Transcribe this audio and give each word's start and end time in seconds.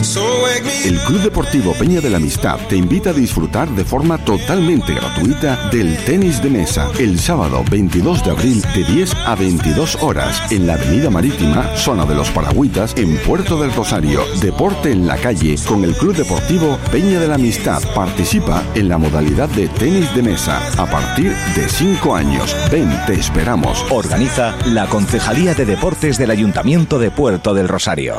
El 0.00 0.98
Club 1.00 1.20
Deportivo 1.20 1.74
Peña 1.74 2.00
de 2.00 2.08
la 2.08 2.16
Amistad 2.16 2.58
te 2.70 2.76
invita 2.76 3.10
a 3.10 3.12
disfrutar 3.12 3.68
de 3.68 3.84
forma 3.84 4.16
totalmente 4.16 4.94
gratuita 4.94 5.68
del 5.70 5.94
tenis 6.04 6.42
de 6.42 6.48
mesa 6.48 6.88
el 6.98 7.20
sábado 7.20 7.62
22 7.70 8.24
de 8.24 8.30
abril 8.30 8.62
de 8.74 8.82
10 8.84 9.14
a 9.26 9.34
22 9.34 9.98
horas 10.00 10.50
en 10.50 10.66
la 10.66 10.74
Avenida 10.74 11.10
Marítima, 11.10 11.76
zona 11.76 12.06
de 12.06 12.14
los 12.14 12.30
Paragüitas, 12.30 12.96
en 12.96 13.18
Puerto 13.18 13.60
del 13.60 13.74
Rosario. 13.74 14.22
Deporte 14.40 14.90
en 14.90 15.06
la 15.06 15.18
calle 15.18 15.56
con 15.68 15.84
el 15.84 15.94
Club 15.94 16.16
Deportivo 16.16 16.78
Peña 16.90 17.20
de 17.20 17.28
la 17.28 17.34
Amistad. 17.34 17.82
Participa 17.94 18.62
en 18.74 18.88
la 18.88 18.96
modalidad 18.96 19.50
de 19.50 19.68
tenis 19.68 20.14
de 20.14 20.22
mesa 20.22 20.62
a 20.78 20.86
partir 20.86 21.36
de 21.54 21.68
5 21.68 22.16
años. 22.16 22.56
Ven, 22.72 22.90
te 23.06 23.12
esperamos. 23.12 23.84
Organiza 23.90 24.56
la 24.64 24.86
Concejalía 24.86 25.54
de 25.54 25.66
Deportes 25.66 26.16
del 26.16 26.30
Ayuntamiento 26.30 26.98
de 26.98 27.10
Puerto 27.10 27.52
del 27.52 27.68
Rosario. 27.68 28.14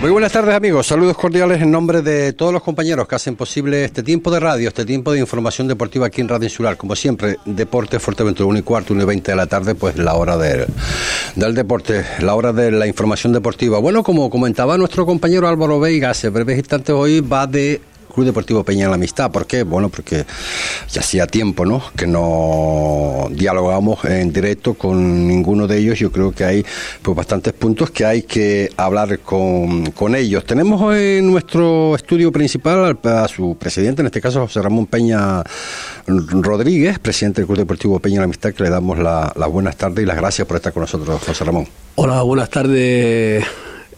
Muy 0.00 0.10
buenas 0.10 0.32
tardes 0.32 0.54
amigos, 0.54 0.86
saludos 0.86 1.16
cordiales 1.16 1.60
en 1.60 1.70
nombre 1.70 2.00
de 2.00 2.32
todos 2.32 2.52
los 2.52 2.62
compañeros 2.62 3.06
que 3.06 3.16
hacen 3.16 3.36
posible 3.36 3.84
este 3.84 4.02
tiempo 4.02 4.30
de 4.30 4.40
radio, 4.40 4.68
este 4.68 4.86
tiempo 4.86 5.12
de 5.12 5.20
información 5.20 5.68
deportiva 5.68 6.06
aquí 6.06 6.22
en 6.22 6.28
Radio 6.28 6.44
Insular. 6.44 6.76
Como 6.76 6.96
siempre, 6.96 7.36
Deporte 7.44 7.98
Fuerteventura, 7.98 8.46
1 8.48 8.58
y 8.60 8.62
cuarto, 8.62 8.94
1 8.94 9.02
y 9.02 9.06
20 9.06 9.32
de 9.32 9.36
la 9.36 9.46
tarde, 9.46 9.74
pues 9.74 9.96
la 9.96 10.14
hora 10.14 10.38
del, 10.38 10.66
del 11.34 11.54
deporte, 11.54 12.04
la 12.20 12.34
hora 12.34 12.52
de 12.52 12.70
la 12.70 12.86
información 12.86 13.32
deportiva. 13.32 13.78
Bueno, 13.78 14.02
como 14.02 14.30
comentaba 14.30 14.78
nuestro 14.78 15.04
compañero 15.04 15.46
Álvaro 15.48 15.80
Veiga 15.80 16.10
hace 16.10 16.30
breves 16.30 16.56
instantes, 16.56 16.94
hoy 16.94 17.20
va 17.20 17.46
de 17.46 17.82
Club 18.10 18.26
Deportivo 18.26 18.64
Peña 18.64 18.84
en 18.84 18.90
la 18.90 18.96
Amistad. 18.96 19.30
¿Por 19.30 19.46
qué? 19.46 19.62
Bueno, 19.62 19.88
porque 19.88 20.24
ya 20.90 21.00
hacía 21.00 21.26
tiempo, 21.26 21.64
¿no? 21.64 21.82
Que 21.96 22.06
no 22.06 23.28
dialogamos 23.30 24.04
en 24.04 24.32
directo 24.32 24.74
con 24.74 25.26
ninguno 25.26 25.66
de 25.66 25.78
ellos. 25.78 25.98
Yo 25.98 26.12
creo 26.12 26.32
que 26.32 26.44
hay 26.44 26.66
pues 27.02 27.16
bastantes 27.16 27.52
puntos 27.52 27.90
que 27.90 28.04
hay 28.04 28.22
que 28.22 28.70
hablar 28.76 29.20
con, 29.20 29.90
con 29.92 30.14
ellos. 30.14 30.44
Tenemos 30.44 30.94
en 30.96 31.30
nuestro 31.30 31.94
estudio 31.94 32.32
principal 32.32 32.98
a 33.04 33.28
su 33.28 33.56
presidente, 33.56 34.02
en 34.02 34.06
este 34.06 34.20
caso 34.20 34.40
José 34.40 34.62
Ramón 34.62 34.86
Peña 34.86 35.42
Rodríguez, 36.06 36.98
presidente 36.98 37.40
del 37.40 37.46
Club 37.46 37.58
Deportivo 37.58 37.98
Peña 37.98 38.16
en 38.16 38.20
la 38.20 38.24
Amistad, 38.24 38.52
que 38.52 38.62
le 38.62 38.70
damos 38.70 38.98
las 38.98 39.50
buenas 39.50 39.76
tardes 39.76 40.02
y 40.02 40.06
las 40.06 40.16
gracias 40.16 40.46
por 40.46 40.56
estar 40.56 40.72
con 40.72 40.82
nosotros, 40.82 41.22
José 41.22 41.44
Ramón. 41.44 41.66
Hola, 41.96 42.22
buenas 42.22 42.50
tardes 42.50 43.44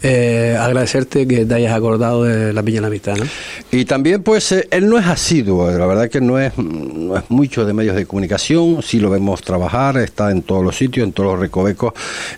eh, 0.02 0.56
agradecerte 0.58 1.26
que 1.28 1.46
te 1.46 1.54
hayas 1.54 1.72
acordado 1.72 2.24
de 2.24 2.52
la 2.52 2.62
Piña 2.62 2.76
de 2.76 2.80
la 2.82 2.86
Amistad. 2.88 3.16
¿no? 3.16 3.24
Y 3.70 3.84
también, 3.84 4.22
pues, 4.22 4.50
eh, 4.52 4.66
él 4.70 4.88
no 4.88 4.98
es 4.98 5.06
asiduo, 5.06 5.70
la 5.70 5.86
verdad 5.86 6.08
que 6.08 6.20
no 6.20 6.38
es, 6.40 6.56
no 6.58 7.16
es 7.16 7.24
mucho 7.28 7.64
de 7.64 7.72
medios 7.72 7.94
de 7.94 8.04
comunicación, 8.04 8.82
sí 8.82 8.98
lo 8.98 9.10
vemos 9.10 9.42
trabajar, 9.42 9.96
está 9.98 10.30
en 10.32 10.42
todos 10.42 10.64
los 10.64 10.76
sitios, 10.76 11.06
en 11.06 11.12
todos 11.12 11.32
los 11.32 11.40
recovecos, 11.40 11.94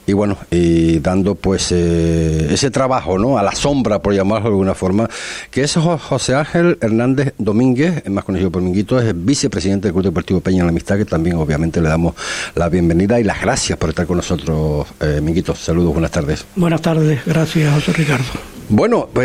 y 0.06 0.12
bueno, 0.12 0.36
y 0.50 0.98
dando 0.98 1.34
pues 1.34 1.72
eh, 1.72 2.48
ese 2.50 2.70
trabajo, 2.70 3.18
¿no? 3.18 3.38
A 3.38 3.42
la 3.42 3.54
sombra, 3.54 4.00
por 4.00 4.14
llamarlo 4.14 4.50
de 4.50 4.54
alguna 4.54 4.74
forma, 4.74 5.08
que 5.50 5.62
es 5.62 5.74
José 5.74 6.34
Ángel 6.34 6.76
Hernández 6.80 7.32
Domínguez, 7.38 8.08
más 8.10 8.24
conocido 8.24 8.50
por 8.50 8.62
Minguito, 8.62 9.00
es 9.00 9.12
vicepresidente 9.24 9.88
del 9.88 9.94
Club 9.94 10.04
Deportivo 10.04 10.40
Peña 10.40 10.58
en 10.58 10.66
la 10.66 10.70
Amistad, 10.70 10.98
que 10.98 11.04
también 11.04 11.36
obviamente 11.36 11.80
le 11.80 11.88
damos 11.88 12.14
la 12.54 12.68
bienvenida 12.68 13.18
y 13.18 13.24
las 13.24 13.40
gracias 13.40 13.78
por 13.78 13.90
estar 13.90 14.06
con 14.06 14.18
nosotros, 14.18 14.86
eh, 15.00 15.20
Minguito. 15.22 15.54
Saludos, 15.54 15.92
buenas 15.92 16.10
tardes. 16.10 16.44
Buenas 16.56 16.82
tardes, 16.82 17.20
gracias 17.24 17.53
José 17.62 17.92
Ricardo. 17.92 18.53
Bueno, 18.68 19.08
pues 19.12 19.24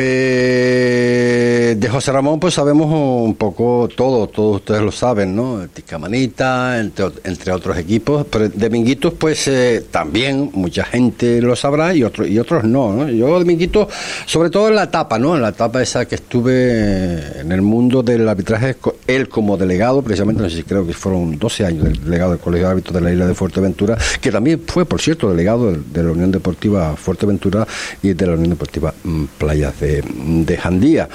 de 1.79 1.89
José 1.89 2.11
Ramón 2.11 2.39
pues 2.39 2.55
sabemos 2.55 2.87
un 2.91 3.35
poco 3.35 3.87
todo, 3.95 4.27
todos 4.27 4.57
ustedes 4.57 4.81
lo 4.81 4.91
saben, 4.91 5.33
¿no? 5.33 5.65
Ticamanita, 5.73 6.79
entre, 6.79 7.05
entre 7.23 7.51
otros 7.53 7.77
equipos, 7.77 8.25
pero 8.29 8.49
de 8.49 8.69
Minguitos 8.69 9.13
pues 9.13 9.47
eh, 9.47 9.85
también 9.89 10.49
mucha 10.53 10.83
gente 10.83 11.41
lo 11.41 11.55
sabrá 11.55 11.95
y, 11.95 12.03
otros 12.03 12.27
y 12.27 12.37
otros 12.37 12.65
no, 12.65 12.93
¿no? 12.93 13.09
Yo 13.09 13.39
de 13.39 13.45
Minguitos, 13.45 13.87
sobre 14.25 14.49
todo 14.49 14.67
en 14.67 14.75
la 14.75 14.83
etapa, 14.83 15.17
¿no? 15.17 15.35
En 15.35 15.41
la 15.41 15.49
etapa 15.49 15.81
esa 15.81 16.05
que 16.05 16.15
estuve 16.15 17.39
en 17.39 17.51
el 17.51 17.61
mundo 17.61 18.03
del 18.03 18.27
arbitraje, 18.27 18.75
él 19.07 19.29
como 19.29 19.55
delegado, 19.55 20.01
precisamente, 20.01 20.41
no 20.41 20.49
sé 20.49 20.57
si 20.57 20.63
creo 20.63 20.85
que 20.85 20.93
fueron 20.93 21.39
12 21.39 21.65
años 21.65 21.83
del 21.85 22.03
delegado 22.03 22.31
del 22.31 22.39
Colegio 22.39 22.67
de 22.67 22.71
Árbitros 22.71 22.93
de 22.93 23.01
la 23.01 23.11
isla 23.11 23.25
de 23.25 23.35
Fuerteventura, 23.35 23.97
que 24.19 24.31
también 24.31 24.61
fue, 24.67 24.85
por 24.85 24.99
cierto, 25.01 25.29
delegado 25.29 25.71
de, 25.71 26.03
la 26.03 26.11
Unión 26.11 26.31
Deportiva 26.31 26.95
Fuerteventura 26.95 27.67
y 28.01 28.13
de 28.13 28.27
la 28.27 28.33
Unión 28.33 28.49
Deportiva 28.49 28.93
mm, 29.03 29.25
playas 29.29 29.79
de, 29.79 30.03
de 30.05 30.57
Jandía. 30.57 31.07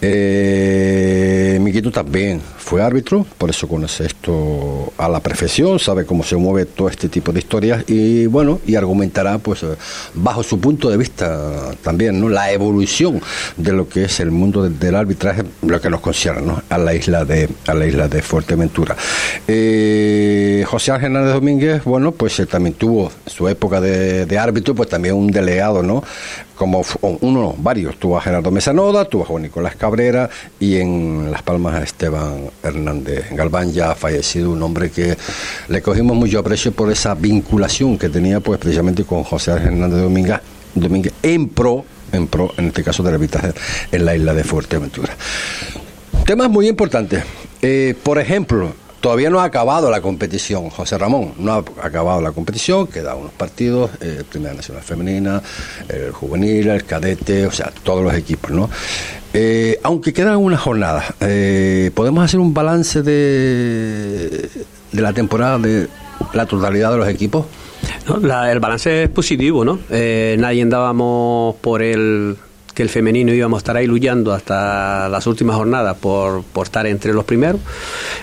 Eh, 0.00 1.58
Miquito 1.60 1.90
también 1.90 2.40
fue 2.58 2.82
árbitro, 2.82 3.26
por 3.38 3.50
eso 3.50 3.68
conoce 3.68 4.06
esto 4.06 4.92
a 4.96 5.08
la 5.08 5.20
perfección, 5.20 5.78
sabe 5.78 6.06
cómo 6.06 6.22
se 6.22 6.36
mueve 6.36 6.66
todo 6.66 6.88
este 6.88 7.08
tipo 7.08 7.32
de 7.32 7.40
historias 7.40 7.84
y 7.88 8.26
bueno, 8.26 8.60
y 8.66 8.76
argumentará 8.76 9.38
pues 9.38 9.64
bajo 10.14 10.42
su 10.42 10.58
punto 10.60 10.88
de 10.90 10.96
vista 10.96 11.72
también, 11.82 12.20
¿no? 12.20 12.28
La 12.28 12.52
evolución 12.52 13.20
de 13.56 13.72
lo 13.72 13.88
que 13.88 14.04
es 14.04 14.20
el 14.20 14.30
mundo 14.30 14.68
del, 14.68 14.94
arbitraje, 14.94 15.42
lo 15.62 15.80
que 15.80 15.90
nos 15.90 16.00
concierne, 16.00 16.42
¿no? 16.42 16.62
A 16.68 16.78
la 16.78 16.94
isla 16.94 17.24
de, 17.24 17.48
a 17.66 17.74
la 17.74 17.86
isla 17.86 18.08
de 18.08 18.22
Fuerteventura. 18.22 18.96
Eh, 19.46 20.64
José 20.66 20.92
Ángel 20.92 21.12
Hernández 21.12 21.34
Domínguez, 21.34 21.84
bueno, 21.84 22.12
pues 22.12 22.38
eh, 22.40 22.46
también 22.46 22.74
tuvo 22.74 23.10
su 23.26 23.48
época 23.48 23.80
de, 23.80 24.26
de 24.26 24.38
árbitro, 24.38 24.74
pues 24.74 24.88
también 24.88 25.14
un 25.14 25.30
delegado, 25.30 25.82
¿no? 25.82 26.02
Como 26.54 26.84
uno, 27.20 27.54
varios, 27.58 27.96
tuvo 27.96 28.18
a 28.18 28.20
Gerardo 28.20 28.50
Mesanoda, 28.50 29.04
tuvo 29.04 29.22
a 29.24 29.26
Juan 29.26 29.42
Nicolás 29.42 29.76
Cabrera 29.76 30.28
y 30.60 30.76
en 30.76 31.30
Las 31.30 31.42
Palmas 31.42 31.74
a 31.74 31.82
Esteban 31.82 32.50
Hernández 32.62 33.30
Galván, 33.32 33.72
ya 33.72 33.92
ha 33.92 33.94
fallecido, 33.94 34.50
un 34.50 34.62
hombre 34.62 34.90
que 34.90 35.16
le 35.68 35.82
cogimos 35.82 36.16
mucho 36.16 36.38
aprecio 36.38 36.72
por 36.72 36.90
esa 36.90 37.14
vinculación 37.14 37.98
que 37.98 38.08
tenía 38.08 38.40
pues 38.40 38.58
precisamente 38.58 39.04
con 39.04 39.24
José 39.24 39.52
Hernández 39.52 40.00
Domínguez, 40.00 40.40
Domínguez 40.74 41.12
en 41.22 41.48
pro, 41.48 41.84
en 42.12 42.26
pro, 42.26 42.52
en 42.56 42.66
este 42.66 42.82
caso 42.82 43.02
de 43.02 43.10
la 43.10 43.16
arbitraje 43.16 43.52
en 43.90 44.04
la 44.04 44.14
isla 44.14 44.34
de 44.34 44.44
Fuerteventura. 44.44 45.14
Temas 46.24 46.50
muy 46.50 46.68
importantes. 46.68 47.24
Eh, 47.60 47.94
por 48.02 48.18
ejemplo, 48.18 48.72
Todavía 49.02 49.30
no 49.30 49.40
ha 49.40 49.44
acabado 49.44 49.90
la 49.90 50.00
competición, 50.00 50.70
José 50.70 50.96
Ramón, 50.96 51.32
no 51.36 51.54
ha 51.54 51.64
acabado 51.82 52.20
la 52.20 52.30
competición, 52.30 52.86
quedan 52.86 53.18
unos 53.18 53.32
partidos, 53.32 53.90
eh, 54.00 54.22
Primera 54.30 54.54
Nacional 54.54 54.84
Femenina, 54.84 55.42
el 55.88 56.12
juvenil, 56.12 56.68
el 56.68 56.84
cadete, 56.84 57.44
o 57.44 57.50
sea, 57.50 57.72
todos 57.82 58.04
los 58.04 58.14
equipos, 58.14 58.52
¿no? 58.52 58.70
Eh, 59.34 59.80
aunque 59.82 60.12
quedan 60.12 60.36
unas 60.36 60.60
jornadas, 60.60 61.14
eh, 61.18 61.90
¿podemos 61.96 62.24
hacer 62.24 62.38
un 62.38 62.54
balance 62.54 63.02
de, 63.02 64.48
de 64.92 65.02
la 65.02 65.12
temporada 65.12 65.58
de 65.58 65.88
la 66.32 66.46
totalidad 66.46 66.92
de 66.92 66.98
los 66.98 67.08
equipos? 67.08 67.46
el 68.06 68.60
balance 68.60 69.02
es 69.02 69.10
positivo, 69.10 69.64
¿no? 69.64 69.80
nadie 69.90 70.62
andábamos 70.62 71.56
por 71.56 71.82
el 71.82 72.36
que 72.74 72.82
el 72.82 72.88
femenino 72.88 73.32
íbamos 73.32 73.58
a 73.58 73.60
estar 73.60 73.76
ahí 73.76 73.86
luchando 73.86 74.32
hasta 74.32 75.08
las 75.08 75.26
últimas 75.26 75.56
jornadas 75.56 75.96
por, 75.98 76.42
por 76.42 76.66
estar 76.66 76.86
entre 76.86 77.12
los 77.12 77.24
primeros. 77.24 77.60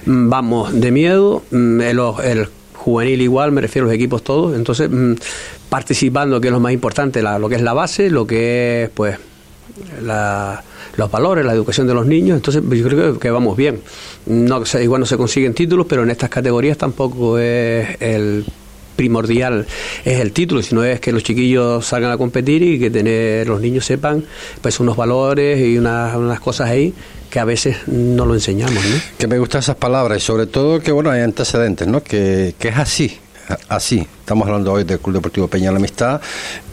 Mm, 0.06 0.30
vamos 0.30 0.80
de 0.80 0.92
miedo, 0.92 1.44
mm, 1.52 1.82
el, 1.82 2.50
juvenil 2.76 3.22
igual, 3.22 3.52
me 3.52 3.62
refiero 3.62 3.86
a 3.86 3.90
los 3.90 3.96
equipos 3.96 4.24
todos, 4.24 4.56
entonces 4.56 4.90
mm, 4.90 5.14
participando, 5.70 6.40
que 6.40 6.48
es 6.48 6.54
lo 6.54 6.60
más 6.60 6.72
importante, 6.72 7.22
lo 7.22 7.50
que 7.50 7.56
es 7.56 7.62
la 7.62 7.74
base, 7.74 8.10
lo 8.10 8.26
que 8.26 8.84
es 8.84 8.90
pues 8.90 9.18
los 10.98 11.12
valores, 11.12 11.46
la 11.46 11.54
educación 11.54 11.88
de 11.88 11.94
los 11.94 12.06
niños, 12.06 12.38
entonces 12.38 12.64
yo 12.64 12.88
creo 12.88 13.14
que, 13.14 13.20
que 13.20 13.32
vamos 13.32 13.56
bien. 13.56 13.82
No, 14.26 14.64
igual 14.82 15.02
no 15.02 15.06
se 15.06 15.18
consiguen 15.18 15.54
títulos, 15.54 15.86
pero 15.88 16.04
en 16.04 16.12
estas 16.12 16.30
categorías 16.30 16.78
tampoco 16.78 17.38
es 17.38 17.98
el 18.00 18.46
primordial 19.00 19.66
es 20.04 20.20
el 20.20 20.34
título, 20.34 20.62
sino 20.62 20.84
es 20.84 21.00
que 21.00 21.14
los 21.14 21.24
chiquillos 21.24 21.86
salgan 21.86 22.12
a 22.12 22.18
competir 22.18 22.62
y 22.64 22.78
que 22.78 22.92
tener, 22.92 23.48
los 23.48 23.62
niños 23.62 23.86
sepan 23.86 24.26
pues 24.62 24.82
unos 24.82 24.98
valores 24.98 25.58
y 25.58 25.78
unas, 25.78 26.18
unas 26.18 26.42
cosas 26.42 26.70
ahí 26.70 26.94
que 27.30 27.40
a 27.40 27.46
veces 27.46 27.78
no 27.88 28.26
lo 28.26 28.34
enseñamos. 28.34 28.74
¿no? 28.74 29.02
Que 29.18 29.28
me 29.28 29.40
gustan 29.40 29.60
esas 29.60 29.78
palabras 29.78 30.18
y 30.18 30.22
sobre 30.22 30.48
todo 30.48 30.82
que 30.82 30.92
bueno 30.92 31.12
hay 31.12 31.22
antecedentes, 31.22 31.88
¿no? 31.88 32.04
que, 32.04 32.56
que 32.60 32.68
es 32.68 32.78
así, 32.78 33.18
así. 33.68 34.08
Estamos 34.20 34.48
hablando 34.48 34.74
hoy 34.74 34.84
del 34.84 35.00
Club 35.00 35.16
Deportivo 35.16 35.48
Peña 35.48 35.72
la 35.72 35.78
Amistad 35.78 36.22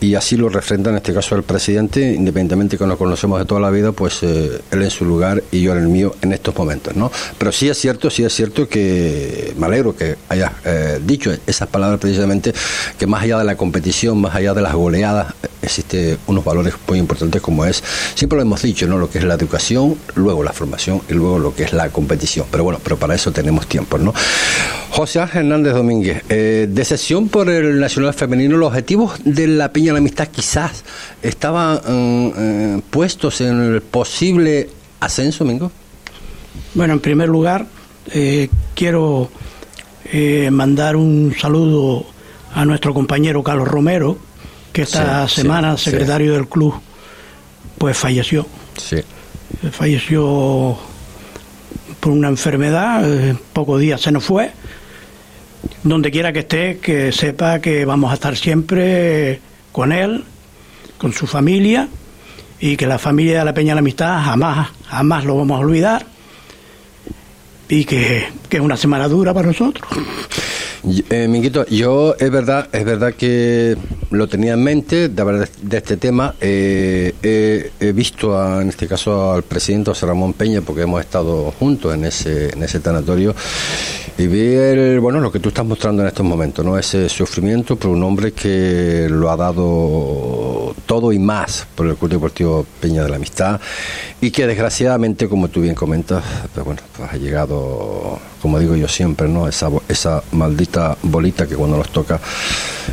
y 0.00 0.14
así 0.14 0.36
lo 0.36 0.48
refrenda 0.50 0.90
en 0.90 0.96
este 0.96 1.14
caso 1.14 1.34
el 1.36 1.42
presidente, 1.42 2.12
independientemente 2.12 2.76
que 2.76 2.86
nos 2.86 2.98
conocemos 2.98 3.38
de 3.38 3.46
toda 3.46 3.60
la 3.60 3.70
vida, 3.70 3.92
pues 3.92 4.22
eh, 4.22 4.60
él 4.70 4.82
en 4.82 4.90
su 4.90 5.06
lugar 5.06 5.42
y 5.50 5.62
yo 5.62 5.72
en 5.72 5.78
el 5.78 5.88
mío 5.88 6.14
en 6.20 6.32
estos 6.32 6.54
momentos, 6.54 6.94
¿no? 6.94 7.10
Pero 7.38 7.52
sí 7.52 7.68
es 7.68 7.78
cierto, 7.78 8.10
sí 8.10 8.24
es 8.24 8.34
cierto 8.34 8.68
que 8.68 9.54
me 9.56 9.66
alegro 9.66 9.96
que 9.96 10.16
hayas 10.28 10.52
eh, 10.64 11.00
dicho 11.02 11.32
esas 11.46 11.68
palabras 11.68 11.98
precisamente, 11.98 12.52
que 12.98 13.06
más 13.06 13.22
allá 13.22 13.38
de 13.38 13.44
la 13.44 13.56
competición, 13.56 14.20
más 14.20 14.34
allá 14.34 14.52
de 14.52 14.60
las 14.60 14.74
goleadas, 14.74 15.32
existe 15.62 16.18
unos 16.26 16.44
valores 16.44 16.74
muy 16.86 16.98
importantes 16.98 17.40
como 17.40 17.64
es, 17.64 17.82
siempre 18.14 18.36
lo 18.36 18.42
hemos 18.42 18.60
dicho, 18.62 18.86
¿no? 18.86 18.98
Lo 18.98 19.10
que 19.10 19.18
es 19.18 19.24
la 19.24 19.34
educación, 19.34 19.96
luego 20.14 20.42
la 20.42 20.52
formación 20.52 21.00
y 21.08 21.14
luego 21.14 21.38
lo 21.38 21.54
que 21.54 21.64
es 21.64 21.72
la 21.72 21.88
competición. 21.88 22.46
Pero 22.50 22.64
bueno, 22.64 22.80
pero 22.82 22.98
para 22.98 23.14
eso 23.14 23.32
tenemos 23.32 23.66
tiempo, 23.66 23.98
¿no? 23.98 24.12
José 24.96 25.18
Hernández 25.18 25.74
Domínguez, 25.74 26.22
eh, 26.30 26.66
de 26.70 26.84
sesión 26.86 27.28
por 27.28 27.50
el 27.50 27.78
Nacional 27.78 28.14
Femenino, 28.14 28.56
los 28.56 28.68
objetivos 28.68 29.20
de 29.26 29.46
la 29.46 29.70
Piña 29.70 29.88
de 29.88 29.92
la 29.92 29.98
Amistad 29.98 30.28
quizás 30.28 30.84
estaban 31.22 31.76
mm, 31.86 32.32
eh, 32.34 32.80
puestos 32.88 33.42
en 33.42 33.60
el 33.60 33.82
posible 33.82 34.70
ascenso, 35.00 35.44
Mingo. 35.44 35.70
Bueno, 36.72 36.94
en 36.94 37.00
primer 37.00 37.28
lugar, 37.28 37.66
eh, 38.10 38.48
quiero 38.74 39.28
eh, 40.06 40.48
mandar 40.50 40.96
un 40.96 41.34
saludo 41.38 42.06
a 42.54 42.64
nuestro 42.64 42.94
compañero 42.94 43.42
Carlos 43.42 43.68
Romero, 43.68 44.16
que 44.72 44.80
esta 44.80 45.28
Sí, 45.28 45.42
semana, 45.42 45.76
sí, 45.76 45.90
secretario 45.90 46.32
del 46.32 46.48
club, 46.48 46.72
pues 47.76 47.98
falleció. 47.98 48.46
Sí. 48.78 48.96
Falleció 49.72 50.78
por 52.00 52.12
una 52.12 52.28
enfermedad, 52.28 53.28
en 53.28 53.38
pocos 53.52 53.78
días 53.78 54.00
se 54.00 54.10
nos 54.10 54.24
fue. 54.24 54.52
Donde 55.82 56.10
quiera 56.10 56.32
que 56.32 56.40
esté, 56.40 56.78
que 56.78 57.12
sepa 57.12 57.60
que 57.60 57.84
vamos 57.84 58.10
a 58.10 58.14
estar 58.14 58.36
siempre 58.36 59.40
con 59.72 59.92
él, 59.92 60.24
con 60.98 61.12
su 61.12 61.26
familia, 61.26 61.88
y 62.58 62.76
que 62.76 62.86
la 62.86 62.98
familia 62.98 63.40
de 63.40 63.44
la 63.44 63.54
Peña 63.54 63.72
de 63.72 63.76
la 63.76 63.80
Amistad 63.80 64.22
jamás, 64.24 64.70
jamás 64.86 65.24
lo 65.24 65.36
vamos 65.36 65.56
a 65.56 65.60
olvidar, 65.60 66.06
y 67.68 67.84
que, 67.84 68.26
que 68.48 68.56
es 68.56 68.62
una 68.62 68.76
semana 68.76 69.08
dura 69.08 69.34
para 69.34 69.48
nosotros. 69.48 69.88
Eh, 71.10 71.26
Minguito, 71.26 71.66
yo 71.66 72.14
es 72.16 72.30
verdad, 72.30 72.68
es 72.70 72.84
verdad 72.84 73.12
que 73.12 73.76
lo 74.10 74.28
tenía 74.28 74.52
en 74.52 74.62
mente 74.62 75.08
de 75.08 75.20
hablar 75.20 75.48
de, 75.60 75.76
este 75.78 75.96
tema. 75.96 76.36
Eh, 76.40 77.12
he 77.80 77.92
visto 77.92 78.38
a- 78.38 78.62
en 78.62 78.68
este 78.68 78.86
caso 78.86 79.32
al 79.32 79.42
presidente 79.42 79.90
José 79.90 80.06
Ramón 80.06 80.32
Peña 80.32 80.60
porque 80.60 80.82
hemos 80.82 81.00
estado 81.00 81.50
juntos 81.58 81.92
en 81.92 82.04
ese, 82.04 82.50
en 82.52 82.62
ese 82.62 82.78
tanatorio 82.78 83.34
y 84.16 84.28
vi 84.28 84.54
el, 84.54 85.00
bueno 85.00 85.18
lo 85.18 85.32
que 85.32 85.40
tú 85.40 85.48
estás 85.48 85.66
mostrando 85.66 86.02
en 86.02 86.08
estos 86.08 86.24
momentos, 86.24 86.64
¿no? 86.64 86.78
Ese 86.78 87.08
sufrimiento 87.08 87.74
por 87.74 87.90
un 87.90 88.02
hombre 88.04 88.30
que 88.32 89.08
lo 89.10 89.28
ha 89.30 89.36
dado 89.36 90.72
todo 90.86 91.12
y 91.12 91.18
más 91.18 91.66
por 91.74 91.88
el 91.88 91.96
Club 91.96 92.12
Deportivo 92.12 92.64
Peña 92.80 93.02
de 93.02 93.08
la 93.08 93.16
Amistad 93.16 93.60
y 94.20 94.30
que 94.30 94.46
desgraciadamente, 94.46 95.28
como 95.28 95.48
tú 95.48 95.62
bien 95.62 95.74
comentas, 95.74 96.22
pues 96.54 96.64
bueno, 96.64 96.80
pues 96.96 97.12
ha 97.12 97.16
llegado, 97.16 98.18
como 98.46 98.60
digo 98.60 98.76
yo 98.76 98.86
siempre, 98.86 99.26
¿no? 99.26 99.48
Esa, 99.48 99.68
esa 99.88 100.22
maldita 100.30 100.96
bolita 101.02 101.48
que 101.48 101.56
cuando 101.56 101.78
nos 101.78 101.88
toca, 101.88 102.20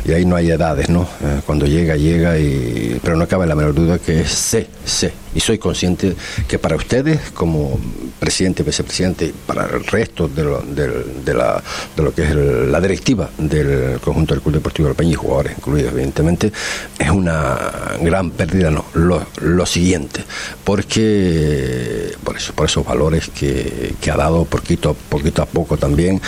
y 0.04 0.10
ahí 0.10 0.24
no 0.24 0.34
hay 0.34 0.50
edades, 0.50 0.88
¿no? 0.88 1.02
Eh, 1.22 1.42
cuando 1.46 1.64
llega, 1.64 1.94
llega, 1.94 2.36
y 2.36 2.98
pero 3.00 3.14
no 3.16 3.28
cabe 3.28 3.46
la 3.46 3.54
menor 3.54 3.72
duda 3.72 4.00
que 4.00 4.24
sé, 4.24 4.66
sé, 4.84 5.12
y 5.34 5.40
soy 5.40 5.58
consciente 5.58 6.14
que 6.48 6.58
para 6.58 6.76
ustedes, 6.76 7.30
como 7.32 7.78
presidente, 8.18 8.62
vicepresidente, 8.62 9.26
y 9.26 9.32
para 9.46 9.66
el 9.66 9.84
resto 9.84 10.28
de 10.28 10.44
lo, 10.44 10.60
de 10.60 12.02
lo 12.02 12.14
que 12.14 12.22
es 12.22 12.34
la 12.34 12.80
directiva 12.80 13.30
del 13.38 14.00
conjunto 14.00 14.34
del 14.34 14.42
Club 14.42 14.54
Deportivo 14.54 14.88
del 14.88 14.96
Peña 14.96 15.12
y 15.12 15.14
jugadores 15.14 15.56
incluidos, 15.58 15.92
evidentemente, 15.92 16.52
es 16.98 17.10
una 17.10 17.58
gran 18.00 18.30
pérdida, 18.30 18.70
no, 18.70 18.84
lo, 18.94 19.26
lo 19.40 19.66
siguiente, 19.66 20.24
porque 20.64 22.12
por 22.22 22.36
eso, 22.36 22.52
por 22.54 22.66
esos 22.66 22.84
valores 22.84 23.28
que, 23.28 23.94
que 24.00 24.10
ha 24.10 24.16
dado 24.16 24.44
poquito, 24.44 24.94
poquito 25.08 25.42
a 25.42 25.46
poco 25.46 25.76
también. 25.76 26.20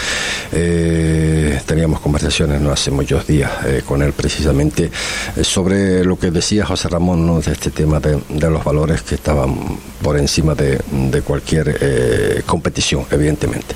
Eh, 0.53 1.61
teníamos 1.67 2.01
conversaciones 2.01 2.61
no 2.61 2.71
hace 2.71 2.91
muchos 2.91 3.27
días 3.27 3.51
eh, 3.67 3.83
con 3.87 4.03
él 4.03 4.13
precisamente 4.13 4.91
eh, 5.37 5.45
sobre 5.45 6.05
lo 6.05 6.19
que 6.19 6.31
decía 6.31 6.65
José 6.65 6.89
Ramón 6.89 7.27
¿no? 7.27 7.41
de 7.41 7.53
este 7.53 7.71
tema 7.71 8.01
de, 8.01 8.19
de 8.29 8.51
los 8.51 8.65
valores 8.65 8.96
que 9.03 9.15
estaban 9.17 9.55
por 10.03 10.19
encima 10.19 10.55
de, 10.55 10.79
de 11.11 11.23
cualquier 11.23 11.79
eh, 11.81 12.43
competición, 12.47 13.05
evidentemente. 13.11 13.75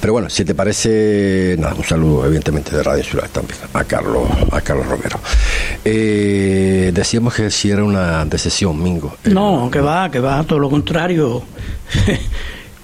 Pero 0.00 0.12
bueno, 0.12 0.28
si 0.30 0.44
te 0.44 0.54
parece, 0.54 1.56
nada, 1.58 1.74
un 1.74 1.84
saludo 1.84 2.26
evidentemente 2.26 2.76
de 2.76 2.82
Radio 2.82 3.02
Ciudad 3.04 3.28
también 3.32 3.58
a 3.72 3.84
Carlos, 3.84 4.28
a 4.52 4.60
Carlos 4.60 4.86
Romero. 4.86 5.18
Eh, 5.84 6.90
decíamos 6.94 7.34
que 7.34 7.50
si 7.50 7.70
era 7.70 7.84
una 7.84 8.24
decisión, 8.24 8.82
Mingo. 8.82 9.16
Eh, 9.24 9.30
No, 9.30 9.68
que 9.70 9.80
va, 9.80 10.10
que 10.10 10.20
va, 10.20 10.42
todo 10.44 10.58
lo 10.58 10.70
contrario. 10.70 11.42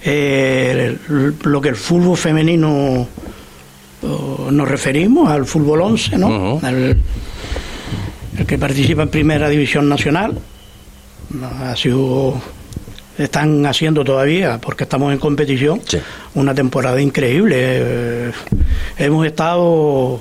Eh, 0.02 0.96
lo 1.42 1.60
que 1.60 1.68
el 1.68 1.76
fútbol 1.76 2.16
femenino 2.16 3.06
oh, 4.02 4.48
nos 4.50 4.66
referimos 4.66 5.30
al 5.30 5.44
fútbol 5.44 5.82
11, 5.82 6.16
¿no? 6.16 6.58
Al- 6.62 6.96
el 8.38 8.46
que 8.46 8.56
participa 8.56 9.02
en 9.02 9.10
Primera 9.10 9.50
División 9.50 9.90
Nacional. 9.90 10.38
Ha 11.62 11.76
sido 11.76 12.40
están 13.18 13.64
haciendo 13.66 14.02
todavía 14.02 14.58
porque 14.60 14.84
estamos 14.84 15.12
en 15.12 15.18
competición 15.18 15.80
Sí. 15.86 15.98
una 16.34 16.54
temporada 16.54 17.00
increíble. 17.00 17.56
Eh, 17.58 18.32
hemos 18.98 19.26
estado 19.26 20.20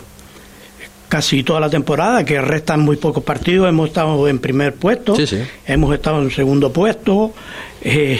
casi 1.07 1.44
toda 1.44 1.59
la 1.61 1.69
temporada, 1.69 2.23
que 2.25 2.39
restan 2.41 2.81
muy 2.81 2.97
pocos 2.97 3.23
partidos, 3.23 3.67
hemos 3.69 3.88
estado 3.88 4.27
en 4.27 4.38
primer 4.39 4.75
puesto, 4.75 5.15
Sí, 5.15 5.25
sí. 5.25 5.38
hemos 5.65 5.94
estado 5.95 6.21
en 6.21 6.29
segundo 6.29 6.71
puesto, 6.73 7.33
eh, 7.81 8.19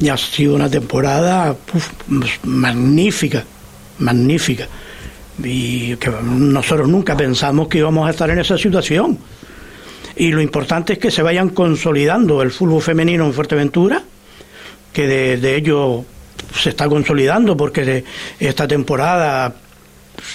y 0.00 0.08
ha 0.08 0.16
sido 0.16 0.54
una 0.56 0.68
temporada 0.70 1.54
uf, 1.74 1.90
magnífica, 2.44 3.44
magnífica. 3.98 4.66
Y 5.44 5.94
que 5.96 6.10
nosotros 6.24 6.88
nunca 6.88 7.16
pensamos 7.16 7.68
que 7.68 7.78
íbamos 7.78 8.08
a 8.08 8.10
estar 8.10 8.28
en 8.30 8.38
esa 8.40 8.58
situación. 8.58 9.18
Y 10.18 10.30
lo 10.32 10.40
importante 10.42 10.94
es 10.94 10.98
que 10.98 11.10
se 11.10 11.22
vayan 11.22 11.50
consolidando 11.50 12.42
el 12.42 12.50
fútbol 12.50 12.82
femenino 12.82 13.24
en 13.24 13.32
Fuerteventura, 13.32 14.02
que 14.92 15.06
de, 15.06 15.36
de 15.36 15.56
ello 15.56 16.04
se 16.54 16.70
está 16.70 16.88
consolidando 16.88 17.56
porque 17.56 17.84
de 17.84 18.04
esta 18.40 18.66
temporada 18.66 19.54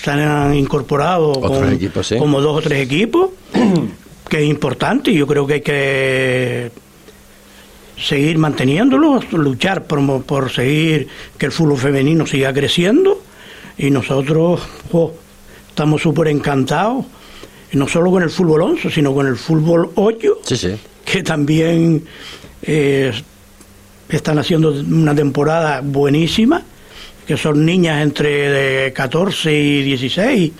se 0.01 0.11
han 0.11 0.55
incorporado 0.55 1.33
con- 1.33 1.73
equipos, 1.73 2.07
sí. 2.07 2.17
como 2.17 2.39
dos 2.39 2.57
o 2.57 2.61
tres 2.61 2.81
equipos, 2.81 3.31
que 4.29 4.43
es 4.43 4.49
importante 4.49 5.11
y 5.11 5.15
yo 5.15 5.27
creo 5.27 5.45
que 5.45 5.53
hay 5.55 5.61
que 5.61 6.71
seguir 7.97 8.37
manteniéndolos, 8.37 9.31
luchar 9.33 9.83
por, 9.85 10.23
por 10.23 10.51
seguir 10.51 11.07
que 11.37 11.45
el 11.47 11.51
fútbol 11.51 11.77
femenino 11.77 12.25
siga 12.25 12.53
creciendo 12.53 13.21
y 13.77 13.89
nosotros 13.91 14.61
estamos 15.69 16.01
súper 16.01 16.27
encantados, 16.29 17.05
no 17.73 17.87
solo 17.87 18.11
con 18.11 18.23
el 18.23 18.29
fútbol 18.29 18.61
11, 18.61 18.89
sino 18.89 19.13
con 19.13 19.27
el 19.27 19.35
fútbol 19.35 19.91
8, 19.95 20.39
Sí, 20.43 20.57
sí. 20.57 20.75
que 21.05 21.23
también 21.23 22.03
eh, 22.61 23.11
están 24.09 24.39
haciendo 24.39 24.71
una 24.71 25.15
temporada 25.15 25.81
buenísima, 25.83 26.61
que 27.27 27.37
son 27.37 27.65
niñas 27.65 28.01
entre 28.03 28.49
de 28.49 28.93
14 28.93 29.53
y 29.53 29.81
16 29.83 30.51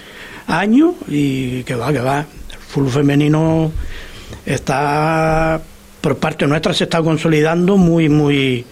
años 0.47 0.95
y 1.07 1.63
que 1.63 1.75
va, 1.75 1.91
que 1.93 1.99
va. 1.99 2.19
El 2.19 2.57
fútbol 2.67 2.89
femenino 2.91 3.71
está, 4.45 5.61
por 6.01 6.17
parte 6.17 6.47
nuestra, 6.47 6.73
se 6.73 6.85
está 6.85 7.01
consolidando 7.01 7.77
muy, 7.77 8.09
muy 8.09 8.65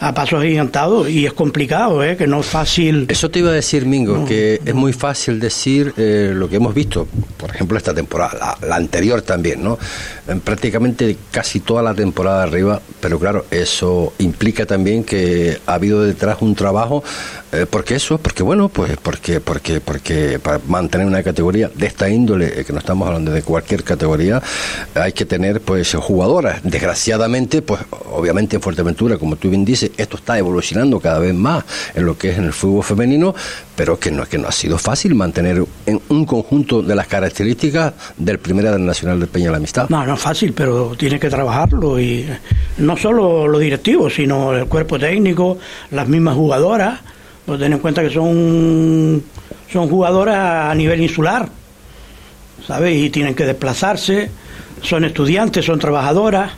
a 0.00 0.14
pasos 0.14 0.40
agigantados 0.40 1.10
y 1.10 1.26
es 1.26 1.34
complicado, 1.34 2.02
¿eh? 2.02 2.16
que 2.16 2.26
no 2.26 2.40
es 2.40 2.46
fácil. 2.46 3.04
Eso 3.08 3.30
te 3.30 3.40
iba 3.40 3.50
a 3.50 3.52
decir, 3.52 3.84
Mingo, 3.84 4.24
que 4.24 4.58
es 4.64 4.74
muy 4.74 4.94
fácil 4.94 5.38
decir 5.38 5.92
eh, 5.98 6.32
lo 6.34 6.48
que 6.48 6.56
hemos 6.56 6.74
visto, 6.74 7.06
por 7.36 7.50
ejemplo, 7.50 7.76
esta 7.76 7.92
temporada, 7.92 8.56
la, 8.60 8.68
la 8.68 8.76
anterior 8.76 9.20
también, 9.20 9.62
¿no? 9.62 9.78
En 10.30 10.40
prácticamente 10.40 11.16
casi 11.32 11.58
toda 11.58 11.82
la 11.82 11.92
temporada 11.92 12.44
arriba, 12.44 12.80
pero 13.00 13.18
claro, 13.18 13.46
eso 13.50 14.12
implica 14.18 14.64
también 14.64 15.02
que 15.02 15.58
ha 15.66 15.74
habido 15.74 16.04
detrás 16.04 16.36
un 16.40 16.54
trabajo, 16.54 17.02
eh, 17.50 17.66
porque 17.68 17.96
eso, 17.96 18.16
porque 18.18 18.44
bueno, 18.44 18.68
pues 18.68 18.96
porque, 18.96 19.40
porque, 19.40 19.80
porque 19.80 20.38
para 20.38 20.60
mantener 20.68 21.08
una 21.08 21.24
categoría 21.24 21.68
de 21.74 21.84
esta 21.84 22.08
índole, 22.08 22.60
eh, 22.60 22.64
que 22.64 22.72
no 22.72 22.78
estamos 22.78 23.08
hablando 23.08 23.32
de 23.32 23.42
cualquier 23.42 23.82
categoría, 23.82 24.40
hay 24.94 25.12
que 25.12 25.24
tener 25.24 25.62
pues 25.62 25.94
jugadoras. 25.94 26.60
Desgraciadamente, 26.62 27.60
pues 27.60 27.80
obviamente 28.12 28.54
en 28.54 28.62
Fuerteventura, 28.62 29.18
como 29.18 29.34
tú 29.34 29.50
bien 29.50 29.64
dices, 29.64 29.90
esto 29.96 30.16
está 30.16 30.38
evolucionando 30.38 31.00
cada 31.00 31.18
vez 31.18 31.34
más 31.34 31.64
en 31.96 32.06
lo 32.06 32.16
que 32.16 32.30
es 32.30 32.38
en 32.38 32.44
el 32.44 32.52
fútbol 32.52 32.84
femenino, 32.84 33.34
pero 33.74 33.98
que 33.98 34.12
no, 34.12 34.26
que 34.26 34.38
no 34.38 34.46
ha 34.46 34.52
sido 34.52 34.78
fácil 34.78 35.16
mantener 35.16 35.64
en 35.86 36.00
un 36.08 36.24
conjunto 36.24 36.82
de 36.82 36.94
las 36.94 37.08
características 37.08 37.94
del 38.16 38.38
Primera 38.38 38.70
del 38.70 38.86
Nacional 38.86 39.18
de 39.18 39.26
Peña 39.26 39.46
de 39.46 39.50
la 39.50 39.56
Amistad. 39.56 39.88
No, 39.88 40.06
no 40.06 40.16
fácil, 40.20 40.52
pero 40.52 40.94
tiene 40.96 41.18
que 41.18 41.28
trabajarlo 41.28 41.98
y 41.98 42.26
no 42.78 42.96
solo 42.96 43.48
los 43.48 43.60
directivos, 43.60 44.14
sino 44.14 44.52
el 44.54 44.66
cuerpo 44.66 44.98
técnico, 44.98 45.58
las 45.90 46.06
mismas 46.06 46.36
jugadoras. 46.36 47.00
Pues 47.46 47.58
ten 47.58 47.72
en 47.72 47.78
cuenta 47.78 48.02
que 48.02 48.10
son, 48.10 49.22
son 49.72 49.88
jugadoras 49.88 50.70
a 50.70 50.74
nivel 50.74 51.00
insular, 51.00 51.48
¿sabes? 52.66 52.96
Y 52.96 53.10
tienen 53.10 53.34
que 53.34 53.44
desplazarse, 53.44 54.30
son 54.82 55.04
estudiantes, 55.04 55.64
son 55.64 55.78
trabajadoras, 55.78 56.52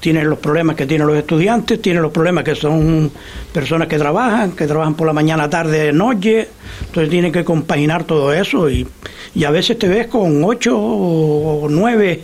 tienen 0.00 0.30
los 0.30 0.38
problemas 0.38 0.76
que 0.76 0.86
tienen 0.86 1.06
los 1.06 1.16
estudiantes, 1.16 1.82
tienen 1.82 2.00
los 2.00 2.12
problemas 2.12 2.44
que 2.44 2.54
son 2.54 3.10
personas 3.52 3.88
que 3.88 3.98
trabajan, 3.98 4.52
que 4.52 4.66
trabajan 4.66 4.94
por 4.94 5.06
la 5.06 5.12
mañana, 5.12 5.50
tarde, 5.50 5.92
noche, 5.92 6.48
entonces 6.86 7.10
tienen 7.10 7.32
que 7.32 7.44
compaginar 7.44 8.04
todo 8.04 8.32
eso 8.32 8.70
y, 8.70 8.86
y 9.34 9.44
a 9.44 9.50
veces 9.50 9.78
te 9.78 9.88
ves 9.88 10.06
con 10.06 10.42
ocho 10.44 10.78
o 10.78 11.66
nueve 11.68 12.22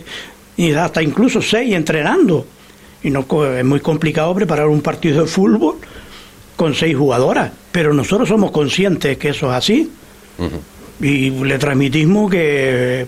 y 0.57 0.71
hasta 0.73 1.01
incluso 1.01 1.41
seis 1.41 1.73
entrenando 1.73 2.45
y 3.03 3.09
no 3.09 3.25
es 3.55 3.65
muy 3.65 3.79
complicado 3.81 4.33
preparar 4.33 4.67
un 4.67 4.81
partido 4.81 5.21
de 5.21 5.27
fútbol 5.27 5.75
con 6.55 6.73
seis 6.73 6.95
jugadoras, 6.95 7.51
pero 7.71 7.93
nosotros 7.93 8.29
somos 8.29 8.51
conscientes 8.51 9.17
que 9.17 9.29
eso 9.29 9.47
es 9.47 9.53
así 9.53 9.91
y 11.01 11.29
le 11.29 11.57
transmitimos 11.57 12.31
que, 12.31 13.07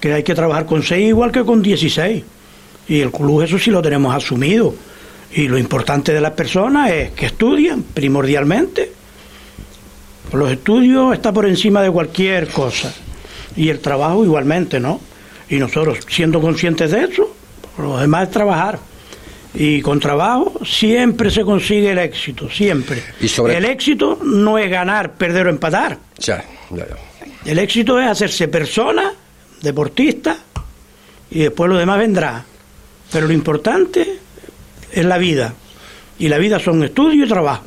que 0.00 0.12
hay 0.12 0.22
que 0.22 0.34
trabajar 0.34 0.66
con 0.66 0.82
seis 0.82 1.08
igual 1.08 1.30
que 1.30 1.44
con 1.44 1.62
16 1.62 2.24
y 2.88 3.00
el 3.00 3.10
club 3.10 3.42
eso 3.42 3.58
sí 3.58 3.70
lo 3.70 3.80
tenemos 3.80 4.14
asumido 4.14 4.74
Y 5.34 5.48
lo 5.48 5.56
importante 5.56 6.12
de 6.12 6.20
las 6.20 6.32
personas 6.32 6.90
es 6.90 7.12
que 7.12 7.26
estudian 7.26 7.82
primordialmente. 7.82 8.92
Los 10.32 10.50
estudios 10.50 11.14
está 11.14 11.32
por 11.32 11.46
encima 11.46 11.80
de 11.80 11.90
cualquier 11.90 12.48
cosa. 12.48 12.92
Y 13.56 13.70
el 13.70 13.80
trabajo 13.80 14.24
igualmente, 14.24 14.78
¿no? 14.78 15.00
Y 15.48 15.56
nosotros, 15.56 15.98
siendo 16.08 16.40
conscientes 16.40 16.90
de 16.90 17.04
eso, 17.04 17.34
lo 17.78 17.98
demás 17.98 18.24
es 18.24 18.30
trabajar. 18.30 18.78
Y 19.54 19.82
con 19.82 20.00
trabajo 20.00 20.60
siempre 20.64 21.30
se 21.30 21.42
consigue 21.44 21.90
el 21.92 21.98
éxito, 21.98 22.48
siempre. 22.48 23.02
Y 23.20 23.28
sobre- 23.28 23.56
El 23.58 23.66
éxito 23.66 24.18
no 24.24 24.56
es 24.58 24.70
ganar, 24.70 25.12
perder 25.12 25.46
o 25.46 25.50
empatar. 25.50 25.98
Ya, 26.18 26.42
ya, 26.70 26.86
ya. 26.88 26.96
El 27.50 27.58
éxito 27.58 28.00
es 28.00 28.06
hacerse 28.08 28.48
persona, 28.48 29.12
deportista, 29.60 30.38
y 31.30 31.40
después 31.40 31.68
lo 31.70 31.76
demás 31.76 31.98
vendrá. 31.98 32.44
Pero 33.10 33.26
lo 33.26 33.32
importante 33.34 34.18
es 34.90 35.04
la 35.04 35.18
vida. 35.18 35.52
Y 36.18 36.28
la 36.28 36.38
vida 36.38 36.58
son 36.58 36.82
estudio 36.84 37.24
y 37.26 37.28
trabajo. 37.28 37.64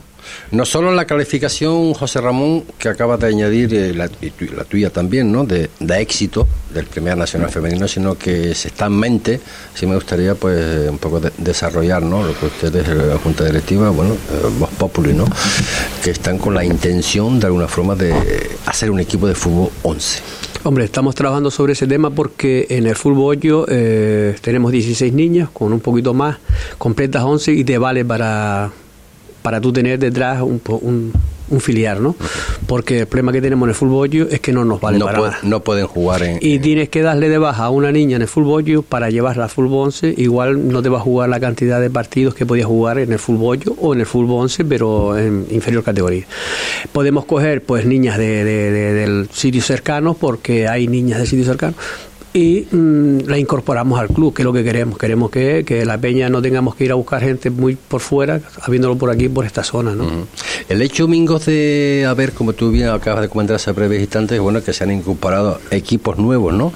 No 0.51 0.65
solo 0.65 0.93
la 0.93 1.05
calificación, 1.05 1.93
José 1.93 2.21
Ramón, 2.21 2.63
que 2.77 2.89
acabas 2.89 3.19
de 3.19 3.27
añadir, 3.27 3.73
eh, 3.73 3.93
la, 3.93 4.09
la 4.55 4.63
tuya 4.63 4.89
también, 4.89 5.31
¿no? 5.31 5.43
De, 5.45 5.69
de 5.79 6.01
éxito 6.01 6.47
del 6.73 6.85
Primer 6.85 7.17
Nacional 7.17 7.49
Femenino, 7.49 7.87
sino 7.87 8.17
que 8.17 8.53
se 8.55 8.67
está 8.69 8.87
en 8.87 8.93
mente, 8.97 9.39
sí 9.73 9.85
me 9.85 9.95
gustaría 9.95 10.35
pues 10.35 10.89
un 10.89 10.97
poco 10.97 11.19
de- 11.19 11.31
desarrollar, 11.37 12.01
¿no? 12.03 12.23
Lo 12.25 12.37
que 12.37 12.45
ustedes, 12.47 12.87
eh, 12.87 12.95
la 12.95 13.17
Junta 13.17 13.45
Directiva, 13.45 13.89
bueno, 13.89 14.13
eh, 14.13 14.49
Voz 14.59 14.69
Populi, 14.71 15.13
¿no? 15.13 15.25
Que 16.03 16.11
están 16.11 16.37
con 16.37 16.53
la 16.53 16.63
intención 16.65 17.39
de 17.39 17.47
alguna 17.47 17.67
forma 17.67 17.95
de 17.95 18.13
hacer 18.65 18.91
un 18.91 18.99
equipo 18.99 19.27
de 19.27 19.35
fútbol 19.35 19.69
11. 19.83 20.19
Hombre, 20.63 20.83
estamos 20.85 21.13
trabajando 21.13 21.51
sobre 21.51 21.73
ese 21.73 21.85
tema 21.85 22.09
porque 22.09 22.65
en 22.71 22.87
el 22.87 22.95
fútbol 22.95 23.35
hoyo 23.37 23.65
eh, 23.69 24.35
tenemos 24.41 24.71
16 24.71 25.13
niñas, 25.13 25.47
con 25.53 25.71
un 25.71 25.79
poquito 25.79 26.13
más, 26.15 26.37
completas 26.79 27.23
11 27.23 27.51
y 27.53 27.63
te 27.63 27.77
vale 27.77 28.03
para, 28.03 28.71
para 29.45 29.61
tú 29.61 29.71
tener 29.71 29.99
detrás 29.99 30.41
un, 30.41 30.59
un, 30.81 31.13
un 31.51 31.59
filial, 31.61 32.01
¿no? 32.01 32.15
Porque 32.65 33.01
el 33.01 33.05
problema 33.05 33.31
que 33.31 33.41
tenemos 33.43 33.67
en 33.67 33.69
el 33.69 33.75
fútbol 33.75 34.09
es 34.31 34.39
que 34.39 34.51
no 34.51 34.65
nos 34.65 34.81
vale 34.81 34.97
no, 34.97 35.05
para 35.05 35.19
puede- 35.19 35.31
nada. 35.33 35.43
no 35.43 35.59
pueden 35.59 35.85
jugar 35.85 36.23
en... 36.23 36.39
Y 36.41 36.57
tienes 36.57 36.89
que 36.89 37.03
darle 37.03 37.29
de 37.29 37.37
baja 37.37 37.65
a 37.65 37.69
una 37.69 37.91
niña 37.91 38.15
en 38.15 38.23
el 38.23 38.27
fútbol 38.27 38.65
para 38.89 39.11
llevarla 39.11 39.43
al 39.43 39.51
fútbol 39.51 39.85
11. 39.85 40.15
Igual 40.17 40.67
no 40.69 40.81
te 40.81 40.89
va 40.89 40.97
a 40.97 41.01
jugar 41.01 41.29
la 41.29 41.39
cantidad 41.39 41.79
de 41.79 41.91
partidos 41.91 42.33
que 42.33 42.47
podía 42.47 42.65
jugar 42.65 42.97
en 42.97 43.11
el 43.13 43.19
fútbol 43.19 43.59
o 43.79 43.93
en 43.93 43.99
el 43.99 44.07
fútbol 44.07 44.41
11, 44.45 44.65
pero 44.65 45.15
en 45.15 45.45
inferior 45.51 45.83
categoría. 45.83 46.25
Podemos 46.91 47.25
coger 47.25 47.61
pues 47.61 47.85
niñas 47.85 48.17
de, 48.17 48.43
de- 48.43 48.71
de- 48.71 48.93
del 48.93 49.29
sitio 49.31 49.61
cercano, 49.61 50.15
porque 50.15 50.67
hay 50.67 50.87
niñas 50.87 51.19
de 51.19 51.27
sitio 51.27 51.45
cercano. 51.45 51.75
Y 52.35 52.67
mm, 52.69 53.27
la 53.27 53.37
incorporamos 53.37 53.97
al 53.97 54.09
club, 54.09 54.33
que 54.33 54.41
es 54.41 54.43
lo 54.43 54.51
que 54.51 54.61
queremos. 54.61 54.97
Queremos 54.97 55.31
que, 55.31 55.63
que 55.65 55.85
la 55.85 55.97
peña 55.97 56.27
no 56.27 56.41
tengamos 56.41 56.75
que 56.75 56.83
ir 56.83 56.91
a 56.91 56.95
buscar 56.95 57.21
gente 57.21 57.49
muy 57.49 57.77
por 57.77 58.01
fuera, 58.01 58.41
habiéndolo 58.61 58.97
por 58.97 59.09
aquí, 59.09 59.29
por 59.29 59.45
esta 59.45 59.63
zona. 59.63 59.95
¿no? 59.95 60.27
El 60.67 60.81
hecho, 60.81 61.07
Mingos, 61.07 61.45
de 61.45 62.05
haber, 62.05 62.33
como 62.33 62.51
tú 62.51 62.71
bien 62.71 62.89
acabas 62.89 63.21
de 63.21 63.29
comentar 63.29 63.55
hace 63.55 63.71
breves 63.71 64.01
instantes, 64.01 64.37
bueno, 64.41 64.61
que 64.61 64.73
se 64.73 64.83
han 64.83 64.91
incorporado 64.91 65.61
equipos 65.71 66.17
nuevos, 66.17 66.53
¿no? 66.53 66.73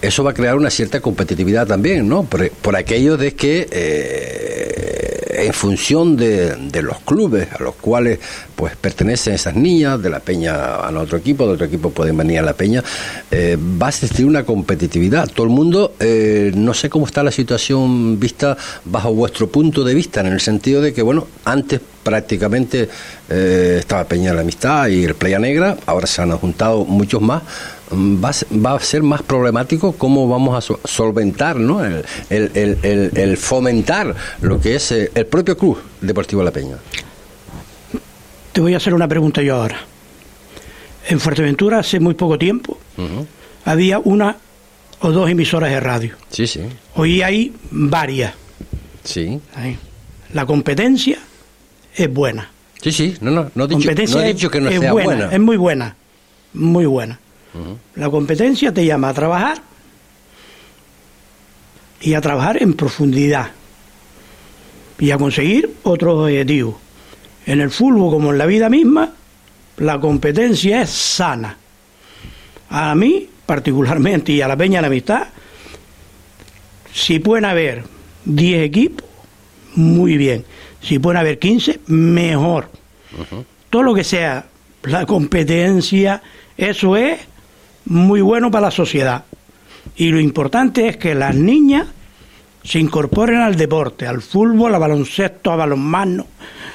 Eso 0.00 0.22
va 0.22 0.30
a 0.30 0.34
crear 0.34 0.56
una 0.56 0.70
cierta 0.70 1.00
competitividad 1.00 1.66
también, 1.66 2.08
¿no? 2.08 2.22
Por, 2.22 2.48
por 2.50 2.76
aquello 2.76 3.16
de 3.16 3.34
que 3.34 3.66
eh, 3.72 5.11
en 5.46 5.52
función 5.52 6.16
de, 6.16 6.82
los 6.82 7.00
clubes 7.00 7.48
a 7.52 7.62
los 7.62 7.74
cuales 7.76 8.18
pues 8.54 8.76
pertenecen 8.76 9.34
esas 9.34 9.54
niñas, 9.54 10.00
de 10.02 10.10
la 10.10 10.20
peña 10.20 10.76
a 10.76 10.90
otro 10.98 11.18
equipo, 11.18 11.46
de 11.46 11.54
otro 11.54 11.66
equipo 11.66 11.90
pueden 11.90 12.16
venir 12.16 12.38
a 12.38 12.42
la 12.42 12.54
peña, 12.54 12.82
eh, 13.30 13.56
va 13.60 13.86
a 13.86 13.90
existir 13.90 14.24
una 14.24 14.44
competitividad. 14.44 15.28
Todo 15.28 15.46
el 15.46 15.52
mundo, 15.52 15.94
eh, 16.00 16.52
no 16.54 16.74
sé 16.74 16.88
cómo 16.88 17.06
está 17.06 17.22
la 17.22 17.30
situación 17.30 18.20
vista 18.20 18.56
bajo 18.84 19.12
vuestro 19.12 19.48
punto 19.48 19.84
de 19.84 19.94
vista, 19.94 20.20
en 20.20 20.26
el 20.26 20.40
sentido 20.40 20.80
de 20.80 20.92
que, 20.92 21.02
bueno, 21.02 21.26
antes 21.44 21.80
prácticamente 22.02 22.88
eh, 23.28 23.76
estaba 23.78 24.04
Peña 24.04 24.30
de 24.30 24.36
la 24.36 24.42
Amistad 24.42 24.88
y 24.88 25.04
el 25.04 25.14
Playa 25.14 25.38
Negra, 25.38 25.76
ahora 25.86 26.06
se 26.06 26.22
han 26.22 26.30
juntado 26.36 26.84
muchos 26.84 27.20
más. 27.20 27.42
Va 27.92 28.30
a, 28.30 28.32
ser, 28.32 28.48
va 28.64 28.74
a 28.74 28.80
ser 28.80 29.02
más 29.02 29.22
problemático 29.22 29.92
cómo 29.92 30.26
vamos 30.28 30.56
a 30.56 30.60
so- 30.62 30.80
solventar, 30.84 31.56
¿no? 31.56 31.84
El, 31.84 32.04
el- 32.30 32.78
el- 32.82 33.10
el- 33.14 33.36
fomentar 33.36 34.14
lo 34.40 34.58
que 34.60 34.76
es 34.76 34.92
eh, 34.92 35.10
el 35.14 35.26
propio 35.26 35.56
Club 35.58 35.78
Deportivo 36.00 36.42
La 36.42 36.50
Peña. 36.50 36.76
Te 38.52 38.60
voy 38.60 38.74
a 38.74 38.76
hacer 38.78 38.94
una 38.94 39.08
pregunta 39.08 39.42
yo 39.42 39.56
ahora. 39.56 39.78
En 41.08 41.18
Fuerteventura 41.20 41.78
hace 41.80 42.00
muy 42.00 42.14
poco 42.14 42.38
tiempo 42.38 42.78
había 43.64 43.98
una 43.98 44.36
o 45.00 45.10
dos 45.10 45.28
emisoras 45.30 45.70
de 45.70 45.80
radio. 45.80 46.14
Sí, 46.30 46.46
sí, 46.46 46.60
Hoy 46.94 47.22
hay 47.22 47.52
varias. 47.70 48.34
sí. 49.04 49.40
Ahí. 49.54 49.76
La 50.32 50.46
competencia 50.46 51.18
es 51.94 52.12
buena. 52.12 52.48
Sí, 52.80 52.90
sí, 52.92 53.16
no, 53.20 53.30
no, 53.30 53.50
no 53.54 53.64
he 53.64 53.68
dicho, 53.68 53.78
competencia 53.80 54.16
no 54.16 54.22
he 54.22 54.32
dicho 54.32 54.50
que 54.50 54.60
no 54.60 54.68
es 54.70 54.80
sea 54.80 54.92
buena, 54.92 55.06
buena. 55.16 55.32
Es 55.32 55.40
muy 55.40 55.56
buena, 55.56 55.96
muy 56.54 56.86
buena. 56.86 57.18
La 57.96 58.10
competencia 58.10 58.72
te 58.72 58.84
llama 58.84 59.10
a 59.10 59.14
trabajar 59.14 59.62
y 62.00 62.14
a 62.14 62.20
trabajar 62.20 62.62
en 62.62 62.74
profundidad 62.74 63.50
y 64.98 65.10
a 65.10 65.18
conseguir 65.18 65.74
otros 65.82 66.16
objetivos. 66.16 66.76
En 67.46 67.60
el 67.60 67.70
fútbol, 67.70 68.10
como 68.10 68.30
en 68.30 68.38
la 68.38 68.46
vida 68.46 68.68
misma, 68.68 69.12
la 69.78 70.00
competencia 70.00 70.82
es 70.82 70.90
sana. 70.90 71.56
A 72.70 72.94
mí, 72.94 73.28
particularmente, 73.44 74.32
y 74.32 74.40
a 74.40 74.48
la 74.48 74.56
Peña 74.56 74.78
de 74.78 74.82
la 74.82 74.86
Amistad, 74.86 75.26
si 76.92 77.18
pueden 77.18 77.44
haber 77.44 77.84
10 78.24 78.62
equipos, 78.64 79.06
muy 79.74 80.16
bien. 80.16 80.44
Si 80.80 80.98
pueden 80.98 81.18
haber 81.18 81.38
15, 81.38 81.80
mejor. 81.86 82.70
Todo 83.70 83.82
lo 83.82 83.94
que 83.94 84.04
sea 84.04 84.46
la 84.84 85.06
competencia, 85.06 86.22
eso 86.56 86.96
es 86.96 87.18
muy 87.86 88.20
bueno 88.20 88.50
para 88.50 88.66
la 88.66 88.70
sociedad. 88.70 89.24
Y 89.96 90.10
lo 90.10 90.20
importante 90.20 90.88
es 90.88 90.96
que 90.96 91.14
las 91.14 91.34
niñas 91.34 91.86
se 92.64 92.78
incorporen 92.78 93.40
al 93.40 93.56
deporte, 93.56 94.06
al 94.06 94.22
fútbol, 94.22 94.74
al 94.74 94.80
baloncesto, 94.80 95.50
al 95.52 95.58
balonmano, 95.58 96.26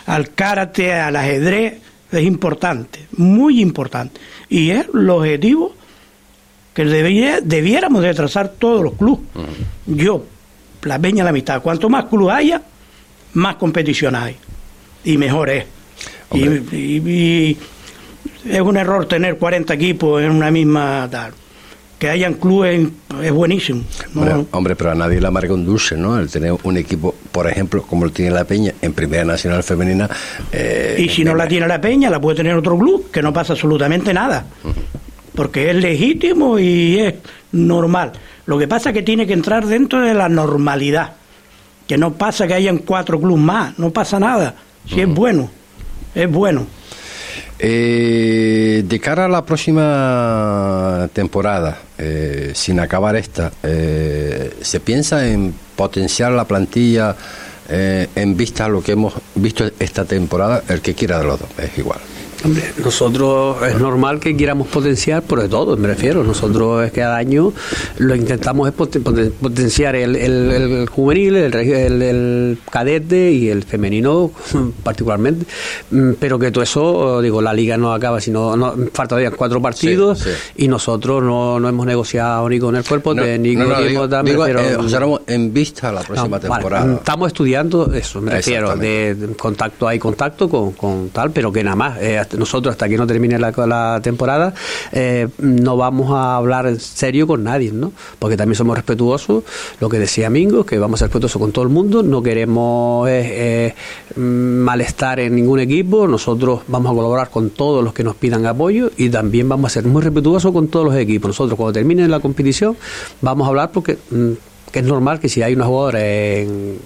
al 0.05 0.31
karate, 0.33 0.93
al 0.93 1.15
ajedrez. 1.15 1.81
Es 2.11 2.23
importante, 2.23 3.07
muy 3.17 3.61
importante. 3.61 4.19
Y 4.49 4.69
es 4.71 4.85
el 4.93 5.09
objetivo 5.09 5.73
que 6.73 6.85
debiéramos 6.85 8.01
de 8.03 8.13
trazar 8.13 8.49
todos 8.59 8.83
los 8.83 8.93
clubes. 8.93 9.25
Yo, 9.85 10.23
la 10.83 10.99
peña 10.99 11.23
la 11.23 11.31
mitad, 11.31 11.61
cuanto 11.61 11.89
más 11.89 12.05
clubes 12.05 12.35
haya, 12.35 12.61
más 13.33 13.55
competición 13.55 14.15
hay. 14.15 14.35
Y 15.03 15.17
mejor 15.17 15.49
es. 15.49 15.65
Y, 16.33 16.43
Hombre. 16.43 16.77
y- 16.77 17.09
y 17.51 17.57
es 18.45 18.61
un 18.61 18.77
error 18.77 19.05
tener 19.07 19.37
40 19.37 19.73
equipos 19.73 20.21
en 20.21 20.31
una 20.31 20.51
misma 20.51 21.07
tal. 21.09 21.33
Que 21.99 22.09
hayan 22.11 22.35
clubes 22.35 22.87
es 23.23 23.31
buenísimo. 23.31 23.81
¿no? 24.13 24.21
Hombre, 24.21 24.45
hombre, 24.51 24.75
pero 24.75 24.91
a 24.91 24.95
nadie 24.95 25.19
le 25.19 25.25
amarga 25.27 25.53
un 25.55 25.65
dulce, 25.65 25.97
¿no? 25.97 26.19
El 26.19 26.29
tener 26.29 26.53
un 26.63 26.77
equipo, 26.77 27.15
por 27.31 27.47
ejemplo, 27.47 27.81
como 27.81 28.05
lo 28.05 28.11
tiene 28.11 28.29
la 28.29 28.43
Peña 28.45 28.71
en 28.83 28.93
Primera 28.93 29.25
Nacional 29.25 29.63
Femenina. 29.63 30.07
eh, 30.51 30.95
Y 30.99 31.09
si 31.09 31.23
no 31.23 31.33
la 31.33 31.47
tiene 31.47 31.67
la 31.67 31.81
Peña, 31.81 32.11
la 32.11 32.21
puede 32.21 32.37
tener 32.37 32.53
otro 32.55 32.77
club, 32.77 33.09
que 33.09 33.23
no 33.23 33.33
pasa 33.33 33.53
absolutamente 33.53 34.13
nada. 34.13 34.45
Porque 35.33 35.71
es 35.71 35.75
legítimo 35.75 36.59
y 36.59 36.99
es 36.99 37.15
normal. 37.51 38.11
Lo 38.45 38.59
que 38.59 38.67
pasa 38.67 38.89
es 38.89 38.93
que 38.93 39.01
tiene 39.03 39.25
que 39.25 39.33
entrar 39.33 39.65
dentro 39.65 39.99
de 40.01 40.13
la 40.13 40.29
normalidad. 40.29 41.13
Que 41.87 41.97
no 41.97 42.13
pasa 42.13 42.45
que 42.45 42.53
hayan 42.53 42.77
cuatro 42.79 43.19
clubes 43.19 43.41
más, 43.43 43.79
no 43.79 43.89
pasa 43.89 44.19
nada. 44.19 44.53
Si 44.87 45.01
es 45.01 45.07
bueno, 45.07 45.49
es 46.13 46.29
bueno. 46.29 46.67
Eh, 47.59 48.83
de 48.85 48.99
cara 48.99 49.25
a 49.25 49.27
la 49.27 49.43
próxima 49.43 51.09
temporada, 51.11 51.79
eh, 51.97 52.51
sin 52.53 52.79
acabar 52.79 53.15
esta, 53.15 53.51
eh, 53.63 54.57
¿se 54.61 54.79
piensa 54.79 55.27
en 55.27 55.53
potenciar 55.75 56.31
la 56.33 56.45
plantilla 56.45 57.15
eh, 57.69 58.07
en 58.15 58.37
vista 58.37 58.65
a 58.65 58.69
lo 58.69 58.81
que 58.83 58.91
hemos 58.91 59.13
visto 59.35 59.69
esta 59.79 60.05
temporada? 60.05 60.63
El 60.69 60.81
que 60.81 60.93
quiera 60.93 61.17
de 61.17 61.25
los 61.25 61.39
dos, 61.39 61.49
es 61.57 61.75
igual. 61.77 61.99
Hombre, 62.45 62.71
nosotros 62.83 63.57
es 63.63 63.79
normal 63.79 64.19
que 64.19 64.35
quieramos 64.37 64.67
potenciar, 64.67 65.23
por 65.23 65.41
de 65.41 65.49
todo, 65.49 65.75
me 65.75 65.87
refiero. 65.87 66.23
Nosotros 66.23 66.85
es 66.85 66.91
que 66.91 67.01
cada 67.01 67.17
año 67.17 67.51
lo 67.97 68.15
intentamos 68.15 68.67
es 68.69 68.75
poten- 68.75 69.01
poten- 69.03 69.31
potenciar 69.31 69.95
el, 69.95 70.15
el- 70.15 70.51
el 70.51 70.87
juvenil, 70.89 71.35
el, 71.35 71.53
el- 71.55 72.01
el 72.01 72.57
cadete 72.69 73.31
y 73.31 73.49
el 73.49 73.63
femenino 73.63 74.31
particularmente. 74.83 75.45
Mm, 75.91 76.11
Pero 76.19 76.37
que 76.37 76.51
todo 76.51 76.63
eso, 76.63 77.21
digo, 77.21 77.41
la 77.41 77.53
liga 77.53 77.75
no 77.77 77.91
acaba, 77.93 78.21
sino 78.21 78.55
no, 78.55 78.71
falta 78.93 79.07
todavía 79.09 79.31
cuatro 79.31 79.61
partidos 79.61 80.19
sí. 80.19 80.29
y 80.57 80.67
nosotros 80.67 81.23
no, 81.23 81.59
no 81.59 81.67
hemos 81.69 81.85
negociado 81.85 82.47
ni 82.49 82.59
con 82.59 82.75
el 82.75 82.83
cuerpo 82.83 83.13
No, 83.15 83.25
ni 83.25 83.55
con 83.55 83.69
tal, 84.09 84.23
digo, 84.25 84.43
pero- 84.45 84.59
eh, 84.59 85.19
en 85.27 85.53
vista 85.53 85.89
a 85.89 85.91
la 85.91 86.01
próxima 86.01 86.37
vale, 86.37 86.47
temporada. 86.49 86.85
mm, 86.85 86.93
estamos 86.95 87.27
estudiando 87.27 87.91
eso, 87.93 88.21
me 88.21 88.31
refiero, 88.31 88.75
de, 88.75 89.15
contacto 89.37 89.87
hay 89.87 89.97
contacto 89.99 90.47
con, 90.47 90.73
con 90.73 91.09
tal, 91.09 91.31
pero 91.31 91.51
que 91.51 91.63
nada 91.63 91.75
más. 91.75 91.97
eh, 92.01 92.19
nosotros 92.37 92.73
hasta 92.73 92.87
que 92.87 92.97
no 92.97 93.05
termine 93.05 93.37
la, 93.39 93.51
la 93.51 93.99
temporada 94.01 94.53
eh, 94.91 95.27
no 95.39 95.77
vamos 95.77 96.11
a 96.11 96.37
hablar 96.37 96.67
en 96.67 96.79
serio 96.79 97.27
con 97.27 97.43
nadie, 97.43 97.71
¿no? 97.71 97.91
Porque 98.19 98.37
también 98.37 98.55
somos 98.55 98.75
respetuosos, 98.77 99.43
lo 99.79 99.89
que 99.89 99.99
decía 99.99 100.29
Mingo, 100.29 100.65
que 100.65 100.77
vamos 100.77 101.01
a 101.01 101.05
ser 101.05 101.07
respetuosos 101.09 101.39
con 101.39 101.51
todo 101.51 101.63
el 101.63 101.69
mundo, 101.69 102.03
no 102.03 102.21
queremos 102.21 103.07
eh, 103.09 103.73
eh, 104.15 104.19
malestar 104.19 105.19
en 105.19 105.35
ningún 105.35 105.59
equipo, 105.59 106.07
nosotros 106.07 106.61
vamos 106.67 106.91
a 106.91 106.95
colaborar 106.95 107.29
con 107.29 107.49
todos 107.49 107.83
los 107.83 107.93
que 107.93 108.03
nos 108.03 108.15
pidan 108.15 108.45
apoyo 108.45 108.91
y 108.97 109.09
también 109.09 109.49
vamos 109.49 109.71
a 109.71 109.73
ser 109.73 109.85
muy 109.85 110.01
respetuosos 110.01 110.51
con 110.51 110.67
todos 110.67 110.85
los 110.85 110.95
equipos. 110.95 111.29
Nosotros 111.29 111.57
cuando 111.57 111.73
termine 111.73 112.07
la 112.07 112.19
competición 112.19 112.77
vamos 113.21 113.45
a 113.45 113.49
hablar 113.49 113.71
porque 113.71 113.97
mm, 114.09 114.31
que 114.71 114.79
es 114.79 114.85
normal 114.85 115.19
que 115.19 115.29
si 115.29 115.41
hay 115.41 115.53
una 115.53 115.65
jugadora 115.65 115.99
en 116.05 116.77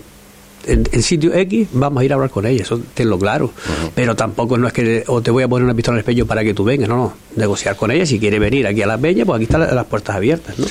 en, 0.65 1.03
sitio 1.03 1.33
X, 1.33 1.67
vamos 1.73 2.01
a 2.01 2.05
ir 2.05 2.11
a 2.11 2.15
hablar 2.15 2.29
con 2.29 2.45
ella, 2.45 2.63
eso 2.63 2.79
tenlo 2.93 3.17
claro. 3.17 3.51
Pero 3.95 4.15
tampoco 4.15 4.57
no 4.57 4.67
es 4.67 4.73
que 4.73 5.03
o 5.07 5.21
te 5.21 5.31
voy 5.31 5.43
a 5.43 5.47
poner 5.47 5.65
una 5.65 5.73
pistola 5.73 5.95
en 5.95 5.99
el 5.99 6.05
pecho 6.05 6.25
para 6.25 6.43
que 6.43 6.53
tú 6.53 6.63
vengas, 6.63 6.89
no, 6.89 6.97
no. 6.97 7.13
Negociar 7.35 7.75
con 7.75 7.91
ella, 7.91 8.05
si 8.05 8.19
quiere 8.19 8.39
venir 8.39 8.67
aquí 8.67 8.81
a 8.81 8.87
Las 8.87 8.99
Bellas, 8.99 9.25
pues 9.25 9.37
aquí 9.37 9.43
están 9.43 9.75
las, 9.75 9.85
puertas 9.85 10.15
abiertas, 10.15 10.57
¿no? 10.59 10.65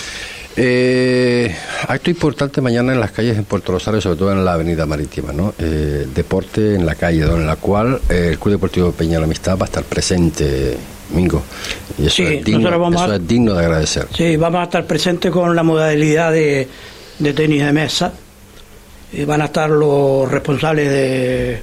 Eh, 0.57 1.55
acto 1.87 2.11
importante 2.11 2.61
mañana 2.61 2.93
en 2.93 3.01
las 3.01 3.13
calles 3.13 3.39
en 3.39 3.45
Puerto 3.45 3.73
Rosario, 3.73 4.01
sobre 4.01 4.19
todo 4.19 4.33
en 4.33 4.45
la 4.45 4.55
Avenida 4.55 4.85
Marítima, 4.85 5.33
¿no? 5.33 5.55
Eh, 5.59 6.07
deporte 6.13 6.75
en 6.75 6.85
la 6.85 6.97
calle, 6.97 7.23
en 7.23 7.47
la 7.47 7.57
cual 7.57 8.01
eh, 8.09 8.31
el 8.33 8.39
Club 8.39 8.55
Deportivo 8.55 8.93
Peña 8.93 9.19
la 9.19 9.27
Amistad 9.27 9.57
va 9.57 9.63
a 9.63 9.67
estar 9.67 9.85
presente, 9.85 10.77
Mingo. 11.15 11.43
Y 11.99 12.07
eso, 12.07 12.23
es, 12.25 12.45
digno, 12.45 12.69
eso 12.69 13.15
es 13.15 13.27
digno 13.27 13.55
de 13.55 13.61
agradecer. 13.61 14.07
Sí, 14.15 14.37
vamos 14.37 14.61
a 14.61 14.65
estar 14.65 14.87
presentes 14.87 15.31
con 15.31 15.55
la 15.55 15.63
modalidad 15.63 16.33
de, 16.33 16.69
de 17.19 17.33
tenis 17.33 17.65
de 17.65 17.73
mesa 17.73 18.13
van 19.27 19.43
a 19.43 19.47
estar 19.47 19.69
los 19.71 20.31
responsables 20.31 20.89
de, 20.89 21.63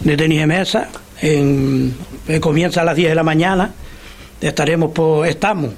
de 0.00 0.16
tenis 0.16 0.40
de 0.40 0.46
mesa. 0.46 0.88
En, 1.20 1.94
eh, 2.26 2.40
comienza 2.40 2.82
a 2.82 2.84
las 2.84 2.96
10 2.96 3.10
de 3.10 3.14
la 3.14 3.22
mañana. 3.22 3.72
Estaremos 4.40 4.92
por, 4.92 5.26
estamos 5.26 5.72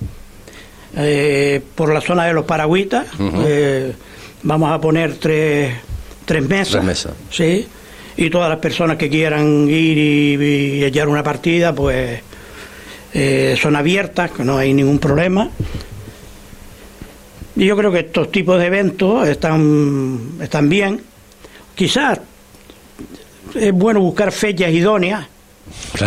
eh, 0.96 1.60
por 1.74 1.92
la 1.92 2.00
zona 2.00 2.26
de 2.26 2.32
los 2.32 2.44
Paragüitas. 2.44 3.06
Eh, 3.44 3.92
vamos 4.42 4.70
a 4.70 4.80
poner 4.80 5.16
tres, 5.16 5.74
tres 6.24 6.48
mesas. 6.48 6.84
mesas. 6.84 7.12
Sí. 7.30 7.66
Y 8.16 8.30
todas 8.30 8.50
las 8.50 8.58
personas 8.58 8.96
que 8.98 9.08
quieran 9.08 9.68
ir 9.68 10.42
y, 10.42 10.84
echar 10.84 11.08
una 11.08 11.22
partida, 11.22 11.74
pues 11.74 12.20
son 13.58 13.76
abiertas, 13.76 14.30
no 14.38 14.58
hay 14.58 14.72
ningún 14.72 14.98
problema. 14.98 15.50
Yo 17.54 17.76
creo 17.76 17.92
que 17.92 18.00
estos 18.00 18.30
tipos 18.30 18.58
de 18.58 18.66
eventos 18.66 19.28
están, 19.28 20.18
están 20.40 20.68
bien. 20.68 21.00
Quizás 21.74 22.20
es 23.54 23.72
bueno 23.72 24.00
buscar 24.00 24.32
fechas 24.32 24.70
idóneas. 24.70 25.26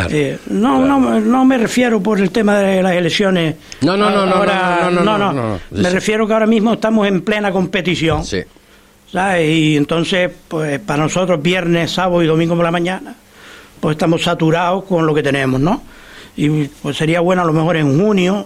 Eh, 0.09 0.37
no, 0.47 0.85
no, 0.85 1.19
no 1.19 1.45
me 1.45 1.57
refiero 1.57 2.01
por 2.01 2.19
el 2.19 2.31
tema 2.31 2.59
de 2.59 2.83
las 2.83 2.93
elecciones. 2.93 3.55
No, 3.81 3.95
no, 3.95 4.09
no, 4.09 4.25
no, 4.25 4.45
no, 4.91 5.17
no, 5.17 5.33
no, 5.33 5.59
Me 5.71 5.89
refiero 5.89 6.27
que 6.27 6.33
ahora 6.33 6.47
mismo 6.47 6.73
estamos 6.73 7.07
en 7.07 7.21
plena 7.21 7.51
competición. 7.51 8.25
Sí. 8.25 8.41
¿sabes? 9.11 9.49
Y 9.49 9.77
entonces, 9.77 10.31
pues 10.47 10.79
para 10.79 11.03
nosotros, 11.03 11.41
viernes, 11.41 11.91
sábado 11.91 12.21
y 12.21 12.27
domingo 12.27 12.55
por 12.55 12.65
la 12.65 12.71
mañana, 12.71 13.15
pues 13.79 13.95
estamos 13.95 14.23
saturados 14.23 14.83
con 14.83 15.05
lo 15.05 15.13
que 15.13 15.23
tenemos, 15.23 15.59
¿no? 15.61 15.81
Y 16.35 16.65
pues 16.65 16.97
sería 16.97 17.21
bueno 17.21 17.41
a 17.41 17.45
lo 17.45 17.53
mejor 17.53 17.77
en 17.77 17.97
junio, 17.97 18.45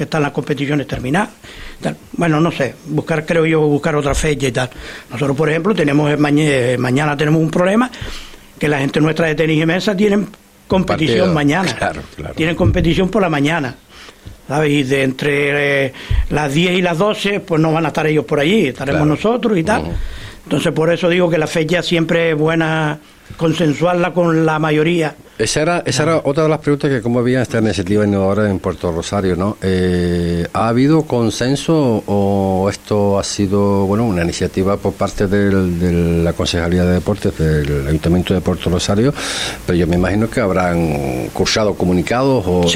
que 0.00 0.04
están 0.04 0.22
las 0.22 0.32
competiciones 0.32 0.86
terminadas. 0.86 1.28
Bueno, 2.12 2.40
no 2.40 2.50
sé, 2.50 2.74
buscar, 2.86 3.26
creo 3.26 3.44
yo, 3.44 3.60
buscar 3.60 3.94
otra 3.96 4.14
fecha 4.14 4.46
y 4.46 4.52
tal. 4.52 4.70
Nosotros, 5.10 5.36
por 5.36 5.50
ejemplo, 5.50 5.74
tenemos 5.74 6.10
eh, 6.10 6.76
mañana 6.78 7.14
tenemos 7.18 7.38
un 7.38 7.50
problema 7.50 7.90
que 8.58 8.66
la 8.66 8.78
gente 8.78 8.98
nuestra 8.98 9.26
de 9.26 9.34
tenis 9.34 9.62
y 9.62 9.66
mesa 9.66 9.94
tienen 9.94 10.26
competición 10.66 11.34
mañana. 11.34 11.76
Claro, 11.76 12.00
claro. 12.16 12.34
Tienen 12.34 12.56
competición 12.56 13.10
por 13.10 13.20
la 13.20 13.28
mañana. 13.28 13.76
¿sabes? 14.48 14.70
Y 14.70 14.82
de 14.84 15.02
entre 15.02 15.84
eh, 15.84 15.92
las 16.30 16.54
10 16.54 16.78
y 16.78 16.80
las 16.80 16.96
12, 16.96 17.40
pues 17.40 17.60
no 17.60 17.70
van 17.70 17.84
a 17.84 17.88
estar 17.88 18.06
ellos 18.06 18.24
por 18.24 18.40
allí, 18.40 18.68
estaremos 18.68 19.06
nosotros 19.06 19.58
y 19.58 19.64
tal. 19.64 19.84
Entonces, 20.44 20.72
por 20.72 20.90
eso 20.90 21.10
digo 21.10 21.28
que 21.28 21.36
la 21.36 21.46
fecha 21.46 21.82
siempre 21.82 22.30
es 22.30 22.38
buena 22.38 22.98
consensuarla 23.36 24.12
con 24.12 24.44
la 24.44 24.58
mayoría. 24.58 25.14
Esa 25.40 25.62
era, 25.62 25.82
esa 25.86 26.02
era 26.02 26.20
otra 26.24 26.42
de 26.42 26.50
las 26.50 26.58
preguntas 26.58 26.90
que 26.90 27.00
cómo 27.00 27.18
había 27.20 27.40
esta 27.40 27.60
iniciativa 27.60 28.04
innovadora 28.04 28.50
en 28.50 28.58
Puerto 28.58 28.92
Rosario, 28.92 29.36
¿no? 29.36 29.56
Eh, 29.62 30.46
¿Ha 30.52 30.68
habido 30.68 31.04
consenso 31.04 32.04
o 32.06 32.68
esto 32.68 33.18
ha 33.18 33.24
sido, 33.24 33.86
bueno, 33.86 34.04
una 34.04 34.22
iniciativa 34.22 34.76
por 34.76 34.92
parte 34.92 35.26
de 35.28 36.22
la 36.22 36.34
Concejalía 36.34 36.84
de 36.84 36.92
Deportes 36.92 37.38
del 37.38 37.88
Ayuntamiento 37.88 38.34
de 38.34 38.42
Puerto 38.42 38.68
Rosario? 38.68 39.14
Pero 39.64 39.78
yo 39.78 39.86
me 39.86 39.96
imagino 39.96 40.28
que 40.28 40.40
habrán 40.40 41.28
cursado 41.32 41.74
comunicados 41.74 42.44
o 42.46 42.66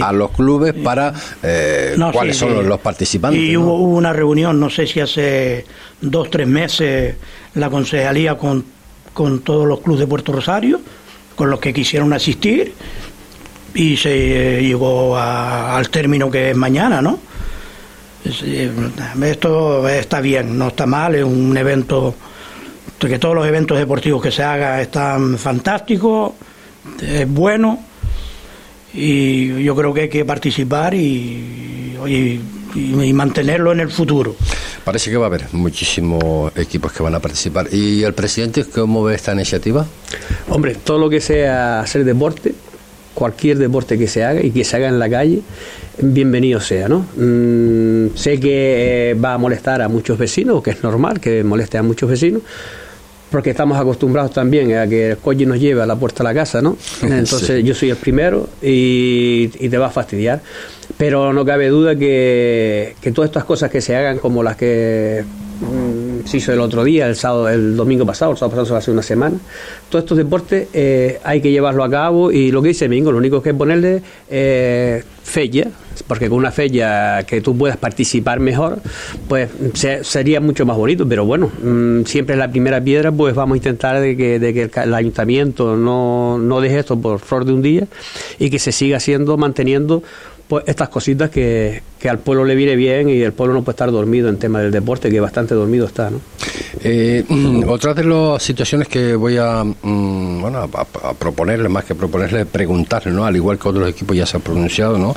a 0.00 0.12
los 0.12 0.30
clubes 0.30 0.74
para 0.74 1.12
eh, 1.42 1.96
cuáles 2.12 2.36
son 2.36 2.68
los, 2.68 2.78
participantes. 2.78 3.40
Y 3.40 3.56
hubo, 3.56 3.74
hubo 3.74 3.96
una 3.96 4.12
reunión, 4.12 4.60
no 4.60 4.70
sé 4.70 4.86
si 4.86 5.00
hace 5.00 5.66
dos, 6.00 6.30
tres 6.30 6.46
meses, 6.46 7.16
la 7.54 7.68
Concejalía 7.70 8.38
con 8.38 8.77
con 9.18 9.40
todos 9.40 9.66
los 9.66 9.80
clubes 9.80 9.98
de 9.98 10.06
Puerto 10.06 10.30
Rosario, 10.30 10.80
con 11.34 11.50
los 11.50 11.58
que 11.58 11.74
quisieron 11.74 12.12
asistir, 12.12 12.72
y 13.74 13.96
se 13.96 14.62
llegó 14.62 15.18
al 15.18 15.90
término 15.90 16.30
que 16.30 16.52
es 16.52 16.56
mañana, 16.56 17.02
¿no? 17.02 17.18
Eh, 18.24 18.70
esto 19.24 19.88
está 19.88 20.20
bien, 20.20 20.56
no 20.56 20.68
está 20.68 20.86
mal, 20.86 21.16
es 21.16 21.24
un 21.24 21.56
evento, 21.56 22.14
que 23.00 23.18
todos 23.18 23.34
los 23.34 23.44
eventos 23.44 23.76
deportivos 23.76 24.22
que 24.22 24.30
se 24.30 24.44
hagan 24.44 24.78
están 24.78 25.36
fantásticos, 25.36 26.34
es 27.02 27.28
bueno, 27.28 27.80
y 28.94 29.64
yo 29.64 29.74
creo 29.74 29.92
que 29.92 30.02
hay 30.02 30.08
que 30.08 30.24
participar 30.24 30.94
y, 30.94 31.98
y 32.76 33.12
mantenerlo 33.12 33.72
en 33.72 33.80
el 33.80 33.90
futuro. 33.90 34.36
Parece 34.88 35.10
que 35.10 35.18
va 35.18 35.26
a 35.26 35.28
haber 35.28 35.44
muchísimos 35.52 36.50
equipos 36.56 36.90
que 36.94 37.02
van 37.02 37.14
a 37.14 37.20
participar. 37.20 37.66
¿Y 37.70 38.04
el 38.04 38.14
presidente 38.14 38.64
cómo 38.64 39.04
ve 39.04 39.16
esta 39.16 39.34
iniciativa? 39.34 39.84
Hombre, 40.48 40.76
todo 40.82 40.98
lo 40.98 41.10
que 41.10 41.20
sea 41.20 41.80
hacer 41.80 42.06
deporte, 42.06 42.54
cualquier 43.12 43.58
deporte 43.58 43.98
que 43.98 44.08
se 44.08 44.24
haga 44.24 44.42
y 44.42 44.50
que 44.50 44.64
se 44.64 44.76
haga 44.76 44.88
en 44.88 44.98
la 44.98 45.10
calle, 45.10 45.42
bienvenido 45.98 46.58
sea, 46.58 46.88
¿no? 46.88 47.00
Mm, 47.16 48.16
sé 48.16 48.40
que 48.40 49.10
eh, 49.10 49.14
va 49.14 49.34
a 49.34 49.38
molestar 49.38 49.82
a 49.82 49.88
muchos 49.88 50.16
vecinos, 50.16 50.62
que 50.62 50.70
es 50.70 50.82
normal 50.82 51.20
que 51.20 51.44
moleste 51.44 51.76
a 51.76 51.82
muchos 51.82 52.08
vecinos, 52.08 52.40
porque 53.30 53.50
estamos 53.50 53.78
acostumbrados 53.78 54.32
también 54.32 54.74
a 54.76 54.86
que 54.86 55.10
el 55.10 55.18
coche 55.18 55.44
nos 55.46 55.60
lleve 55.60 55.82
a 55.82 55.86
la 55.86 55.96
puerta 55.96 56.22
de 56.22 56.30
la 56.30 56.34
casa, 56.34 56.62
¿no? 56.62 56.76
Entonces 57.02 57.62
yo 57.64 57.74
soy 57.74 57.90
el 57.90 57.96
primero 57.96 58.48
y, 58.62 59.50
y 59.58 59.68
te 59.68 59.78
va 59.78 59.86
a 59.86 59.90
fastidiar. 59.90 60.40
Pero 60.96 61.32
no 61.32 61.44
cabe 61.44 61.68
duda 61.68 61.96
que, 61.96 62.94
todas 63.14 63.28
estas 63.28 63.44
cosas 63.44 63.70
que 63.70 63.80
se 63.80 63.94
hagan, 63.94 64.18
como 64.18 64.42
las 64.42 64.56
que 64.56 65.24
se 66.28 66.36
hizo 66.36 66.52
el 66.52 66.60
otro 66.60 66.84
día, 66.84 67.06
el 67.06 67.16
sábado, 67.16 67.48
el 67.48 67.74
domingo 67.74 68.04
pasado, 68.04 68.32
el 68.32 68.36
sábado 68.36 68.60
pasado 68.60 68.76
hace 68.76 68.90
una 68.90 69.02
semana, 69.02 69.38
todos 69.88 70.04
estos 70.04 70.18
deportes 70.18 70.68
eh, 70.74 71.18
hay 71.24 71.40
que 71.40 71.50
llevarlo 71.50 71.82
a 71.82 71.90
cabo 71.90 72.30
y 72.30 72.52
lo 72.52 72.60
que 72.60 72.68
dice 72.68 72.88
Mingo, 72.88 73.10
lo 73.10 73.18
único 73.18 73.42
que 73.42 73.50
es 73.50 73.56
ponerle 73.56 74.02
eh, 74.28 75.02
fecha, 75.22 75.68
porque 76.06 76.28
con 76.28 76.38
una 76.38 76.50
fecha 76.50 77.22
que 77.24 77.40
tú 77.40 77.56
puedas 77.56 77.78
participar 77.78 78.40
mejor, 78.40 78.78
pues 79.26 79.48
sería 80.02 80.40
mucho 80.40 80.66
más 80.66 80.76
bonito, 80.76 81.08
pero 81.08 81.24
bueno, 81.24 81.50
mm, 81.62 82.02
siempre 82.04 82.34
es 82.34 82.38
la 82.38 82.50
primera 82.50 82.80
piedra, 82.80 83.10
pues 83.10 83.34
vamos 83.34 83.54
a 83.54 83.56
intentar 83.56 84.00
de 84.00 84.16
que, 84.16 84.38
de 84.38 84.52
que 84.52 84.70
el, 84.82 84.94
ayuntamiento 84.94 85.76
no, 85.76 86.38
no 86.38 86.60
deje 86.60 86.80
esto 86.80 87.00
por 87.00 87.20
flor 87.20 87.46
de 87.46 87.52
un 87.52 87.62
día 87.62 87.86
y 88.38 88.50
que 88.50 88.58
se 88.58 88.70
siga 88.70 88.98
haciendo, 88.98 89.38
manteniendo 89.38 90.02
pues 90.48 90.64
estas 90.66 90.88
cositas 90.88 91.28
que, 91.28 91.82
que, 91.98 92.08
al 92.08 92.18
pueblo 92.18 92.44
le 92.44 92.54
viene 92.54 92.74
bien 92.74 93.08
y 93.10 93.20
el 93.20 93.32
pueblo 93.32 93.54
no 93.54 93.62
puede 93.62 93.74
estar 93.74 93.92
dormido 93.92 94.30
en 94.30 94.38
tema 94.38 94.60
del 94.60 94.72
deporte, 94.72 95.10
que 95.10 95.20
bastante 95.20 95.54
dormido 95.54 95.86
está. 95.86 96.10
¿no? 96.10 96.20
Eh, 96.80 97.24
otra 97.66 97.92
de 97.92 98.04
las 98.04 98.42
situaciones 98.42 98.88
que 98.88 99.14
voy 99.14 99.36
a, 99.36 99.64
mm, 99.64 100.40
bueno, 100.40 100.58
a, 100.58 101.14
proponerle, 101.14 101.68
más 101.68 101.84
que 101.84 101.94
proponerle, 101.94 102.46
preguntarle, 102.46 103.12
¿no? 103.12 103.24
al 103.24 103.36
igual 103.36 103.58
que 103.58 103.68
otros 103.68 103.88
equipos 103.88 104.16
ya 104.16 104.26
se 104.26 104.36
han 104.36 104.42
pronunciado, 104.42 104.98
¿no? 104.98 105.14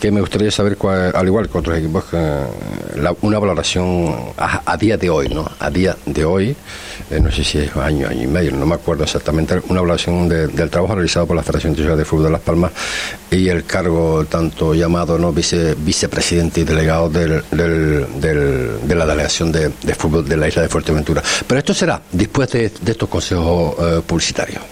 que 0.00 0.10
me 0.10 0.20
gustaría 0.20 0.50
saber, 0.50 0.76
al 1.14 1.26
igual 1.26 1.48
que 1.48 1.58
otros 1.58 1.78
equipos, 1.78 2.04
una 3.22 3.38
valoración 3.38 4.14
a, 4.36 4.76
día 4.76 4.96
de 4.96 5.08
hoy, 5.08 5.28
¿no? 5.28 5.48
a 5.58 5.70
día 5.70 5.96
de 6.04 6.24
hoy, 6.24 6.56
eh, 7.10 7.20
no 7.20 7.30
sé 7.30 7.44
si 7.44 7.58
es 7.58 7.76
año, 7.76 8.08
año 8.08 8.22
y 8.22 8.26
medio, 8.26 8.52
no 8.52 8.66
me 8.66 8.74
acuerdo 8.74 9.04
exactamente, 9.04 9.60
una 9.68 9.80
valoración 9.80 10.28
del 10.28 10.70
trabajo 10.70 10.94
realizado 10.94 11.26
por 11.26 11.36
la 11.36 11.42
Federación 11.42 11.74
de 11.74 12.04
Fútbol 12.04 12.24
de 12.24 12.30
Las 12.30 12.40
Palmas 12.40 12.72
y 13.30 13.48
el 13.48 13.64
cargo 13.64 14.24
tanto 14.28 14.65
llamado 14.74 15.18
no 15.18 15.32
vice, 15.32 15.74
vicepresidente 15.78 16.60
y 16.60 16.64
delegado 16.64 17.08
del, 17.08 17.42
de 17.50 18.94
la 18.94 19.06
delegación 19.06 19.52
de, 19.52 19.70
fútbol 19.96 20.28
de 20.28 20.36
la 20.36 20.48
isla 20.48 20.62
de 20.62 20.68
Fuerteventura. 20.68 21.22
Pero 21.46 21.58
esto 21.58 21.74
será 21.74 22.00
después 22.12 22.50
de, 22.52 22.66
estos 22.66 23.08
consejos 23.08 23.74
eh, 23.78 24.02
publicitarios. 24.06 24.62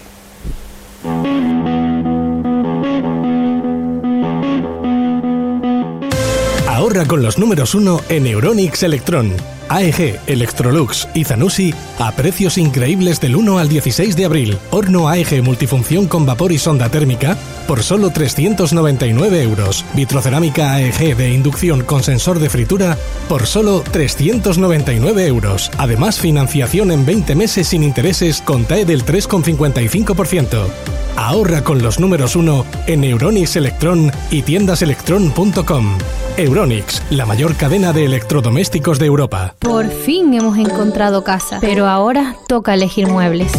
Ahorra 6.67 7.05
con 7.05 7.23
los 7.23 7.37
números 7.37 7.73
uno 7.75 8.01
en 8.09 8.27
Euronix 8.27 8.83
Electron. 8.83 9.54
AEG, 9.69 10.19
Electrolux 10.27 11.07
y 11.13 11.23
Zanussi 11.23 11.73
a 11.99 12.11
precios 12.11 12.57
increíbles 12.57 13.19
del 13.19 13.35
1 13.35 13.59
al 13.59 13.69
16 13.69 14.15
de 14.15 14.25
abril. 14.25 14.57
Horno 14.71 15.07
AEG 15.07 15.41
multifunción 15.43 16.07
con 16.07 16.25
vapor 16.25 16.51
y 16.51 16.57
sonda 16.57 16.89
térmica 16.89 17.37
por 17.67 17.83
solo 17.83 18.09
399 18.09 19.41
euros. 19.41 19.85
Vitrocerámica 19.93 20.73
AEG 20.73 21.15
de 21.17 21.31
inducción 21.31 21.83
con 21.83 22.03
sensor 22.03 22.39
de 22.39 22.49
fritura 22.49 22.97
por 23.27 23.47
solo 23.47 23.83
399 23.91 25.27
euros. 25.27 25.71
Además, 25.77 26.19
financiación 26.19 26.91
en 26.91 27.05
20 27.05 27.35
meses 27.35 27.67
sin 27.67 27.83
intereses 27.83 28.41
con 28.41 28.65
TAE 28.65 28.85
del 28.85 29.05
3,55%. 29.05 30.67
Ahorra 31.15 31.63
con 31.63 31.81
los 31.81 31.99
números 31.99 32.35
1 32.35 32.65
en 32.87 33.03
Euronix 33.03 33.55
Electron 33.55 34.11
y 34.31 34.41
tiendaselectron.com. 34.41 35.97
Euronix, 36.37 37.01
la 37.11 37.25
mayor 37.25 37.55
cadena 37.55 37.93
de 37.93 38.03
electrodomésticos 38.03 38.99
de 38.99 39.05
Europa. 39.05 39.55
Por 39.59 39.89
fin 39.89 40.33
hemos 40.33 40.57
encontrado 40.57 41.23
casa, 41.23 41.59
pero 41.61 41.87
ahora 41.87 42.35
toca 42.47 42.73
elegir 42.73 43.07
muebles. 43.07 43.53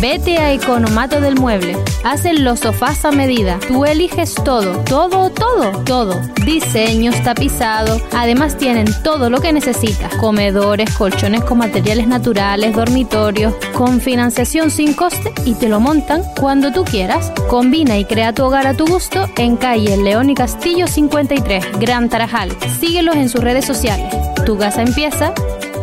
Vete 0.00 0.38
a 0.38 0.52
Economato 0.52 1.20
del 1.20 1.34
Mueble. 1.34 1.76
Hacen 2.04 2.44
los 2.44 2.60
sofás 2.60 3.04
a 3.04 3.10
medida. 3.10 3.58
Tú 3.66 3.84
eliges 3.84 4.34
todo, 4.34 4.78
todo, 4.84 5.30
todo, 5.30 5.72
todo. 5.82 6.14
Diseños, 6.44 7.20
tapizado. 7.24 8.00
Además 8.12 8.56
tienen 8.56 8.86
todo 9.02 9.28
lo 9.28 9.40
que 9.40 9.52
necesitas. 9.52 10.14
Comedores, 10.14 10.90
colchones 10.96 11.42
con 11.42 11.58
materiales 11.58 12.06
naturales, 12.06 12.76
dormitorios, 12.76 13.54
con 13.72 14.00
financiación 14.00 14.70
sin 14.70 14.94
coste 14.94 15.32
y 15.44 15.54
te 15.54 15.68
lo 15.68 15.80
montan 15.80 16.22
cuando 16.38 16.72
tú 16.72 16.84
quieras. 16.84 17.32
Combina 17.48 17.98
y 17.98 18.04
crea 18.04 18.32
tu 18.32 18.44
hogar 18.44 18.68
a 18.68 18.74
tu 18.74 18.86
gusto 18.86 19.28
en 19.36 19.56
calle 19.56 19.96
León 19.96 20.30
y 20.30 20.34
Castillo 20.34 20.86
53, 20.86 21.80
Gran 21.80 22.07
Tarajal. 22.08 22.56
Síguelos 22.80 23.16
en 23.16 23.28
sus 23.28 23.42
redes 23.42 23.64
sociales. 23.64 24.14
Tu 24.44 24.56
casa 24.56 24.82
empieza 24.82 25.32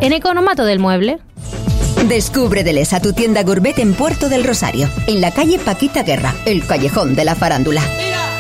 en 0.02 0.14
Economato 0.14 0.66
del 0.66 0.80
Mueble. 0.80 1.20
Descubre 2.08 2.64
Delesa, 2.64 3.00
tu 3.00 3.14
tienda 3.14 3.44
gourmet 3.44 3.78
en 3.80 3.94
Puerto 3.94 4.30
del 4.30 4.44
Rosario, 4.44 4.88
en 5.08 5.22
la 5.22 5.32
calle 5.32 5.58
Paquita 5.58 6.04
Guerra, 6.04 6.36
el 6.46 6.66
callejón 6.66 7.16
de 7.16 7.26
la 7.26 7.36
farándula. 7.36 7.82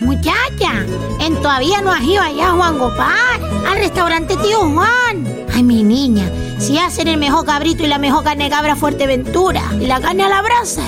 Muchacha, 0.00 0.86
en 1.20 1.34
todavía 1.36 1.82
no 1.82 1.92
has 1.92 2.02
ido 2.02 2.22
allá, 2.22 2.52
Juan 2.52 2.78
Gopar, 2.78 3.40
al 3.68 3.76
restaurante 3.76 4.34
Tío 4.38 4.60
Juan. 4.60 5.46
Ay, 5.54 5.62
mi 5.62 5.82
niña, 5.82 6.30
si 6.58 6.78
hacen 6.78 7.06
el 7.06 7.18
mejor 7.18 7.44
cabrito 7.44 7.84
y 7.84 7.86
la 7.86 7.98
mejor 7.98 8.24
carne 8.24 8.48
cabra 8.48 8.76
Fuerteventura 8.76 9.62
y 9.78 9.86
la 9.86 10.00
carne 10.00 10.24
a 10.24 10.28
la 10.30 10.40
brasa, 10.40 10.82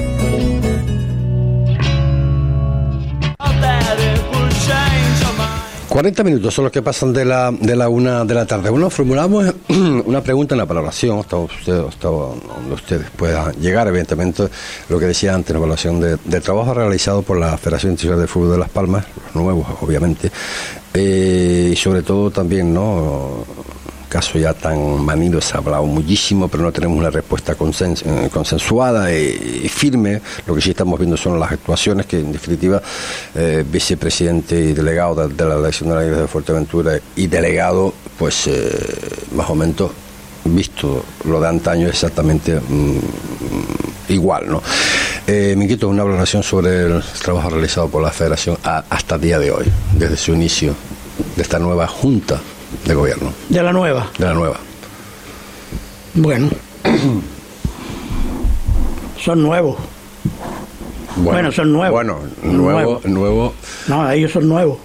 40 5.94 6.24
minutos 6.24 6.52
son 6.52 6.64
los 6.64 6.72
que 6.72 6.82
pasan 6.82 7.12
de 7.12 7.24
la, 7.24 7.52
de 7.52 7.76
la 7.76 7.88
una 7.88 8.24
de 8.24 8.34
la 8.34 8.44
tarde. 8.44 8.68
Bueno, 8.68 8.90
formulamos 8.90 9.54
una 9.68 10.20
pregunta 10.20 10.56
en 10.56 10.58
la 10.58 10.64
valoración, 10.64 11.20
hasta, 11.20 11.36
donde 11.36 12.74
ustedes 12.74 13.08
puedan 13.10 13.52
llegar, 13.60 13.86
evidentemente, 13.86 14.48
lo 14.88 14.98
que 14.98 15.06
decía 15.06 15.32
antes, 15.32 15.52
la 15.52 15.58
evaluación 15.58 16.00
de, 16.00 16.40
trabajo 16.40 16.74
realizado 16.74 17.22
por 17.22 17.38
la 17.38 17.56
Federación 17.56 17.92
Internacional 17.92 18.20
de 18.22 18.26
Fútbol 18.26 18.50
de 18.50 18.58
Las 18.58 18.70
Palmas, 18.70 19.06
los 19.26 19.36
nuevos, 19.36 19.68
obviamente, 19.82 20.32
eh, 20.94 21.70
y 21.72 21.76
sobre 21.76 22.02
todo 22.02 22.28
también, 22.28 22.74
¿no? 22.74 23.44
Caso 24.14 24.38
ya 24.38 24.54
tan 24.54 25.04
manido 25.04 25.40
se 25.40 25.56
ha 25.56 25.58
hablado 25.58 25.86
muchísimo, 25.86 26.46
pero 26.46 26.62
no 26.62 26.70
tenemos 26.70 26.96
una 26.96 27.10
respuesta 27.10 27.56
eh, 27.58 28.28
consensuada 28.32 29.12
y, 29.12 29.68
firme. 29.68 30.20
Lo 30.46 30.54
que 30.54 30.60
sí 30.60 30.70
estamos 30.70 31.00
viendo 31.00 31.16
son 31.16 31.40
las 31.40 31.50
actuaciones 31.50 32.06
que, 32.06 32.20
en 32.20 32.30
definitiva, 32.30 32.80
eh, 33.34 33.64
vicepresidente 33.68 34.54
y 34.54 34.72
delegado 34.72 35.26
de, 35.26 35.44
la 35.44 35.56
elección 35.56 35.88
de 35.88 35.96
la 35.96 36.02
Iglesia 36.02 36.22
de 36.22 36.28
Fuerteventura 36.28 36.92
y 37.16 37.26
delegado, 37.26 37.92
pues 38.16 38.46
eh, 38.46 38.70
más 39.34 39.50
o 39.50 39.56
menos 39.56 39.90
visto 40.44 41.04
lo 41.24 41.40
de 41.40 41.48
antaño 41.48 41.88
exactamente 41.88 42.60
mm, 42.60 44.12
igual, 44.12 44.48
¿no? 44.48 44.62
Eh, 45.26 45.56
me 45.56 45.66
quito 45.66 45.88
una 45.88 46.04
valoración 46.04 46.44
sobre 46.44 46.86
el 46.86 47.02
trabajo 47.20 47.50
realizado 47.50 47.88
por 47.88 48.00
la 48.00 48.12
Federación 48.12 48.58
hasta 48.62 49.16
el 49.16 49.20
día 49.20 49.40
de 49.40 49.50
hoy, 49.50 49.64
desde 49.98 50.16
su 50.16 50.34
inicio 50.34 50.72
de 51.34 51.42
esta 51.42 51.58
nueva 51.58 51.88
junta 51.88 52.40
de 52.84 52.94
gobierno. 52.94 53.32
De 53.48 53.62
la 53.62 53.72
nueva. 53.72 54.10
De 54.18 54.24
la 54.26 54.34
nueva. 54.34 54.58
Bueno. 56.14 56.50
son 59.20 59.42
nuevos. 59.42 59.76
Bueno, 61.16 61.52
son 61.52 61.72
nuevos. 61.72 61.92
Bueno, 61.92 62.18
nuevo, 62.42 63.00
nuevo. 63.04 63.54
No, 63.88 64.10
ellos 64.10 64.32
son 64.32 64.48
nuevos. 64.48 64.78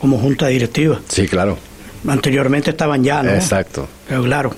Como 0.00 0.18
junta 0.18 0.48
directiva. 0.48 1.00
Sí, 1.08 1.26
claro. 1.26 1.58
Anteriormente 2.06 2.70
estaban 2.70 3.02
ya, 3.02 3.22
¿no? 3.22 3.30
Exacto. 3.32 3.88
Pero 4.08 4.22
claro, 4.22 4.54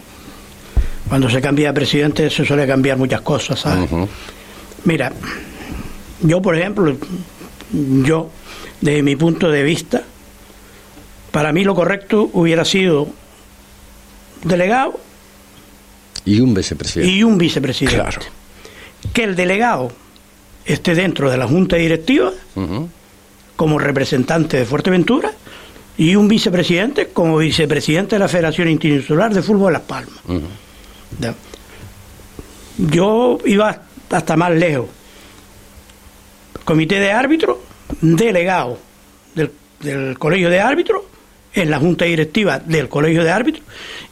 cuando 1.09 1.29
se 1.29 1.41
cambia 1.41 1.69
de 1.69 1.75
presidente 1.75 2.31
se 2.31 2.45
suele 2.45 2.67
cambiar 2.67 2.97
muchas 2.97 3.21
cosas, 3.21 3.61
¿sabes? 3.61 3.89
Mira, 4.85 5.13
yo 6.23 6.41
por 6.41 6.57
ejemplo, 6.57 6.97
yo, 7.73 8.31
desde 8.81 9.03
mi 9.03 9.17
punto 9.17 9.51
de 9.51 9.63
vista, 9.63 10.03
para 11.33 11.53
mí 11.53 11.65
lo 11.65 11.75
correcto 11.75 12.31
hubiera 12.33 12.65
sido 12.65 13.09
delegado 14.45 15.01
y 16.25 16.41
un 16.41 16.55
vicepresidente. 16.55 17.13
Y 17.13 17.23
un 17.25 17.39
vicepresidente. 17.39 18.01
Claro. 18.01 18.21
Que 19.13 19.25
el 19.25 19.35
delegado 19.35 19.91
esté 20.65 20.95
dentro 20.95 21.31
de 21.31 21.37
la 21.37 21.49
junta 21.49 21.77
directiva 21.77 22.31
como 23.57 23.79
representante 23.79 24.59
de 24.59 24.65
Fuerteventura 24.65 25.33
y 25.97 26.15
un 26.15 26.29
vicepresidente 26.29 27.09
como 27.09 27.39
vicepresidente 27.39 28.15
de 28.17 28.21
la 28.21 28.29
Federación 28.29 28.69
Interinsular 28.69 29.35
de 29.35 29.43
Fútbol 29.43 29.69
de 29.69 29.73
Las 29.73 29.83
Palmas. 29.83 30.21
Yo 32.79 33.39
iba 33.45 33.83
hasta 34.11 34.37
más 34.37 34.53
lejos. 34.53 34.87
Comité 36.65 37.01
de 37.01 37.11
árbitros, 37.11 37.57
delegado 38.01 38.79
del, 39.35 39.51
del 39.81 40.17
colegio 40.17 40.49
de 40.49 40.61
árbitros 40.61 41.03
en 41.55 41.71
la 41.71 41.79
junta 41.79 42.05
directiva 42.05 42.59
del 42.59 42.89
colegio 42.89 43.25
de 43.25 43.31
árbitros 43.31 43.65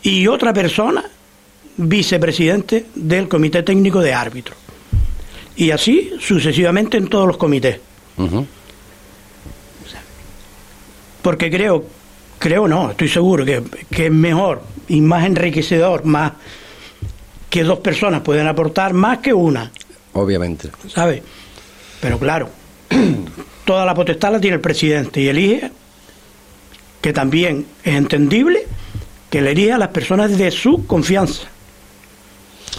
y 0.02 0.26
otra 0.26 0.52
persona 0.52 1.04
vicepresidente 1.76 2.86
del 2.94 3.28
comité 3.28 3.62
técnico 3.62 4.00
de 4.00 4.12
árbitros. 4.12 4.56
Y 5.56 5.70
así 5.70 6.12
sucesivamente 6.20 6.96
en 6.96 7.08
todos 7.08 7.26
los 7.26 7.36
comités. 7.36 7.80
Porque 11.22 11.50
creo, 11.50 11.84
creo 12.38 12.68
no, 12.68 12.90
estoy 12.90 13.08
seguro 13.08 13.44
que, 13.44 13.62
que, 13.90 14.06
es 14.06 14.12
mejor 14.12 14.62
y 14.88 15.00
más 15.00 15.24
enriquecedor, 15.24 16.04
más 16.04 16.32
que 17.48 17.62
dos 17.62 17.80
personas 17.80 18.22
pueden 18.22 18.46
aportar 18.46 18.92
más 18.94 19.18
que 19.18 19.32
una. 19.32 19.70
Obviamente. 20.12 20.70
¿Sabe? 20.88 21.22
Pero 22.00 22.18
claro, 22.18 22.48
toda 23.64 23.84
la 23.84 23.94
potestad 23.94 24.32
la 24.32 24.40
tiene 24.40 24.56
el 24.56 24.62
presidente 24.62 25.20
y 25.20 25.28
elige 25.28 25.70
que 27.00 27.12
también 27.12 27.66
es 27.82 27.94
entendible 27.94 28.66
que 29.30 29.40
le 29.40 29.72
a 29.72 29.78
las 29.78 29.88
personas 29.88 30.36
de 30.36 30.50
su 30.50 30.86
confianza. 30.86 31.42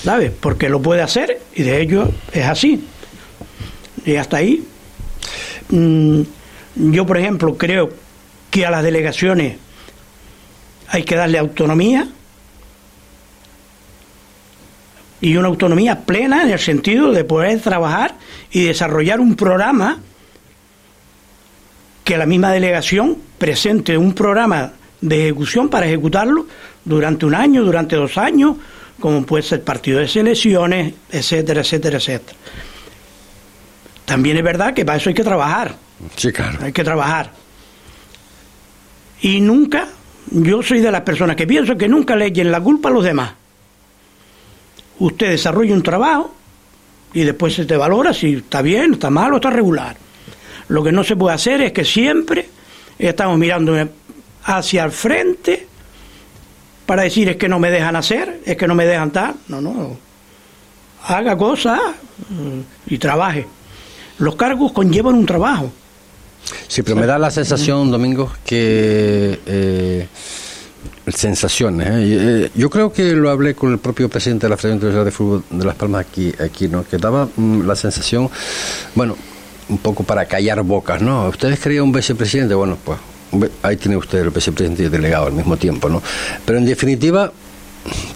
¿Sabes? 0.04 0.32
Porque 0.32 0.70
lo 0.70 0.82
puede 0.82 1.02
hacer 1.02 1.42
y 1.56 1.64
de 1.64 1.82
ello 1.82 2.10
es 2.34 2.46
así. 2.46 2.84
Y 4.06 4.16
hasta 4.16 4.38
ahí. 4.38 4.64
Mm, 5.70 6.22
yo, 6.76 7.06
por 7.06 7.18
ejemplo, 7.18 7.58
creo 7.58 7.92
que 8.50 8.66
a 8.66 8.72
las 8.72 8.84
delegaciones 8.84 9.58
hay 10.88 11.04
que 11.04 11.16
darle 11.16 11.38
autonomía 11.38 12.08
y 15.22 15.38
una 15.38 15.48
autonomía 15.48 16.02
plena 16.02 16.44
en 16.44 16.50
el 16.50 16.60
sentido 16.60 17.12
de 17.12 17.24
poder 17.24 17.62
trabajar 17.62 18.16
y 18.52 18.64
desarrollar 18.64 19.20
un 19.20 19.36
programa 19.36 20.00
que 22.04 22.18
la 22.18 22.26
misma 22.26 22.52
delegación 22.52 23.18
presente 23.42 23.98
un 23.98 24.14
programa 24.14 24.72
de 25.02 25.24
ejecución 25.24 25.68
para 25.68 25.88
ejecutarlo 25.88 26.46
durante 26.86 27.26
un 27.26 27.34
año, 27.34 27.64
durante 27.64 27.96
dos 27.96 28.16
años, 28.20 28.56
como 29.00 29.26
puede 29.26 29.42
ser 29.42 29.64
partido 29.64 30.00
de 30.00 30.08
selecciones, 30.08 30.94
etcétera, 31.12 31.62
etcétera, 31.62 31.98
etcétera. 31.98 32.38
También 34.06 34.38
es 34.38 34.44
verdad 34.44 34.76
que 34.76 34.86
para 34.86 35.00
eso 35.00 35.10
hay 35.10 35.16
que 35.16 35.24
trabajar. 35.24 35.76
Sí, 36.16 36.32
claro. 36.32 36.60
Hay 36.62 36.72
que 36.72 36.84
trabajar. 36.84 37.32
Y 39.22 39.42
nunca, 39.42 39.88
yo 40.30 40.62
soy 40.62 40.80
de 40.80 40.92
las 40.92 41.02
personas 41.02 41.36
que 41.36 41.48
pienso 41.48 41.76
que 41.76 41.88
nunca 41.88 42.16
le 42.16 42.28
echen 42.28 42.52
la 42.52 42.62
culpa 42.62 42.90
a 42.90 42.92
los 42.92 43.04
demás. 43.04 43.34
Usted 45.00 45.32
desarrolla 45.32 45.74
un 45.74 45.82
trabajo 45.82 46.32
y 47.12 47.24
después 47.24 47.56
se 47.56 47.66
te 47.66 47.76
valora 47.76 48.14
si 48.14 48.34
está 48.36 48.62
bien, 48.62 48.94
está 48.94 49.10
mal 49.10 49.34
o 49.34 49.38
está 49.38 49.50
regular. 49.50 49.98
Lo 50.68 50.84
que 50.84 50.92
no 50.92 51.04
se 51.04 51.16
puede 51.16 51.34
hacer 51.34 51.64
es 51.64 51.72
que 51.72 51.84
siempre 51.84 52.61
estamos 53.10 53.38
mirando 53.38 53.76
hacia 54.44 54.84
el 54.84 54.92
frente 54.92 55.68
para 56.86 57.04
decir 57.04 57.30
es 57.30 57.38
que 57.38 57.48
no 57.48 57.60
me 57.60 57.72
dejan 57.72 57.96
hacer, 57.96 58.42
es 58.46 58.58
que 58.58 58.68
no 58.68 58.76
me 58.76 58.86
dejan 58.86 59.12
tal. 59.12 59.36
No, 59.48 59.62
no. 59.62 59.98
Haga 61.08 61.38
cosas 61.38 61.80
y 62.88 62.98
trabaje. 62.98 63.48
Los 64.20 64.36
cargos 64.36 64.72
conllevan 64.72 65.16
un 65.16 65.26
trabajo. 65.26 65.72
Sí, 66.68 66.84
pero 66.84 66.98
me 66.98 67.06
da 67.06 67.18
la 67.18 67.32
sensación, 67.32 67.92
Domingo, 67.92 68.32
que... 68.46 69.40
Eh, 69.46 70.08
sensaciones. 71.08 71.88
¿eh? 71.88 71.94
Eh, 72.46 72.52
yo 72.56 72.70
creo 72.70 72.92
que 72.92 73.14
lo 73.14 73.30
hablé 73.30 73.56
con 73.56 73.72
el 73.72 73.80
propio 73.80 74.10
presidente 74.10 74.46
de 74.46 74.50
la 74.50 74.58
Federación 74.58 74.78
Internacional 74.78 75.06
de 75.06 75.12
Fútbol 75.12 75.44
de 75.50 75.66
Las 75.66 75.76
Palmas 75.76 76.06
aquí, 76.08 76.34
aquí 76.40 76.68
¿no? 76.68 76.86
que 76.88 76.98
daba 76.98 77.28
mm, 77.36 77.62
la 77.62 77.76
sensación, 77.76 78.30
bueno, 78.96 79.16
un 79.72 79.78
poco 79.78 80.04
para 80.04 80.26
callar 80.26 80.62
bocas, 80.64 81.02
¿no? 81.02 81.30
¿Ustedes 81.30 81.60
querían 81.60 81.86
un 81.86 81.92
vicepresidente? 81.92 82.54
Bueno, 82.54 82.78
pues 82.84 83.00
ahí 83.64 83.78
tiene 83.78 83.98
usted 83.98 84.20
el 84.20 84.30
vicepresidente 84.30 84.84
y 84.84 84.86
el 84.86 84.92
delegado 84.92 85.28
al 85.28 85.34
mismo 85.34 85.58
tiempo, 85.58 85.90
¿no? 85.90 86.04
Pero 86.46 86.60
en 86.60 86.66
definitiva, 86.66 87.32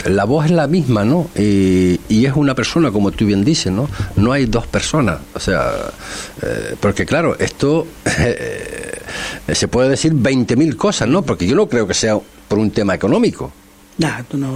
la 0.05 0.25
voz 0.25 0.45
es 0.45 0.51
la 0.51 0.67
misma, 0.67 1.03
¿no? 1.05 1.29
Y, 1.35 1.99
es 2.09 2.33
una 2.35 2.55
persona, 2.55 2.91
como 2.91 3.11
tú 3.11 3.25
bien 3.25 3.45
dices, 3.45 3.71
¿no? 3.71 3.87
No 4.15 4.31
hay 4.31 4.45
dos 4.45 4.67
personas. 4.67 5.19
O 5.33 5.39
sea, 5.39 5.71
eh, 6.41 6.75
porque 6.79 7.05
claro, 7.05 7.37
esto 7.39 7.87
eh, 8.19 8.99
se 9.53 9.67
puede 9.67 9.89
decir 9.89 10.13
20.000 10.13 10.75
cosas, 10.75 11.07
¿no? 11.07 11.21
Porque 11.21 11.47
yo 11.47 11.55
no 11.55 11.67
creo 11.69 11.87
que 11.87 11.93
sea 11.93 12.17
por 12.47 12.59
un 12.59 12.71
tema 12.71 12.95
económico. 12.95 13.51
Nah, 13.97 14.19
esto 14.19 14.35
no, 14.35 14.51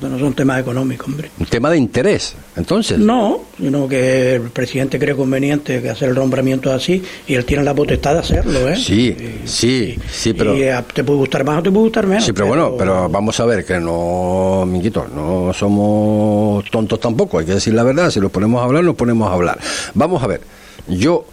no 0.00 0.18
son 0.18 0.34
temas 0.34 0.60
económicos, 0.60 1.06
hombre. 1.06 1.30
Un 1.38 1.46
tema 1.46 1.70
de 1.70 1.78
interés, 1.78 2.34
entonces. 2.56 2.98
No, 2.98 3.42
sino 3.56 3.86
que 3.86 4.34
el 4.34 4.50
presidente 4.50 4.98
cree 4.98 5.14
conveniente 5.14 5.80
que 5.80 5.90
hacer 5.90 6.08
el 6.08 6.16
nombramiento 6.16 6.72
así 6.72 7.00
y 7.28 7.34
él 7.34 7.44
tiene 7.44 7.62
la 7.62 7.72
potestad 7.72 8.14
de 8.14 8.18
hacerlo, 8.18 8.68
¿eh? 8.68 8.76
Sí, 8.76 9.16
sí, 9.44 9.96
sí, 10.10 10.32
pero... 10.32 10.56
Y 10.56 10.64
te 10.92 11.04
puede 11.04 11.20
gustar 11.20 11.44
más 11.44 11.60
o 11.60 11.62
te 11.62 11.70
puede 11.70 11.84
gustar 11.84 12.06
menos. 12.08 12.24
Sí, 12.24 12.32
pero, 12.32 12.48
bueno, 12.48 12.74
pero 12.76 13.08
vamos 13.08 13.38
a 13.38 13.44
ver 13.44 13.64
que 13.64 13.78
no, 13.78 14.64
Minguito, 14.66 15.06
no 15.14 15.52
somos 15.52 16.64
tontos 16.68 16.98
tampoco, 16.98 17.38
hay 17.38 17.46
que 17.46 17.54
decir 17.54 17.74
la 17.74 17.84
verdad, 17.84 18.10
si 18.10 18.18
nos 18.18 18.32
ponemos 18.32 18.60
a 18.60 18.64
hablar, 18.64 18.82
nos 18.82 18.96
ponemos 18.96 19.30
a 19.30 19.34
hablar. 19.34 19.60
Vamos 19.94 20.20
a 20.20 20.26
ver, 20.26 20.40
yo, 20.88 21.24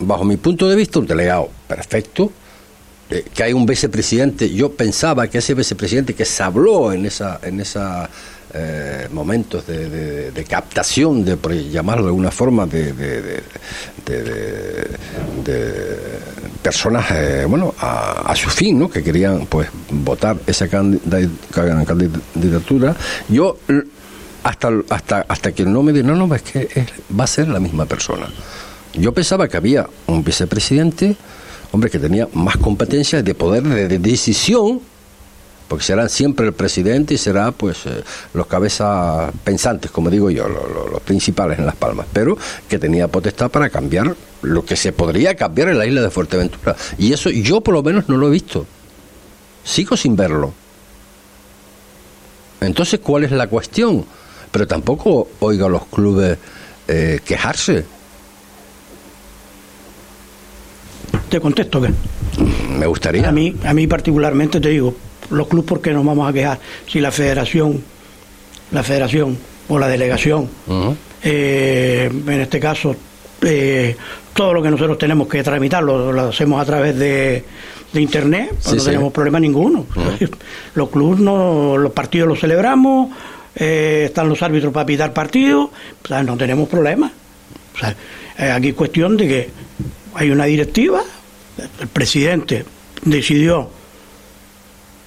bajo 0.00 0.24
mi 0.24 0.36
punto 0.36 0.68
de 0.68 0.76
vista, 0.76 0.98
un 0.98 1.06
delegado 1.06 1.48
perfecto, 1.66 2.30
eh, 3.10 3.24
que 3.34 3.42
hay 3.42 3.52
un 3.52 3.66
vicepresidente, 3.66 4.50
yo 4.50 4.72
pensaba 4.72 5.28
que 5.28 5.38
ese 5.38 5.54
vicepresidente 5.54 6.14
que 6.14 6.24
se 6.24 6.42
habló 6.42 6.92
en 6.92 7.06
esa, 7.06 7.40
en 7.42 7.60
esa 7.60 8.08
eh, 8.52 9.08
momentos 9.12 9.66
de, 9.66 10.44
captación, 10.48 11.24
de 11.24 11.36
llamarlo 11.70 12.04
de 12.04 12.08
alguna 12.08 12.30
forma, 12.30 12.66
de, 12.66 12.92
de 12.92 13.42
personas, 16.62 17.10
eh, 17.10 17.44
bueno, 17.48 17.74
a, 17.78 18.32
su 18.36 18.50
fin, 18.50 18.78
¿no? 18.78 18.88
Que 18.88 19.02
querían, 19.02 19.46
pues, 19.46 19.68
votar 19.90 20.36
esa 20.46 20.68
candidatura. 20.68 22.96
Yo 23.28 23.58
hasta 24.42 24.70
hasta 24.88 25.26
hasta 25.28 25.52
que 25.52 25.64
no 25.64 25.82
me 25.82 25.92
dijo, 25.92 26.06
no, 26.06 26.26
no, 26.26 26.34
es 26.34 26.42
que 26.42 26.86
va 27.18 27.24
a 27.24 27.26
ser 27.26 27.48
la 27.48 27.60
misma 27.60 27.86
persona. 27.86 28.28
Yo 28.94 29.12
pensaba 29.12 29.48
que 29.48 29.56
había 29.56 29.88
un 30.06 30.24
vicepresidente 30.24 31.16
hombre 31.72 31.90
que 31.90 31.98
tenía 31.98 32.28
más 32.32 32.56
competencias 32.56 33.24
de 33.24 33.34
poder 33.34 33.62
de, 33.62 33.98
decisión, 33.98 34.80
porque 35.68 35.84
será 35.84 36.08
siempre 36.08 36.46
el 36.46 36.52
presidente 36.52 37.14
y 37.14 37.18
será 37.18 37.52
pues 37.52 37.86
eh, 37.86 38.02
los 38.34 38.46
cabezas 38.46 39.30
pensantes, 39.44 39.90
como 39.90 40.10
digo 40.10 40.30
yo, 40.30 40.48
los 40.48 41.00
principales 41.02 41.58
en 41.58 41.66
Las 41.66 41.76
Palmas, 41.76 42.06
pero 42.12 42.36
que 42.68 42.78
tenía 42.78 43.08
potestad 43.08 43.50
para 43.50 43.70
cambiar 43.70 44.16
lo 44.42 44.64
que 44.64 44.74
se 44.74 44.92
podría 44.92 45.34
cambiar 45.36 45.68
en 45.68 45.78
la 45.78 45.86
isla 45.86 46.00
de 46.00 46.10
Fuerteventura. 46.10 46.74
Y 46.98 47.12
eso 47.12 47.30
yo 47.30 47.60
por 47.60 47.74
lo 47.74 47.82
menos 47.82 48.08
no 48.08 48.16
lo 48.16 48.28
he 48.28 48.30
visto. 48.30 48.66
Sigo 49.62 49.96
sin 49.96 50.16
verlo. 50.16 50.52
Entonces, 52.60 53.00
¿cuál 53.00 53.24
es 53.24 53.30
la 53.30 53.46
cuestión? 53.46 54.04
Pero 54.50 54.66
tampoco 54.66 55.28
oiga 55.40 55.66
a 55.66 55.68
los 55.68 55.86
clubes 55.86 56.36
eh, 56.88 57.20
quejarse 57.24 57.84
¿Te 61.30 61.40
contesto 61.40 61.80
qué? 61.80 61.90
Me 62.76 62.86
gustaría. 62.86 63.28
A 63.28 63.30
mí, 63.30 63.54
a 63.64 63.72
mí 63.72 63.86
particularmente 63.86 64.60
te 64.60 64.70
digo, 64.70 64.96
los 65.30 65.46
clubes, 65.46 65.68
¿por 65.68 65.80
qué 65.80 65.92
nos 65.92 66.04
vamos 66.04 66.28
a 66.28 66.32
quejar? 66.32 66.58
Si 66.88 67.00
la 67.00 67.12
federación, 67.12 67.80
la 68.72 68.82
federación 68.82 69.38
o 69.68 69.78
la 69.78 69.86
delegación, 69.86 70.48
eh, 71.22 72.10
en 72.26 72.40
este 72.40 72.58
caso, 72.58 72.96
eh, 73.42 73.96
todo 74.34 74.54
lo 74.54 74.60
que 74.60 74.70
nosotros 74.70 74.98
tenemos 74.98 75.28
que 75.28 75.40
tramitar 75.44 75.84
lo, 75.84 76.28
hacemos 76.28 76.60
a 76.60 76.64
través 76.64 76.98
de, 76.98 77.44
internet, 77.94 78.50
pues 78.64 78.76
no 78.76 78.82
tenemos 78.82 79.12
problema 79.12 79.38
ninguno. 79.38 79.86
Los 80.74 80.90
clubes, 80.90 81.20
no, 81.20 81.76
los 81.76 81.92
partidos 81.92 82.28
los 82.28 82.40
celebramos, 82.40 83.10
eh, 83.54 84.04
están 84.06 84.28
los 84.28 84.42
árbitros 84.42 84.72
para 84.72 84.86
pitar 84.86 85.12
partidos, 85.12 85.70
no 86.24 86.36
tenemos 86.36 86.68
problema. 86.68 87.10
aquí 88.36 88.68
es 88.68 88.74
cuestión 88.74 89.16
de 89.16 89.28
que 89.28 89.50
hay 90.14 90.30
una 90.30 90.44
directiva, 90.44 91.02
el 91.80 91.88
presidente 91.88 92.64
decidió 93.04 93.70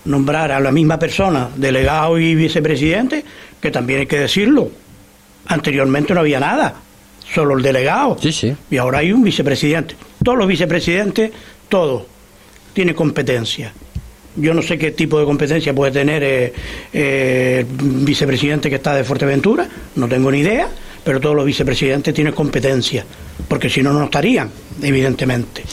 nombrar 0.06 0.52
a 0.52 0.60
la 0.60 0.72
misma 0.72 1.00
persona, 1.00 1.50
delegado 1.56 2.20
y 2.20 2.36
vicepresidente, 2.36 3.24
que 3.62 3.72
también 3.72 4.02
hay 4.02 4.06
que 4.06 4.20
decirlo. 4.20 4.70
Anteriormente 5.48 6.14
no 6.14 6.22
había 6.22 6.40
nada, 6.40 6.76
solo 7.34 7.58
el 7.58 7.64
delegado. 7.64 8.18
Sí, 8.22 8.32
sí. 8.32 8.56
Y 8.70 8.78
ahora 8.78 9.00
hay 9.00 9.12
un 9.12 9.24
vicepresidente. 9.24 9.96
Todos 10.24 10.38
los 10.38 10.48
vicepresidentes, 10.48 11.32
todos, 11.70 12.04
tienen 12.74 12.96
competencia. 12.96 13.74
Yo 14.36 14.54
no 14.54 14.62
sé 14.62 14.78
qué 14.78 14.92
tipo 14.92 15.20
de 15.20 15.26
competencia 15.26 15.76
puede 15.76 15.92
tener 15.92 16.24
eh, 16.24 16.54
eh, 16.92 17.66
el 17.68 18.06
vicepresidente 18.06 18.70
que 18.70 18.78
está 18.78 18.96
de 18.96 19.04
Fuerteventura, 19.04 19.68
no 19.96 20.08
tengo 20.08 20.32
ni 20.32 20.40
idea, 20.40 20.68
pero 21.04 21.20
todos 21.20 21.36
los 21.36 21.46
vicepresidentes 21.46 22.14
tienen 22.14 22.34
competencia, 22.34 23.06
porque 23.48 23.70
si 23.70 23.82
no, 23.82 23.92
no 23.94 24.06
estarían, 24.06 24.50
evidentemente. 24.82 25.64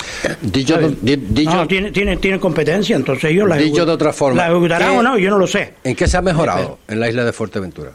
Dicho, 0.40 0.80
no, 0.80 1.66
tienen, 1.66 2.18
tiene, 2.18 2.40
competencia, 2.40 2.96
entonces 2.96 3.30
ellos 3.30 3.48
la, 3.48 3.56
dicho 3.56 3.86
de 3.86 3.92
otra 3.92 4.12
forma, 4.12 4.42
la 4.42 4.48
ejecutarán 4.48 4.96
o 4.96 5.02
no, 5.02 5.18
yo 5.18 5.30
no 5.30 5.38
lo 5.38 5.46
sé. 5.46 5.74
¿En 5.84 5.94
qué 5.94 6.08
se 6.08 6.16
ha 6.16 6.22
mejorado 6.22 6.78
en 6.88 7.00
la 7.00 7.08
isla 7.08 7.24
de 7.24 7.32
Fuerteventura? 7.32 7.92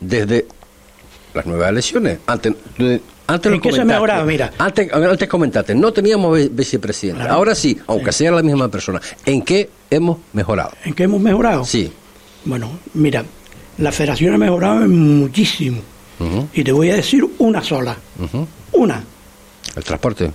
Desde 0.00 0.46
las 1.34 1.46
nuevas 1.46 1.70
elecciones. 1.70 2.18
Antes, 2.26 2.54
antes 3.26 3.52
¿En 3.52 3.60
qué 3.60 3.72
se 3.72 3.80
ha 3.80 3.84
mejorado? 3.84 4.24
Mira. 4.24 4.52
Antes, 4.58 4.92
antes 4.92 5.28
comentaste, 5.28 5.74
no 5.74 5.92
teníamos 5.92 6.54
vicepresidente. 6.54 7.22
Ahora 7.22 7.54
sí, 7.54 7.78
aunque 7.86 8.10
sea 8.10 8.32
la 8.32 8.42
misma 8.42 8.68
persona. 8.68 9.00
¿En 9.24 9.42
qué 9.42 9.70
hemos 9.90 10.18
mejorado? 10.32 10.72
¿En 10.84 10.94
qué 10.94 11.04
hemos 11.04 11.20
mejorado? 11.20 11.64
Sí. 11.64 11.92
Bueno, 12.44 12.78
mira, 12.94 13.24
la 13.78 13.92
federación 13.92 14.34
ha 14.34 14.38
mejorado 14.38 14.88
muchísimo 14.88 15.82
y 16.52 16.64
te 16.64 16.72
voy 16.72 16.90
a 16.90 16.96
decir 16.96 17.24
una 17.38 17.62
sola. 17.62 17.96
Una. 18.72 19.04
¿El 19.76 19.84
transporte? 19.84 20.30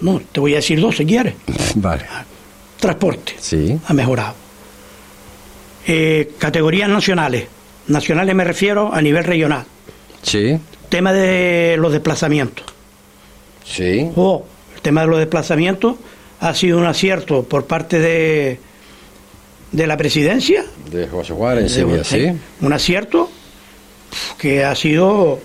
No, 0.00 0.20
te 0.32 0.40
voy 0.40 0.52
a 0.52 0.56
decir 0.56 0.80
dos 0.80 0.96
si 0.96 1.04
quieres. 1.06 1.34
Vale. 1.76 2.04
Transporte. 2.80 3.34
Sí. 3.38 3.78
Ha 3.86 3.92
mejorado. 3.92 4.34
Eh, 5.86 6.32
categorías 6.38 6.88
nacionales. 6.88 7.46
Nacionales 7.88 8.34
me 8.34 8.44
refiero 8.44 8.92
a 8.92 9.00
nivel 9.00 9.24
regional. 9.24 9.64
Sí. 10.22 10.58
Tema 10.88 11.12
de 11.12 11.76
los 11.78 11.92
desplazamientos. 11.92 12.64
Sí. 13.64 14.10
Oh, 14.16 14.44
el 14.74 14.80
tema 14.82 15.02
de 15.02 15.06
los 15.08 15.18
desplazamientos 15.18 15.96
ha 16.40 16.54
sido 16.54 16.78
un 16.78 16.86
acierto 16.86 17.42
por 17.44 17.66
parte 17.66 17.98
de, 17.98 18.58
de 19.72 19.86
la 19.86 19.96
presidencia. 19.96 20.64
De 20.90 21.06
José 21.08 21.32
Juárez, 21.32 21.72
sí. 21.72 22.32
Un 22.60 22.72
acierto 22.72 23.30
que 24.38 24.64
ha 24.64 24.74
sido, 24.74 25.38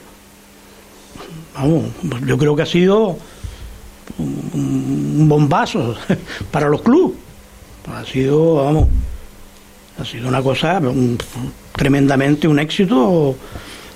vamos, 1.56 1.86
yo 2.26 2.38
creo 2.38 2.56
que 2.56 2.62
ha 2.62 2.66
sido 2.66 3.18
un 4.18 5.26
bombazo 5.28 5.96
para 6.52 6.70
los 6.70 6.82
clubes. 6.82 7.18
Ha 7.94 8.06
sido, 8.06 8.56
vamos, 8.56 8.88
ha 10.00 10.06
sido 10.06 10.28
una 10.28 10.42
cosa 10.42 10.82
tremendamente 11.74 12.48
un 12.48 12.60
éxito 12.60 13.36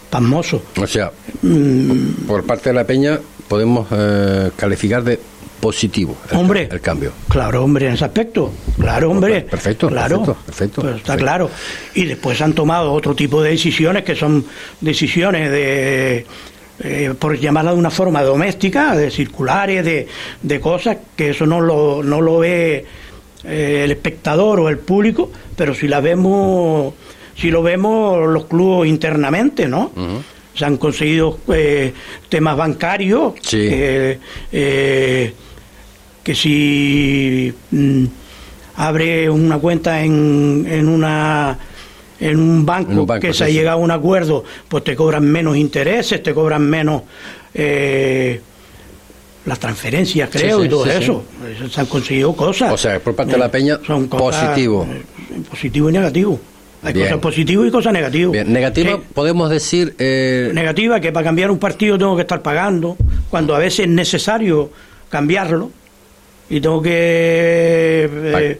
pasmoso. 0.09 0.61
O 0.81 0.87
sea, 0.87 1.11
Mm, 1.45 2.25
por 2.25 2.43
parte 2.43 2.69
de 2.69 2.75
la 2.75 2.85
Peña 2.85 3.19
podemos 3.47 3.87
eh, 3.91 4.49
calificar 4.55 5.03
de 5.03 5.19
positivo 5.65 6.15
el, 6.29 6.37
Hombre. 6.37 6.69
el 6.71 6.79
cambio. 6.79 7.11
Claro, 7.27 7.63
hombre, 7.63 7.87
en 7.87 7.93
ese 7.93 8.05
aspecto. 8.05 8.51
Claro, 8.79 9.09
hombre. 9.09 9.41
Perfecto, 9.41 9.87
claro. 9.87 10.17
perfecto, 10.19 10.43
perfecto, 10.45 10.81
Pues 10.81 10.95
está 10.97 11.03
perfecto. 11.13 11.23
claro. 11.25 11.49
Y 11.95 12.05
después 12.05 12.39
han 12.41 12.53
tomado 12.53 12.91
otro 12.93 13.15
tipo 13.15 13.41
de 13.41 13.49
decisiones 13.49 14.03
que 14.03 14.13
son 14.15 14.45
decisiones 14.79 15.49
de. 15.49 16.25
eh, 16.83 17.13
por 17.17 17.39
llamarla 17.39 17.71
de 17.71 17.77
una 17.79 17.89
forma 17.89 18.21
doméstica, 18.21 18.95
de 18.95 19.09
circulares, 19.09 19.83
de, 19.83 20.07
de 20.43 20.59
cosas, 20.59 20.97
que 21.15 21.31
eso 21.31 21.45
no 21.47 21.59
lo, 21.61 22.03
no 22.03 22.21
lo 22.21 22.37
ve 22.39 22.85
eh, 23.43 23.81
el 23.85 23.91
espectador 23.91 24.59
o 24.59 24.69
el 24.69 24.77
público, 24.77 25.31
pero 25.55 25.73
si 25.73 25.87
la 25.87 25.99
vemos, 25.99 26.93
si 27.35 27.49
lo 27.49 27.63
vemos 27.63 28.27
los 28.29 28.45
clubes 28.45 28.87
internamente, 28.89 29.67
¿no? 29.67 29.91
Se 30.53 30.63
han 30.63 30.77
conseguido 30.77 31.39
eh, 31.53 31.91
temas 32.29 32.55
bancarios 32.55 33.33
Sí. 33.41 33.67
eh, 33.69 34.19
que 36.25 36.33
si 36.33 37.53
mm, 37.71 38.05
abre 38.77 39.29
una 39.29 39.59
cuenta 39.59 40.03
en, 40.03 40.65
en 40.67 40.89
una 40.89 41.57
en 42.19 42.39
un 42.39 42.65
banco, 42.65 42.91
En 42.91 42.99
un 42.99 43.05
banco, 43.05 43.21
que 43.27 43.33
se 43.33 43.43
ha 43.43 43.49
llegado 43.49 43.77
a 43.77 43.81
un 43.81 43.91
acuerdo, 43.91 44.43
pues 44.67 44.83
te 44.83 44.95
cobran 44.95 45.23
menos 45.23 45.55
intereses, 45.55 46.23
te 46.23 46.33
cobran 46.33 46.63
menos 46.67 47.03
eh, 47.53 48.41
las 49.45 49.59
transferencias, 49.59 50.29
creo, 50.31 50.61
sí, 50.61 50.65
y 50.65 50.69
todo 50.69 50.85
sí, 50.85 50.91
eso. 50.91 51.23
Se 51.71 51.79
han 51.81 51.85
conseguido 51.85 52.33
cosas. 52.35 52.71
O 52.73 52.77
sea, 52.77 52.99
por 52.99 53.13
parte 53.15 53.33
de 53.33 53.37
la 53.37 53.45
Eh, 53.45 53.49
Peña, 53.49 53.79
son 53.85 54.07
cosas, 54.07 54.45
positivo. 54.45 54.87
eh, 54.89 55.03
positivo 55.47 55.89
y 55.89 55.93
negativo. 55.93 56.39
Hay 56.81 56.93
Bien. 56.93 57.05
cosas 57.07 57.19
positivas 57.21 57.67
y 57.67 57.71
cosas 57.71 57.93
negativas. 57.93 58.31
Bien, 58.31 58.51
negativa, 58.51 58.99
podemos 59.13 59.49
decir. 59.51 59.93
eh, 59.99 60.49
Negativa, 60.53 60.99
que 60.99 61.11
para 61.11 61.25
cambiar 61.25 61.51
un 61.51 61.59
partido 61.59 61.97
tengo 61.99 62.15
que 62.15 62.21
estar 62.23 62.41
pagando, 62.41 62.97
cuando 63.29 63.55
a 63.55 63.59
veces 63.59 63.81
es 63.81 63.89
necesario 63.89 64.71
cambiarlo 65.09 65.69
y 66.49 66.61
tengo 66.61 66.81
que... 66.81 68.09
eh, 68.11 68.57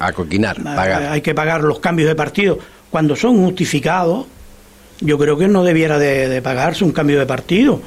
Ah, 0.65 0.75
pagar. 0.75 1.03
Hay 1.11 1.21
que 1.21 1.33
pagar 1.35 1.63
los 1.63 1.79
cambios 1.79 2.07
de 2.09 2.15
partido. 2.15 2.57
Cuando 2.89 3.15
son 3.15 3.37
justificados, 3.43 4.25
yo 5.01 5.17
creo 5.17 5.37
que 5.37 5.47
no 5.47 5.63
debiera 5.63 5.99
de, 5.99 6.27
de 6.29 6.41
pagarse 6.41 6.83
un 6.83 6.91
cambio 6.91 7.19
de 7.19 7.25
partido. 7.25 7.81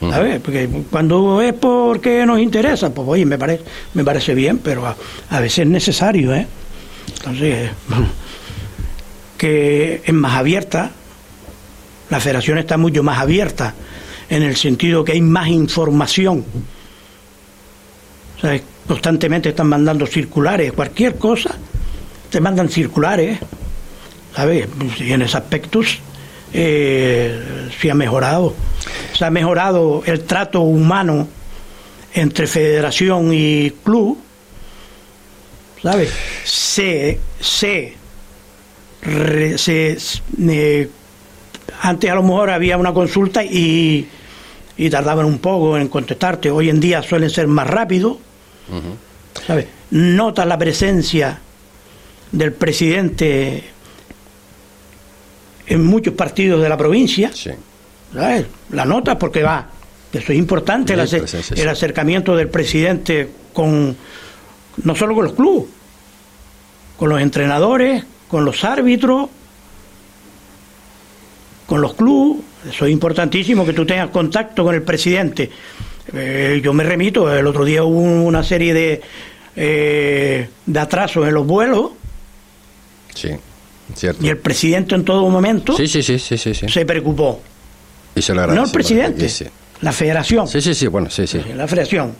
¿Sabes? 0.00 0.40
Porque 0.40 0.66
cuando 0.90 1.42
es 1.42 1.52
porque 1.52 2.24
nos 2.24 2.40
interesa, 2.40 2.88
pues 2.88 3.06
oye, 3.06 3.26
me 3.26 3.36
parece, 3.36 3.64
me 3.92 4.02
parece 4.02 4.34
bien, 4.34 4.56
pero 4.58 4.86
a, 4.86 4.96
a 5.28 5.40
veces 5.40 5.58
es 5.60 5.66
necesario, 5.66 6.34
¿eh? 6.34 6.46
Entonces, 7.18 7.70
que 9.36 10.00
es 10.02 10.14
más 10.14 10.36
abierta, 10.38 10.90
la 12.08 12.18
federación 12.18 12.56
está 12.56 12.78
mucho 12.78 13.02
más 13.02 13.18
abierta, 13.18 13.74
en 14.30 14.42
el 14.42 14.56
sentido 14.56 15.04
que 15.04 15.12
hay 15.12 15.20
más 15.20 15.48
información. 15.48 16.46
¿Sabes? 18.40 18.62
Constantemente 18.90 19.50
están 19.50 19.68
mandando 19.68 20.04
circulares, 20.04 20.72
cualquier 20.72 21.16
cosa, 21.16 21.54
te 22.28 22.40
mandan 22.40 22.68
circulares, 22.68 23.38
¿sabes? 24.34 24.66
Y 24.98 25.12
en 25.12 25.22
ese 25.22 25.36
aspecto 25.36 25.80
eh, 26.52 27.70
se 27.80 27.88
ha 27.88 27.94
mejorado. 27.94 28.52
Se 29.16 29.24
ha 29.24 29.30
mejorado 29.30 30.02
el 30.06 30.24
trato 30.24 30.62
humano 30.62 31.28
entre 32.14 32.48
federación 32.48 33.32
y 33.32 33.70
club, 33.84 34.18
¿sabes? 35.80 36.12
Se, 36.42 37.20
se, 37.38 37.94
eh, 39.06 40.90
antes 41.80 42.10
a 42.10 42.14
lo 42.16 42.24
mejor 42.24 42.50
había 42.50 42.76
una 42.76 42.92
consulta 42.92 43.44
y, 43.44 44.08
y 44.76 44.90
tardaban 44.90 45.26
un 45.26 45.38
poco 45.38 45.78
en 45.78 45.86
contestarte. 45.86 46.50
Hoy 46.50 46.70
en 46.70 46.80
día 46.80 47.04
suelen 47.04 47.30
ser 47.30 47.46
más 47.46 47.68
rápidos, 47.68 48.16
¿sabes? 49.46 49.66
Notas 49.90 50.46
la 50.46 50.58
presencia 50.58 51.38
del 52.32 52.52
presidente 52.52 53.64
en 55.66 55.84
muchos 55.84 56.14
partidos 56.14 56.62
de 56.62 56.68
la 56.68 56.76
provincia. 56.76 57.30
Sí. 57.34 57.50
¿sabes? 58.12 58.46
La 58.70 58.84
nota 58.84 59.18
porque 59.18 59.42
va. 59.42 59.68
Eso 60.12 60.32
es 60.32 60.38
importante, 60.38 60.94
el, 60.94 61.00
acer- 61.00 61.22
el 61.62 61.68
acercamiento 61.68 62.34
del 62.34 62.48
presidente 62.48 63.28
con, 63.52 63.96
no 64.82 64.94
solo 64.96 65.14
con 65.14 65.24
los 65.24 65.34
clubes, 65.34 65.66
con 66.96 67.08
los 67.08 67.20
entrenadores, 67.20 68.04
con 68.26 68.44
los 68.44 68.64
árbitros, 68.64 69.28
con 71.66 71.80
los 71.80 71.94
clubes. 71.94 72.42
Eso 72.68 72.86
es 72.86 72.92
importantísimo 72.92 73.64
que 73.64 73.72
tú 73.72 73.86
tengas 73.86 74.10
contacto 74.10 74.64
con 74.64 74.74
el 74.74 74.82
presidente. 74.82 75.50
Eh, 76.14 76.60
yo 76.62 76.72
me 76.72 76.84
remito, 76.84 77.32
el 77.32 77.46
otro 77.46 77.64
día 77.64 77.84
hubo 77.84 77.98
una 78.00 78.42
serie 78.42 78.74
de, 78.74 79.00
eh, 79.56 80.48
de 80.66 80.80
atrasos 80.80 81.26
en 81.28 81.34
los 81.34 81.46
vuelos 81.46 81.90
Sí, 83.14 83.30
cierto. 83.94 84.24
y 84.24 84.28
el 84.28 84.38
presidente 84.38 84.94
en 84.94 85.04
todo 85.04 85.28
momento 85.28 85.76
Sí, 85.76 85.86
sí, 85.86 86.02
sí, 86.02 86.18
sí, 86.18 86.36
sí. 86.38 86.54
sí. 86.54 86.68
se 86.68 86.84
preocupó. 86.86 87.40
Y 88.14 88.22
se 88.22 88.34
lo 88.34 88.46
No 88.48 88.64
el 88.64 88.70
presidente, 88.70 89.28
Sí, 89.28 89.46
la 89.82 89.92
federación. 89.92 90.46
Sí, 90.48 90.60
sí, 90.60 90.74
sí, 90.74 90.86
bueno, 90.88 91.08
sí, 91.10 91.26
sí. 91.26 91.40
La 91.54 91.66
federación. 91.66 92.16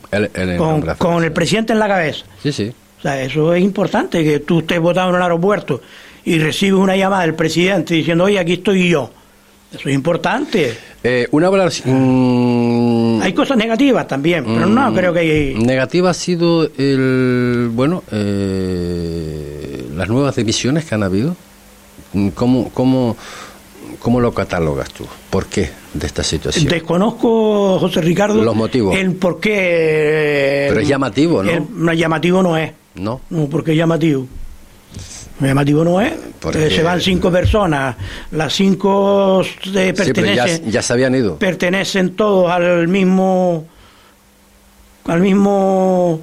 Con, 0.56 0.82
con 0.96 1.24
el 1.24 1.32
presidente 1.32 1.72
en 1.72 1.78
la 1.78 1.88
cabeza. 1.88 2.24
Sí, 2.42 2.52
sí. 2.52 2.72
O 2.98 3.02
sea, 3.02 3.20
eso 3.22 3.54
es 3.54 3.62
importante, 3.62 4.22
que 4.22 4.40
tú 4.40 4.60
estés 4.60 4.78
votado 4.80 5.10
en 5.10 5.16
el 5.16 5.22
aeropuerto 5.22 5.80
y 6.24 6.38
recibes 6.38 6.78
una 6.80 6.96
llamada 6.96 7.22
del 7.22 7.34
presidente 7.34 7.94
diciendo, 7.94 8.24
oye, 8.24 8.38
aquí 8.38 8.54
estoy 8.54 8.88
yo. 8.88 9.10
Eso 9.72 9.88
es 9.88 9.94
importante. 9.94 10.76
Eh, 11.04 11.28
una 11.30 11.48
valoración. 11.48 13.18
mm, 13.18 13.22
Hay 13.22 13.32
cosas 13.32 13.56
negativas 13.56 14.06
también, 14.08 14.44
pero 14.44 14.66
no 14.66 14.90
mm, 14.90 14.94
creo 14.94 15.12
que 15.12 15.20
hay... 15.20 15.54
Negativa 15.54 16.10
ha 16.10 16.14
sido 16.14 16.64
el. 16.76 17.70
Bueno, 17.72 18.02
eh, 18.10 19.84
las 19.96 20.08
nuevas 20.08 20.34
divisiones 20.36 20.84
que 20.84 20.94
han 20.94 21.02
habido. 21.02 21.36
Mm, 22.12 22.28
¿Cómo, 22.30 22.70
cómo, 22.74 23.16
¿Cómo 24.00 24.20
lo 24.20 24.32
catalogas 24.34 24.90
tú? 24.92 25.06
¿Por 25.30 25.46
qué 25.46 25.70
de 25.94 26.06
esta 26.06 26.22
situación? 26.24 26.66
Desconozco, 26.68 27.78
José 27.78 28.00
Ricardo, 28.00 28.42
Los 28.42 28.56
motivos. 28.56 28.96
el 28.96 29.12
por 29.14 29.38
qué... 29.40 30.66
Pero 30.68 30.80
es 30.80 30.88
llamativo, 30.88 31.42
¿no? 31.42 31.50
el- 31.90 31.96
llamativo 31.98 32.42
no 32.42 32.56
es. 32.56 32.72
¿No? 32.96 33.20
No, 33.30 33.46
porque 33.46 33.72
es 33.72 33.76
llamativo. 33.76 34.26
Llamativo 35.40 35.84
no 35.84 36.00
es. 36.00 36.12
Porque- 36.40 36.66
Eh, 36.66 36.70
se 36.70 36.82
van 36.82 37.00
cinco 37.00 37.30
personas, 37.30 37.96
las 38.32 38.52
cinco 38.52 39.42
eh, 39.42 39.44
Sí, 39.44 39.70
pero 39.72 39.86
ya, 39.86 39.94
pertenecen, 40.44 40.70
ya 40.70 40.82
se 40.82 40.92
habían 40.92 41.14
ido. 41.14 41.36
pertenecen 41.36 42.14
todos 42.16 42.50
al 42.50 42.88
mismo, 42.88 43.64
al 45.06 45.20
mismo, 45.20 46.20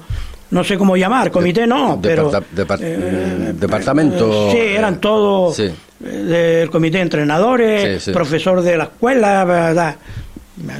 no 0.50 0.64
sé 0.64 0.76
cómo 0.78 0.96
llamar, 0.96 1.30
comité 1.30 1.66
no, 1.66 1.98
pero 2.02 2.30
depart- 2.30 2.80
eh, 2.82 3.52
mm, 3.54 3.58
departamento. 3.60 4.50
sí, 4.52 4.58
eran 4.58 5.00
todos 5.00 5.56
Sí. 5.56 5.64
eh, 6.04 6.06
del 6.06 6.70
comité 6.70 6.98
de 6.98 7.02
entrenadores, 7.02 8.02
Sí, 8.02 8.06
sí. 8.06 8.12
profesor 8.12 8.62
de 8.62 8.76
la 8.76 8.84
escuela, 8.84 9.44
¿verdad? 9.44 9.96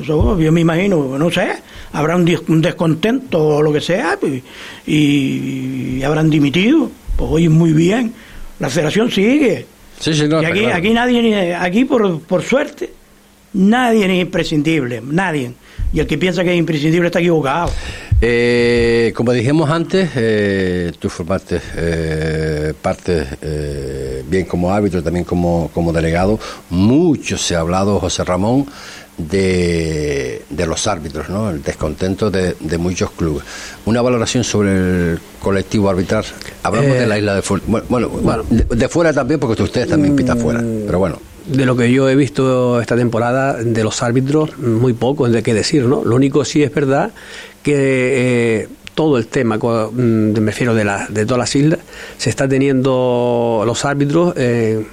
Eso 0.01 0.39
yo 0.41 0.51
me 0.51 0.61
imagino, 0.63 1.17
no 1.19 1.31
sé, 1.31 1.53
habrá 1.93 2.17
un 2.17 2.25
descontento 2.61 3.45
o 3.47 3.63
lo 3.63 3.73
que 3.73 3.81
sea 3.81 4.17
pues, 4.21 4.43
y, 4.87 5.99
y 5.99 6.03
habrán 6.03 6.29
dimitido. 6.31 6.91
Pues 7.17 7.31
oye, 7.33 7.49
muy 7.49 7.73
bien, 7.73 8.13
la 8.59 8.69
federación 8.69 9.11
sigue. 9.11 9.67
Sí, 9.99 10.15
sí, 10.15 10.29
no, 10.29 10.43
y 10.43 10.45
aquí, 10.45 10.61
claro. 10.61 10.77
aquí 10.77 10.91
nadie, 10.91 11.55
aquí 11.55 11.85
por, 11.85 12.21
por 12.23 12.43
suerte, 12.43 12.93
nadie 13.53 14.07
es 14.07 14.23
imprescindible, 14.23 15.03
nadie. 15.05 15.53
Y 15.93 16.01
el 16.01 16.07
que 16.07 16.19
piensa 16.19 16.45
que 16.45 16.53
es 16.53 16.59
imprescindible 16.59 17.07
está 17.09 17.19
equivocado. 17.19 17.71
Eh, 18.21 19.13
como 19.15 19.33
dijimos 19.33 19.71
antes, 19.71 20.11
eh, 20.17 20.93
tú 20.99 21.09
formaste 21.09 21.61
eh, 21.77 22.75
parte, 22.81 23.25
eh, 23.41 24.25
bien 24.29 24.45
como 24.45 24.73
árbitro, 24.73 25.03
también 25.03 25.25
como, 25.25 25.71
como 25.73 25.93
delegado. 25.93 26.39
Mucho 26.71 27.39
se 27.39 27.55
ha 27.55 27.61
hablado, 27.61 27.99
José 28.01 28.25
Ramón, 28.25 28.67
de, 29.19 30.43
de 30.49 30.67
los 30.67 30.87
árbitros, 30.87 31.29
¿no? 31.29 31.51
el 31.51 31.63
descontento 31.63 32.31
de, 32.31 32.55
de 32.59 32.79
muchos 32.79 33.11
clubes. 33.11 33.45
Una 33.85 34.01
valoración 34.01 34.45
sobre 34.45 34.71
el 35.13 35.19
colectivo 35.41 35.91
arbitral. 35.91 36.25
Hablamos 36.63 36.93
Eh, 36.97 37.01
de 37.01 37.07
la 37.07 37.19
isla 37.19 37.35
de 37.35 37.43
fuera. 37.43 37.65
Bueno, 37.67 38.09
bueno, 38.09 38.45
de, 38.49 38.65
de 38.65 38.89
fuera 38.89 39.13
también, 39.13 39.41
porque 39.41 39.63
ustedes 39.63 39.89
también 39.89 40.15
pitan 40.17 40.39
fuera. 40.39 40.61
Pero 40.87 40.99
bueno, 40.99 41.19
De 41.47 41.65
lo 41.67 41.77
que 41.77 41.91
yo 41.93 42.09
he 42.09 42.15
visto 42.15 42.81
esta 42.81 42.95
temporada 42.97 43.55
de 43.55 43.83
los 43.85 44.03
árbitros, 44.03 44.57
muy 44.59 44.93
poco 44.93 45.29
de 45.29 45.43
qué 45.43 45.53
decir, 45.55 45.85
¿no? 45.85 46.05
Lo 46.05 46.15
único 46.17 46.45
sí 46.45 46.63
es 46.63 46.73
verdad 46.73 47.11
que 47.63 47.75
eh, 48.63 48.69
todo 48.95 49.17
el 49.19 49.27
tema, 49.27 49.57
mm, 49.59 49.91
me 50.39 50.51
refiero 50.53 50.75
de, 50.75 50.85
la, 50.85 51.07
de 51.09 51.25
todas 51.25 51.39
las 51.39 51.57
islas, 51.57 51.81
se 52.19 52.31
está 52.31 52.49
teniendo 52.49 53.63
los 53.67 53.85
árbitros. 53.85 54.35
eh, 54.37 54.85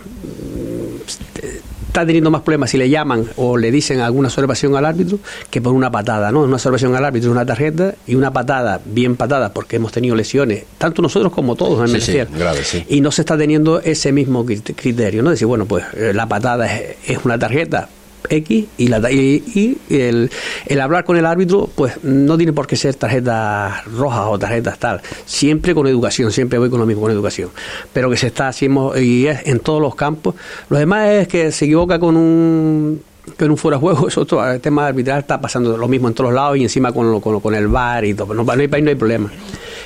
está 1.95 2.05
teniendo 2.05 2.29
más 2.29 2.41
problemas 2.41 2.69
si 2.71 2.77
le 2.77 2.89
llaman 2.89 3.25
o 3.37 3.55
le 3.55 3.71
dicen 3.71 4.01
alguna 4.01 4.27
observación 4.27 4.75
al 4.75 4.83
árbitro 4.85 5.17
que 5.49 5.61
por 5.61 5.71
una 5.73 5.89
patada, 5.89 6.29
¿no? 6.29 6.41
Una 6.43 6.55
observación 6.55 6.93
al 6.93 7.05
árbitro 7.05 7.29
es 7.29 7.31
una 7.31 7.45
tarjeta 7.45 7.95
y 8.05 8.15
una 8.15 8.31
patada, 8.33 8.81
bien 8.83 9.15
patada, 9.15 9.53
porque 9.53 9.77
hemos 9.77 9.93
tenido 9.93 10.13
lesiones, 10.13 10.65
tanto 10.77 11.01
nosotros 11.01 11.31
como 11.31 11.55
todos 11.55 11.89
en 11.89 11.95
el 11.95 12.01
sí, 12.01 12.11
CIR. 12.11 12.27
grave, 12.37 12.63
sí. 12.65 12.83
Y 12.89 12.99
no 12.99 13.11
se 13.11 13.21
está 13.21 13.37
teniendo 13.37 13.79
ese 13.79 14.11
mismo 14.11 14.45
crit- 14.45 14.75
criterio, 14.75 15.23
¿no? 15.23 15.29
Decir, 15.29 15.47
bueno, 15.47 15.65
pues 15.67 15.85
eh, 15.95 16.11
la 16.13 16.27
patada 16.27 16.65
es, 16.69 16.97
es 17.07 17.19
una 17.23 17.39
tarjeta, 17.39 17.87
X 18.29 18.65
y, 18.77 18.87
la, 18.87 19.11
y, 19.11 19.77
el, 19.89 20.29
el, 20.65 20.81
hablar 20.81 21.03
con 21.05 21.17
el 21.17 21.25
árbitro, 21.25 21.69
pues 21.73 22.03
no 22.03 22.37
tiene 22.37 22.53
por 22.53 22.67
qué 22.67 22.75
ser 22.75 22.95
tarjetas 22.95 23.85
rojas 23.85 24.25
o 24.27 24.39
tarjetas 24.39 24.77
tal. 24.79 25.01
Siempre 25.25 25.73
con 25.73 25.87
educación, 25.87 26.31
siempre 26.31 26.59
voy 26.59 26.69
con 26.69 26.79
lo 26.79 26.85
mismo, 26.85 27.03
con 27.03 27.11
educación. 27.11 27.49
Pero 27.93 28.09
que 28.09 28.17
se 28.17 28.27
está 28.27 28.47
haciendo 28.47 28.97
y 28.99 29.27
es 29.27 29.45
en 29.47 29.59
todos 29.59 29.81
los 29.81 29.95
campos. 29.95 30.35
Lo 30.69 30.77
demás 30.77 31.09
es 31.09 31.27
que 31.27 31.51
se 31.51 31.65
equivoca 31.65 31.99
con 31.99 32.15
un 32.15 33.01
que 33.37 33.45
en 33.45 33.51
un 33.51 33.57
fuera 33.57 33.77
juego, 33.77 34.07
eso 34.07 34.25
todo, 34.25 34.49
el 34.51 34.61
tema 34.61 34.87
arbitral 34.87 35.19
está 35.19 35.41
pasando 35.41 35.75
lo 35.77 35.87
mismo 35.87 36.07
en 36.07 36.13
todos 36.13 36.33
lados 36.33 36.57
y 36.57 36.63
encima 36.63 36.91
con, 36.91 37.19
con, 37.21 37.39
con 37.39 37.55
el 37.55 37.67
VAR 37.67 38.05
y 38.05 38.13
todo. 38.13 38.33
No, 38.33 38.43
no, 38.43 38.51
hay, 38.51 38.81
no 38.81 38.89
hay 38.89 38.95
problema. 38.95 39.31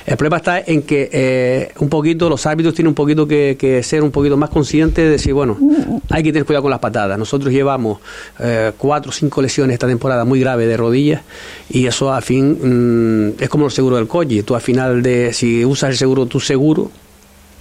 El 0.06 0.16
problema 0.16 0.38
está 0.38 0.60
en 0.60 0.82
que 0.82 1.08
eh, 1.12 1.72
un 1.78 1.88
poquito 1.88 2.28
los 2.28 2.44
árbitros 2.46 2.74
tienen 2.74 2.88
un 2.88 2.94
poquito 2.94 3.26
que, 3.26 3.80
ser 3.82 4.02
un 4.02 4.10
poquito 4.10 4.36
más 4.36 4.50
conscientes 4.50 5.04
de 5.04 5.10
decir, 5.10 5.34
bueno, 5.34 5.56
hay 6.08 6.22
que 6.22 6.32
tener 6.32 6.46
cuidado 6.46 6.62
con 6.62 6.70
las 6.70 6.80
patadas. 6.80 7.18
Nosotros 7.18 7.52
llevamos 7.52 8.00
eh, 8.38 8.72
cuatro 8.76 9.10
o 9.10 9.12
cinco 9.12 9.42
lesiones 9.42 9.74
esta 9.74 9.86
temporada 9.86 10.24
muy 10.24 10.40
graves 10.40 10.68
de 10.68 10.76
rodillas 10.76 11.22
y 11.68 11.86
eso 11.86 12.12
al 12.12 12.22
fin 12.22 13.32
mm, 13.32 13.42
es 13.42 13.48
como 13.48 13.66
el 13.66 13.72
seguro 13.72 13.96
del 13.96 14.06
coche. 14.06 14.42
Tú 14.42 14.54
al 14.54 14.60
final 14.60 15.02
de, 15.02 15.32
si 15.32 15.64
usas 15.64 15.90
el 15.90 15.96
seguro, 15.96 16.26
tu 16.26 16.40
seguro, 16.40 16.90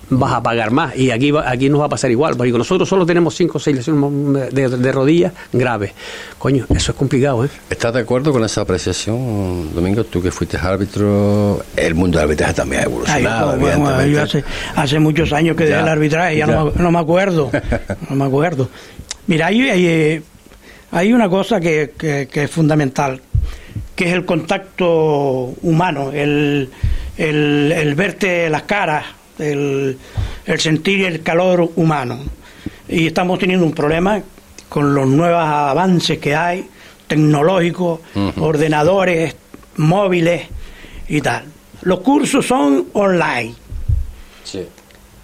vas 0.10 0.34
a 0.34 0.43
pagar 0.43 0.72
más. 0.72 0.95
Y 0.95 1.12
aquí, 1.12 1.32
aquí 1.45 1.70
nos 1.70 1.82
va 1.82 1.86
a 1.86 1.89
pasar 1.89 2.12
igual, 2.12 2.36
porque 2.36 2.51
nosotros 2.51 2.88
solo 2.88 3.05
tenemos 3.05 3.36
5 3.36 3.57
o 3.57 3.62
6 3.62 3.78
lesiones 3.78 4.53
de, 4.53 4.91
rodillas 4.91 5.34
graves. 5.53 5.91
Coño, 6.38 6.66
eso 6.70 6.91
es 6.91 6.97
complicado, 6.97 7.45
¿eh? 7.45 7.49
¿Estás 7.70 7.93
de 7.93 8.01
acuerdo 8.01 8.32
con 8.32 8.43
esa 8.43 8.62
apreciación, 8.62 9.74
Domingo? 9.74 10.03
Tú 10.03 10.22
que 10.22 10.32
fuiste 10.32 10.57
árbitro, 10.57 11.64
el 11.76 11.95
mundo 11.95 12.18
del 12.18 12.26
arbitraje 12.26 12.53
también 12.53 12.82
ha 12.82 12.86
evolucionado. 12.86 13.57
hace, 14.76 14.99
muchos 14.99 15.32
años 15.34 15.55
que 15.55 15.66
dejé 15.66 15.80
el 15.80 15.88
arbitraje, 15.88 16.38
ya, 16.38 16.47
No, 16.47 16.91
me 16.91 16.99
acuerdo. 16.99 17.51
no 18.10 18.16
me 18.16 18.26
acuerdo. 18.26 18.70
Mira, 19.28 19.47
hay, 19.47 19.62
hay, 19.70 20.24
hay 20.91 21.14
una 21.14 21.30
cosa 21.30 21.60
que, 21.60 21.93
que, 21.97 22.28
que, 22.32 22.43
es 22.43 22.51
fundamental, 22.51 23.22
que 23.95 24.07
es 24.07 24.14
el 24.14 24.26
contacto 24.26 25.53
humano, 25.62 26.12
el, 26.12 26.70
el, 27.18 27.72
el 27.72 27.95
verte 27.95 28.49
las 28.49 28.64
caras 28.64 29.05
el, 29.40 29.98
sentir 30.58 31.06
el 31.06 31.22
calor 31.24 31.72
humano. 31.76 32.20
Y 32.88 33.08
estamos 33.08 33.40
teniendo 33.40 33.66
un 33.66 33.74
problema 33.74 34.22
con 34.68 34.94
los 34.94 35.08
nuevos 35.08 35.42
avances 35.42 36.20
que 36.20 36.36
hay, 36.36 36.68
tecnológicos, 37.08 38.02
ordenadores, 38.38 39.36
móviles 39.78 40.44
y 41.08 41.22
tal. 41.22 41.46
Los 41.82 42.02
cursos 42.02 42.46
son 42.46 42.88
online. 42.94 43.56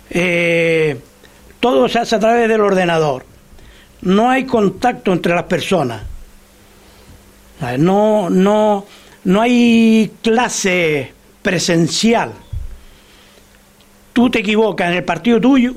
Eh, 0.10 0.98
todo 1.60 1.90
se 1.90 2.00
hace 2.00 2.16
a 2.16 2.20
través 2.20 2.48
del 2.48 2.62
ordenador. 2.62 3.26
No 4.02 4.30
hay 4.30 4.46
contacto 4.46 5.12
entre 5.12 5.34
las 5.34 5.46
personas. 5.46 6.02
No, 7.80 8.30
no, 8.30 8.86
no 9.24 9.42
hay 9.42 10.12
clase 10.22 11.14
presencial 11.42 12.34
tú 14.16 14.30
te 14.30 14.40
equivocas 14.40 14.92
en 14.92 14.98
el 14.98 15.04
partido 15.04 15.42
tuyo 15.42 15.74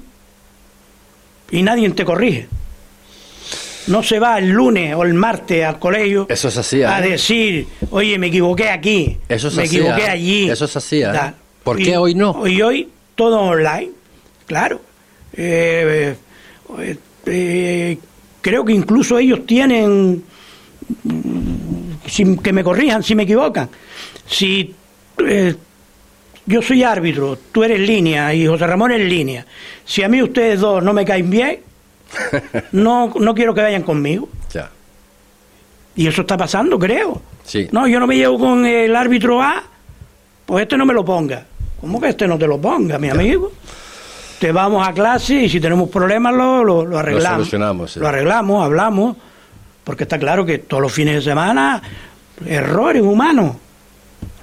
y 1.50 1.60
nadie 1.60 1.90
te 1.90 2.04
corrige. 2.04 2.46
No 3.88 4.02
se 4.04 4.20
va 4.20 4.38
el 4.38 4.50
lunes 4.50 4.94
o 4.94 5.02
el 5.02 5.14
martes 5.14 5.64
al 5.64 5.78
colegio 5.78 6.26
Eso 6.28 6.50
se 6.50 6.84
a 6.84 7.00
decir, 7.00 7.66
oye, 7.90 8.18
me 8.18 8.28
equivoqué 8.28 8.68
aquí, 8.68 9.18
Eso 9.28 9.50
me 9.50 9.64
equivoqué 9.64 10.04
allí. 10.04 10.48
Eso 10.48 10.68
se 10.68 10.78
hacía. 10.78 11.34
¿Por 11.64 11.78
qué 11.78 11.96
hoy 11.96 12.14
no? 12.14 12.46
Y 12.46 12.62
hoy 12.62 12.88
todo 13.16 13.40
online, 13.40 13.90
claro. 14.46 14.80
Eh, 15.32 16.14
eh, 16.78 16.96
eh, 17.26 17.98
creo 18.40 18.64
que 18.64 18.72
incluso 18.72 19.18
ellos 19.18 19.44
tienen, 19.46 20.22
sin 22.06 22.38
que 22.38 22.52
me 22.52 22.62
corrijan 22.62 23.02
si 23.02 23.16
me 23.16 23.24
equivocan, 23.24 23.68
si 24.26 24.74
yo 26.48 26.62
soy 26.62 26.82
árbitro, 26.82 27.38
tú 27.52 27.62
eres 27.62 27.78
línea 27.78 28.32
y 28.32 28.46
José 28.46 28.66
Ramón 28.66 28.90
es 28.92 29.00
línea. 29.00 29.44
Si 29.84 30.02
a 30.02 30.08
mí 30.08 30.22
ustedes 30.22 30.60
dos 30.60 30.82
no 30.82 30.94
me 30.94 31.04
caen 31.04 31.28
bien, 31.28 31.60
no, 32.72 33.12
no 33.20 33.34
quiero 33.34 33.54
que 33.54 33.60
vayan 33.60 33.82
conmigo. 33.82 34.30
Ya. 34.50 34.70
Y 35.94 36.06
eso 36.06 36.22
está 36.22 36.38
pasando, 36.38 36.78
creo. 36.78 37.20
Sí. 37.44 37.68
No, 37.70 37.86
yo 37.86 38.00
no 38.00 38.06
me 38.06 38.16
llevo 38.16 38.38
con 38.38 38.64
el 38.64 38.96
árbitro 38.96 39.42
A, 39.42 39.62
pues 40.46 40.62
este 40.62 40.78
no 40.78 40.86
me 40.86 40.94
lo 40.94 41.04
ponga. 41.04 41.44
¿Cómo 41.82 42.00
que 42.00 42.08
este 42.08 42.26
no 42.26 42.38
te 42.38 42.46
lo 42.46 42.58
ponga, 42.58 42.98
mi 42.98 43.10
amigo? 43.10 43.52
Te 44.40 44.50
vamos 44.50 44.88
a 44.88 44.94
clase 44.94 45.34
y 45.34 45.48
si 45.50 45.60
tenemos 45.60 45.90
problemas 45.90 46.34
lo, 46.34 46.64
lo, 46.64 46.98
arreglamos. 46.98 47.24
Lo 47.24 47.36
solucionamos. 47.44 47.96
Lo 47.98 48.08
arreglamos, 48.08 48.64
hablamos, 48.64 49.16
porque 49.84 50.04
está 50.04 50.18
claro 50.18 50.46
que 50.46 50.58
todos 50.58 50.82
los 50.82 50.92
fines 50.92 51.16
de 51.16 51.22
semana 51.22 51.82
errores 52.46 53.02
humanos 53.02 53.56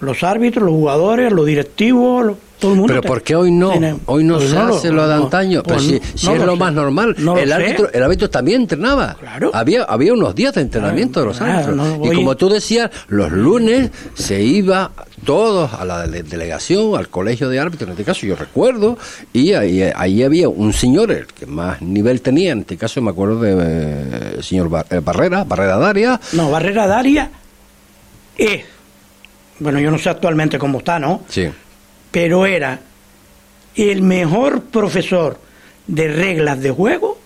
los 0.06 0.24
árbitros, 0.24 0.66
los 0.66 0.74
jugadores, 0.74 1.32
los 1.32 1.46
directivos, 1.46 2.36
todo 2.60 2.72
el 2.72 2.78
mundo. 2.78 2.94
Pero 2.94 3.02
¿por 3.02 3.22
qué 3.22 3.36
hoy 3.36 3.52
no? 3.52 3.74
hoy 4.06 4.24
no 4.24 4.38
pues 4.38 4.50
se 4.50 4.58
hace 4.58 4.92
lo, 4.92 5.08
de 5.08 5.14
antaño. 5.14 5.64
Pues 5.64 5.84
si, 5.84 5.96
es 5.96 6.24
lo, 6.24 6.56
más 6.56 6.74
normal. 6.74 7.16
el, 7.38 7.52
árbitro, 7.52 7.92
el 7.92 8.04
árbitro 8.04 8.30
también 8.30 8.62
entrenaba. 8.62 9.16
Claro. 9.20 9.52
Había, 9.54 9.84
había 9.84 10.14
unos 10.14 10.34
días 10.36 10.54
de 10.54 10.62
entrenamiento 10.62 11.20
de 11.20 11.26
los 11.28 11.42
árbitros. 11.42 11.98
y 12.04 12.16
como 12.16 12.36
tú 12.38 12.50
decías, 12.50 12.92
los 13.08 13.32
lunes 13.32 13.92
se 14.14 14.42
iba 14.42 14.92
todos 15.26 15.74
a 15.74 15.84
la 15.86 16.08
delegación, 16.08 16.96
al 16.96 17.10
colegio 17.10 17.50
de 17.50 17.60
árbitros, 17.60 17.88
en 17.88 17.92
este 17.94 18.04
caso 18.04 18.26
yo 18.26 18.36
recuerdo, 18.36 18.98
y 19.34 19.54
ahí, 19.54 20.24
había 20.24 20.50
un 20.50 20.72
señor, 20.72 21.12
el 21.12 21.26
que 21.28 21.46
más 21.46 21.82
nivel 21.82 22.22
tenía, 22.22 22.52
en 22.52 22.60
este 22.60 22.78
caso 22.78 23.02
me 23.02 23.10
acuerdo 23.10 23.40
de 23.40 23.56
eh, 23.58 24.44
señor 24.44 24.70
eh, 24.90 25.00
Barrera, 25.04 25.44
Barrera 25.44 25.78
Daria. 25.78 26.20
No, 26.34 26.52
Barrera 26.52 26.88
Daria 26.88 27.32
es 28.38 28.66
bueno, 29.60 29.80
yo 29.80 29.92
no 29.92 29.98
sé 29.98 30.10
actualmente 30.10 30.58
cómo 30.58 30.80
está, 30.80 31.00
¿no? 31.00 31.24
Sí. 31.28 31.50
Pero 32.12 32.46
era 32.46 32.80
el 33.76 34.02
mejor 34.02 34.62
profesor 34.64 35.40
de 35.88 36.08
reglas 36.08 36.62
de 36.62 36.72
juego 36.72 37.18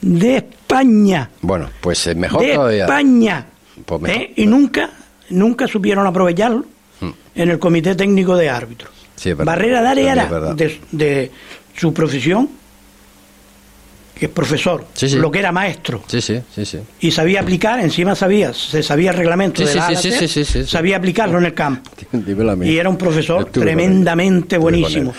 de 0.00 0.36
España. 0.36 1.30
Bueno, 1.42 1.70
pues 1.80 2.06
es 2.06 2.16
mejor 2.16 2.42
de 2.42 2.54
todavía. 2.54 2.84
España. 2.84 3.46
Pues 3.84 4.02
¿Eh? 4.12 4.32
Y 4.36 4.46
nunca, 4.46 4.90
nunca 5.30 5.66
supieron 5.66 6.06
aprovecharlo 6.06 6.64
hmm. 7.00 7.10
en 7.34 7.50
el 7.50 7.58
comité 7.58 7.94
técnico 7.94 8.36
de 8.36 8.48
árbitros. 8.48 8.92
Sí, 9.16 9.32
Barrera 9.34 9.94
de 9.94 10.02
era 10.02 10.26
de, 10.54 10.80
de, 10.92 11.30
su 11.76 11.92
profesión 11.92 12.48
que 14.20 14.26
es 14.26 14.32
profesor, 14.32 14.84
lo 15.14 15.30
que 15.30 15.38
era 15.38 15.50
maestro. 15.50 16.02
Sí, 16.06 16.20
sí, 16.20 16.42
sí, 16.54 16.78
Y 17.00 17.10
sabía 17.10 17.40
aplicar, 17.40 17.80
encima 17.80 18.14
sabía, 18.14 18.52
se 18.52 18.82
sabía 18.82 19.12
el 19.12 19.16
reglamento 19.16 19.64
de 19.64 19.74
la 19.74 19.96
sabía 20.66 20.98
aplicarlo 20.98 21.38
en 21.38 21.46
el 21.46 21.54
campo. 21.54 21.90
y 22.62 22.76
era 22.76 22.90
un 22.90 22.98
profesor 22.98 23.46
tremendamente 23.46 24.58
buenísimo. 24.58 25.14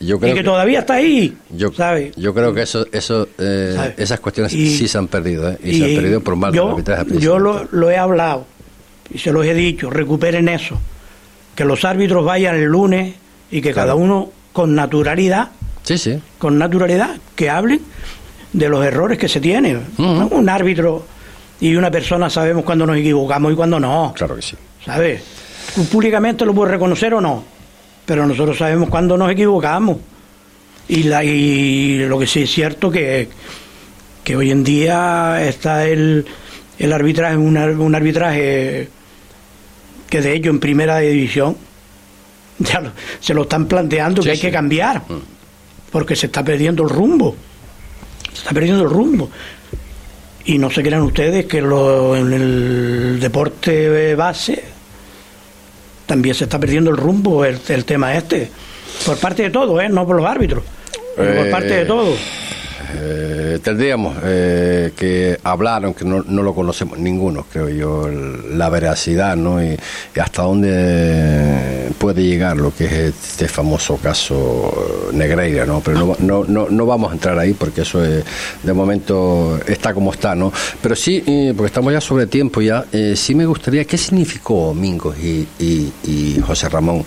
y 0.00 0.18
que, 0.18 0.42
todavía 0.42 0.78
está 0.78 0.94
ahí, 0.94 1.36
yo, 1.50 1.70
Yo 2.16 2.32
creo 2.32 2.54
que 2.54 2.62
eso, 2.62 2.86
eso 2.90 3.28
eh, 3.36 3.92
esas 3.98 4.18
cuestiones 4.18 4.50
sí 4.50 4.88
se 4.88 4.96
han 4.96 5.08
perdido, 5.08 5.50
¿eh? 5.50 5.58
y, 5.62 5.78
se 5.78 5.84
han 5.84 5.94
perdido 5.96 6.20
por 6.22 6.36
mal 6.36 6.50
yo, 6.54 6.78
Yo 7.18 7.38
lo, 7.38 7.90
he 7.90 7.98
hablado 7.98 8.46
y 9.12 9.18
se 9.18 9.30
los 9.30 9.44
he 9.44 9.52
dicho, 9.52 9.90
recuperen 9.90 10.48
eso. 10.48 10.80
Que 11.54 11.66
los 11.66 11.84
árbitros 11.84 12.24
vayan 12.24 12.56
el 12.56 12.64
lunes 12.64 13.14
y 13.50 13.60
que 13.60 13.74
cada 13.74 13.94
uno 13.94 14.30
con 14.54 14.74
naturalidad, 14.74 15.50
sí, 15.82 15.98
sí. 15.98 16.18
con 16.38 16.56
naturalidad, 16.56 17.18
que 17.36 17.50
hablen 17.50 17.82
de 18.52 18.68
los 18.68 18.84
errores 18.84 19.18
que 19.18 19.28
se 19.28 19.40
tienen. 19.40 19.84
Un 19.98 20.48
árbitro 20.48 21.04
y 21.60 21.74
una 21.74 21.90
persona 21.90 22.30
sabemos 22.30 22.64
cuando 22.64 22.86
nos 22.86 22.96
equivocamos 22.96 23.52
y 23.52 23.56
cuando 23.56 23.80
no. 23.80 24.12
Claro 24.16 24.36
que 24.36 24.42
sí. 24.42 24.56
¿Sabes? 24.84 25.22
Públicamente 25.90 26.44
lo 26.46 26.54
puede 26.54 26.72
reconocer 26.72 27.14
o 27.14 27.20
no, 27.20 27.44
pero 28.06 28.26
nosotros 28.26 28.56
sabemos 28.56 28.88
cuando 28.88 29.16
nos 29.16 29.30
equivocamos. 29.30 29.98
Y, 30.88 31.02
la, 31.02 31.22
y 31.22 31.98
lo 32.06 32.18
que 32.18 32.26
sí 32.26 32.42
es 32.42 32.50
cierto 32.50 32.90
que, 32.90 33.28
que 34.24 34.36
hoy 34.36 34.50
en 34.50 34.64
día 34.64 35.46
está 35.46 35.86
el, 35.86 36.24
el 36.78 36.92
arbitraje, 36.92 37.36
un, 37.36 37.58
un 37.58 37.94
arbitraje 37.94 38.88
que 40.08 40.22
de 40.22 40.32
hecho 40.32 40.48
en 40.48 40.58
primera 40.58 40.98
división 40.98 41.56
ya 42.58 42.92
se 43.20 43.34
lo 43.34 43.42
están 43.42 43.66
planteando 43.66 44.22
que 44.22 44.30
hay 44.30 44.38
que 44.38 44.50
cambiar, 44.50 45.02
porque 45.90 46.16
se 46.16 46.26
está 46.26 46.42
perdiendo 46.42 46.84
el 46.84 46.88
rumbo 46.88 47.36
está 48.38 48.52
perdiendo 48.52 48.82
el 48.82 48.90
rumbo. 48.90 49.30
Y 50.44 50.58
no 50.58 50.70
se 50.70 50.82
crean 50.82 51.02
ustedes 51.02 51.46
que 51.46 51.60
lo, 51.60 52.16
en 52.16 52.32
el 52.32 53.20
deporte 53.20 54.14
base 54.14 54.78
también 56.08 56.34
se 56.34 56.44
está 56.44 56.58
perdiendo 56.58 56.90
el 56.90 56.96
rumbo 56.96 57.44
el, 57.44 57.60
tema 57.84 58.16
este. 58.16 58.50
Por 59.04 59.18
parte 59.18 59.44
de 59.44 59.50
todo, 59.50 59.80
¿eh? 59.80 59.88
no 59.88 60.06
por 60.06 60.16
los 60.16 60.26
árbitros, 60.26 60.64
por 61.14 61.50
parte 61.50 61.68
de 61.68 61.82
eh, 61.82 61.86
todo. 61.86 62.16
eh, 62.96 63.58
tendríamos 63.62 64.16
eh, 64.24 64.92
que 64.96 65.38
hablar, 65.44 65.84
aunque 65.84 66.06
no, 66.06 66.24
no, 66.26 66.42
lo 66.42 66.54
conocemos 66.54 66.98
ninguno, 66.98 67.46
creo 67.52 67.68
yo, 67.68 68.08
la 68.08 68.70
veracidad 68.70 69.36
¿no? 69.36 69.62
Y, 69.62 69.78
hasta 70.18 70.42
dónde 70.42 71.67
puede 71.98 72.22
llegar 72.22 72.56
lo 72.56 72.74
que 72.74 72.84
es 72.86 72.92
este 72.92 73.48
famoso 73.48 73.96
caso 73.96 75.10
Negreira, 75.12 75.66
¿no? 75.66 75.80
Pero 75.80 75.98
no, 75.98 76.16
no, 76.20 76.44
no, 76.44 76.68
no 76.70 76.86
vamos 76.86 77.10
a 77.10 77.14
entrar 77.14 77.38
ahí 77.38 77.54
porque 77.54 77.82
eso 77.82 78.04
es, 78.04 78.24
de 78.62 78.72
momento 78.72 79.58
está 79.66 79.92
como 79.92 80.12
está, 80.12 80.34
¿no? 80.34 80.52
Pero 80.80 80.94
sí, 80.96 81.22
porque 81.56 81.66
estamos 81.66 81.92
ya 81.92 82.00
sobre 82.00 82.26
tiempo 82.26 82.60
ya, 82.60 82.84
sí 83.14 83.34
me 83.34 83.46
gustaría, 83.46 83.84
¿qué 83.84 83.98
significó 83.98 84.74
Mingos 84.74 85.16
y, 85.18 85.46
y, 85.58 86.40
José 86.46 86.68
Ramón? 86.68 87.04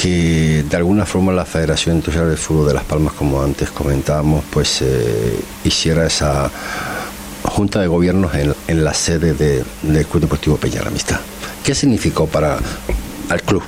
que 0.00 0.64
de 0.70 0.76
alguna 0.76 1.04
forma 1.04 1.32
la 1.32 1.44
Federación 1.44 1.96
Internacional 1.96 2.30
de 2.30 2.36
Fútbol 2.36 2.68
de 2.68 2.74
Las 2.74 2.84
Palmas, 2.84 3.14
como 3.14 3.42
antes 3.42 3.70
comentábamos, 3.70 4.44
pues 4.48 4.80
eh, 4.80 5.40
hiciera 5.64 6.06
esa 6.06 6.48
junta 7.42 7.80
de 7.80 7.88
gobiernos 7.88 8.32
en, 8.34 8.84
la 8.84 8.94
sede 8.94 9.34
del 9.34 10.06
Club 10.06 10.22
Deportivo 10.22 10.56
Peña 10.56 10.82
la 10.82 10.88
Amistad. 10.88 11.18
¿Qué 11.64 11.74
significó 11.74 12.28
para 12.28 12.58
el 13.30 13.42
club? 13.42 13.64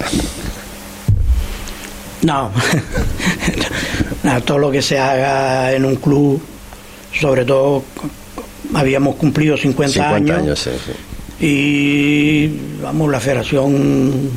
No, 2.22 2.50
todo 4.44 4.58
lo 4.58 4.70
que 4.72 4.82
se 4.82 4.98
haga 4.98 5.72
en 5.72 5.84
un 5.84 5.94
club, 5.96 6.42
sobre 7.20 7.44
todo 7.44 7.84
habíamos 8.74 9.14
cumplido 9.14 9.56
50, 9.56 9.92
50 9.92 10.34
años, 10.34 10.58
sí, 10.58 10.70
sí. 10.84 10.92
Y 11.46 12.80
vamos 12.82 13.12
la 13.12 13.20
federación 13.20 14.30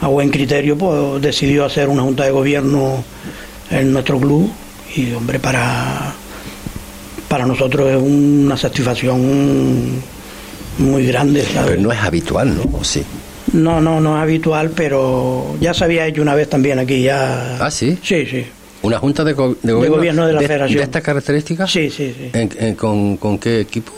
a 0.00 0.08
buen 0.08 0.28
criterio 0.30 0.76
pues 0.76 1.22
decidió 1.22 1.64
hacer 1.64 1.88
una 1.88 2.02
junta 2.02 2.24
de 2.24 2.30
gobierno 2.30 3.02
en 3.70 3.92
nuestro 3.92 4.18
club. 4.18 4.50
Y 4.94 5.12
hombre 5.12 5.38
para 5.38 6.12
para 7.28 7.46
nosotros 7.46 7.90
es 7.90 8.02
una 8.02 8.56
satisfacción 8.56 10.02
muy 10.78 11.06
grande 11.06 11.46
pero 11.52 11.80
no 11.80 11.92
es 11.92 11.98
habitual 11.98 12.56
no 12.56 12.78
¿O 12.78 12.82
sí 12.82 13.04
no 13.52 13.80
no 13.80 14.00
no 14.00 14.16
es 14.16 14.22
habitual 14.22 14.70
pero 14.74 15.56
ya 15.60 15.74
se 15.74 15.84
había 15.84 16.06
hecho 16.06 16.22
una 16.22 16.34
vez 16.34 16.48
también 16.48 16.78
aquí 16.78 17.02
ya. 17.02 17.56
Ah 17.64 17.70
sí 17.70 17.98
sí 18.02 18.26
sí. 18.26 18.46
Una 18.80 18.98
junta 18.98 19.24
de, 19.24 19.32
gobierno, 19.32 20.26
de 20.26 20.32
la 20.32 20.40
federación. 20.40 20.78
de 20.78 20.84
estas 20.84 21.02
características 21.02 21.70
sí 21.70 21.90
sí 21.90 22.14
sí. 22.16 22.74
Con, 22.74 23.16
con 23.16 23.38
qué 23.38 23.60
equipo 23.60 23.92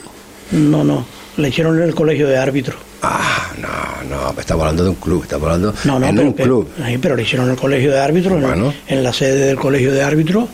no 0.53 0.85
no. 0.85 1.05
La 1.37 1.49
hicieron 1.49 1.77
en 1.79 1.85
el 1.85 1.95
colegio 1.95 2.29
de 2.29 2.37
árbitros. 2.37 2.77
Ah, 3.03 3.53
no, 3.59 4.11
no, 4.11 4.39
estamos 4.39 4.63
hablando 4.63 4.85
de 4.85 4.91
un 4.91 4.97
club, 4.97 5.23
estamos 5.23 5.47
hablando 5.47 5.75
no, 5.85 5.99
no, 5.99 6.07
en 6.07 6.17
pero, 6.17 6.27
un 6.27 6.33
club. 6.35 6.69
Sí, 6.87 6.99
pero 6.99 7.17
le 7.17 7.23
hicieron 7.23 7.47
en 7.47 7.53
el 7.53 7.59
colegio 7.59 7.93
de 7.93 7.99
árbitros, 7.99 8.43
en, 8.89 9.03
la 9.03 9.13
sede 9.13 9.47
del 9.47 9.57
colegio 9.57 9.93
de 9.93 10.03
árbitros, 10.03 10.49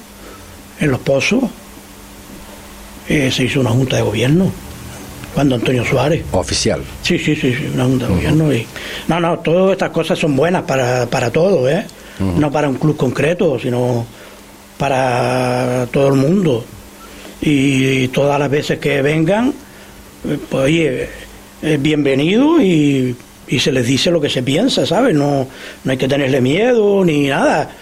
en 0.78 0.90
Los 0.90 1.00
Pozos. 1.00 1.44
Eh, 3.08 3.30
se 3.32 3.44
hizo 3.44 3.60
una 3.60 3.70
junta 3.70 3.96
de 3.96 4.02
gobierno 4.02 4.52
cuando 5.36 5.56
Antonio 5.56 5.84
Suárez. 5.84 6.24
Oficial. 6.32 6.80
Sí, 7.02 7.18
sí, 7.18 7.36
sí, 7.36 7.54
una 7.74 7.84
junta 7.84 8.06
de 8.06 8.14
gobierno. 8.14 8.54
Y, 8.54 8.66
no, 9.06 9.20
no, 9.20 9.38
todas 9.40 9.72
estas 9.72 9.90
cosas 9.90 10.18
son 10.18 10.34
buenas 10.34 10.62
para, 10.62 11.04
para 11.04 11.30
todos, 11.30 11.70
¿eh? 11.70 11.84
No 12.18 12.50
para 12.50 12.70
un 12.70 12.76
club 12.76 12.96
concreto, 12.96 13.58
sino 13.58 14.06
para 14.78 15.86
todo 15.92 16.08
el 16.08 16.14
mundo. 16.14 16.64
y 17.42 18.08
todas 18.08 18.40
las 18.40 18.50
veces 18.50 18.78
que 18.78 19.02
vengan, 19.02 19.52
pues 20.48 20.64
oye, 20.64 21.08
es 21.60 21.82
bienvenido 21.82 22.62
y, 22.62 23.14
se 23.58 23.72
les 23.72 23.86
dice 23.86 24.10
lo 24.10 24.22
que 24.22 24.30
se 24.30 24.42
piensa, 24.42 24.86
¿sabes? 24.86 25.14
No, 25.14 25.46
no 25.84 25.90
hay 25.92 25.98
que 25.98 26.08
tenerle 26.08 26.40
miedo 26.40 27.04
ni 27.04 27.28
nada. 27.28 27.72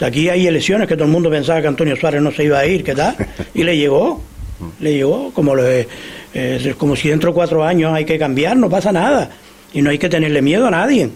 Aquí 0.00 0.30
hay 0.30 0.46
elecciones 0.46 0.88
que 0.88 0.94
todo 0.94 1.04
el 1.04 1.12
mundo 1.12 1.28
pensaba 1.28 1.60
que 1.60 1.66
Antonio 1.66 1.94
Suárez 1.94 2.22
no 2.22 2.32
se 2.32 2.44
iba 2.44 2.58
a 2.58 2.64
ir, 2.64 2.82
¿qué 2.82 2.94
tal? 2.94 3.14
Y 3.52 3.64
le 3.64 3.76
llegó, 3.76 4.22
le 4.80 4.94
llegó, 4.94 5.30
como, 5.34 5.54
le, 5.54 5.86
como 6.76 6.96
si 6.96 7.08
dentro 7.08 7.30
de 7.30 7.34
cuatro 7.34 7.64
años 7.64 7.92
hay 7.94 8.04
que 8.04 8.18
cambiar, 8.18 8.56
no 8.56 8.68
pasa 8.68 8.92
nada. 8.92 9.30
Y 9.72 9.82
no 9.82 9.90
hay 9.90 9.98
que 9.98 10.08
tenerle 10.08 10.42
miedo 10.42 10.66
a 10.66 10.70
nadie. 10.70 11.10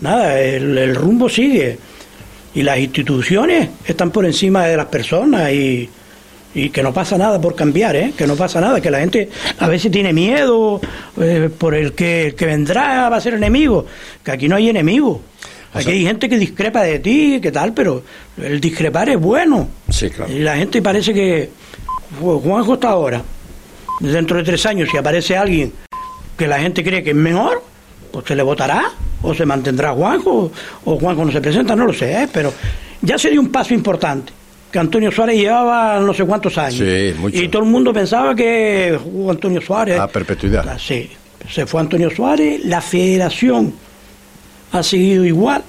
Nada, 0.00 0.40
el, 0.40 0.76
el 0.76 0.94
rumbo 0.94 1.28
sigue. 1.28 1.78
Y 2.54 2.62
las 2.62 2.78
instituciones 2.78 3.70
están 3.86 4.10
por 4.10 4.26
encima 4.26 4.66
de 4.66 4.76
las 4.76 4.86
personas 4.86 5.50
y, 5.52 5.88
y 6.54 6.70
que 6.70 6.82
no 6.82 6.92
pasa 6.92 7.16
nada 7.16 7.40
por 7.40 7.54
cambiar, 7.54 7.96
¿eh? 7.96 8.12
que 8.16 8.26
no 8.26 8.36
pasa 8.36 8.60
nada, 8.60 8.80
que 8.80 8.90
la 8.90 9.00
gente 9.00 9.30
a 9.58 9.68
veces 9.68 9.90
tiene 9.90 10.12
miedo 10.12 10.80
eh, 11.20 11.48
por 11.56 11.74
el 11.74 11.92
que, 11.94 12.34
que 12.36 12.46
vendrá 12.46 13.08
va 13.08 13.16
a 13.16 13.20
ser 13.20 13.34
enemigo, 13.34 13.86
que 14.22 14.30
aquí 14.30 14.48
no 14.48 14.56
hay 14.56 14.68
enemigo. 14.68 15.22
Aquí 15.74 15.90
hay 15.90 16.04
gente 16.04 16.28
que 16.28 16.36
discrepa 16.36 16.82
de 16.82 16.98
ti, 16.98 17.38
que 17.40 17.50
tal, 17.50 17.72
pero 17.72 18.02
el 18.36 18.60
discrepar 18.60 19.08
es 19.08 19.18
bueno. 19.18 19.68
Sí, 19.88 20.10
claro. 20.10 20.30
Y 20.30 20.40
la 20.40 20.56
gente 20.56 20.82
parece 20.82 21.14
que 21.14 21.48
Juanjo 22.20 22.74
está 22.74 22.90
ahora. 22.90 23.22
Dentro 24.02 24.36
de 24.36 24.42
tres 24.42 24.66
años, 24.66 24.88
si 24.90 24.96
aparece 24.96 25.36
alguien 25.36 25.72
que 26.36 26.48
la 26.48 26.58
gente 26.58 26.82
cree 26.82 27.02
que 27.02 27.10
es 27.10 27.16
mejor, 27.16 27.62
pues 28.10 28.26
se 28.26 28.34
le 28.34 28.42
votará, 28.42 28.90
o 29.22 29.32
se 29.32 29.46
mantendrá 29.46 29.92
Juanjo, 29.92 30.50
o 30.84 30.98
Juanjo 30.98 31.24
no 31.24 31.32
se 31.32 31.40
presenta, 31.40 31.76
no 31.76 31.86
lo 31.86 31.92
sé, 31.92 32.24
¿eh? 32.24 32.28
pero 32.32 32.52
ya 33.00 33.16
se 33.16 33.30
dio 33.30 33.40
un 33.40 33.52
paso 33.52 33.74
importante 33.74 34.32
que 34.72 34.78
Antonio 34.78 35.12
Suárez 35.12 35.36
llevaba 35.36 36.00
no 36.00 36.12
sé 36.12 36.24
cuántos 36.24 36.58
años. 36.58 36.78
Sí, 36.78 37.14
mucho. 37.18 37.36
Y 37.36 37.48
todo 37.48 37.62
el 37.62 37.68
mundo 37.68 37.92
pensaba 37.92 38.34
que 38.34 38.98
jugó 39.00 39.30
Antonio 39.30 39.60
Suárez. 39.60 40.00
A 40.00 40.08
perpetuidad. 40.08 40.66
Ah, 40.68 40.78
sí, 40.78 41.10
se 41.48 41.66
fue 41.66 41.80
Antonio 41.80 42.10
Suárez, 42.10 42.64
la 42.64 42.80
federación 42.80 43.74
ha 44.72 44.82
seguido 44.82 45.24
igual 45.24 45.62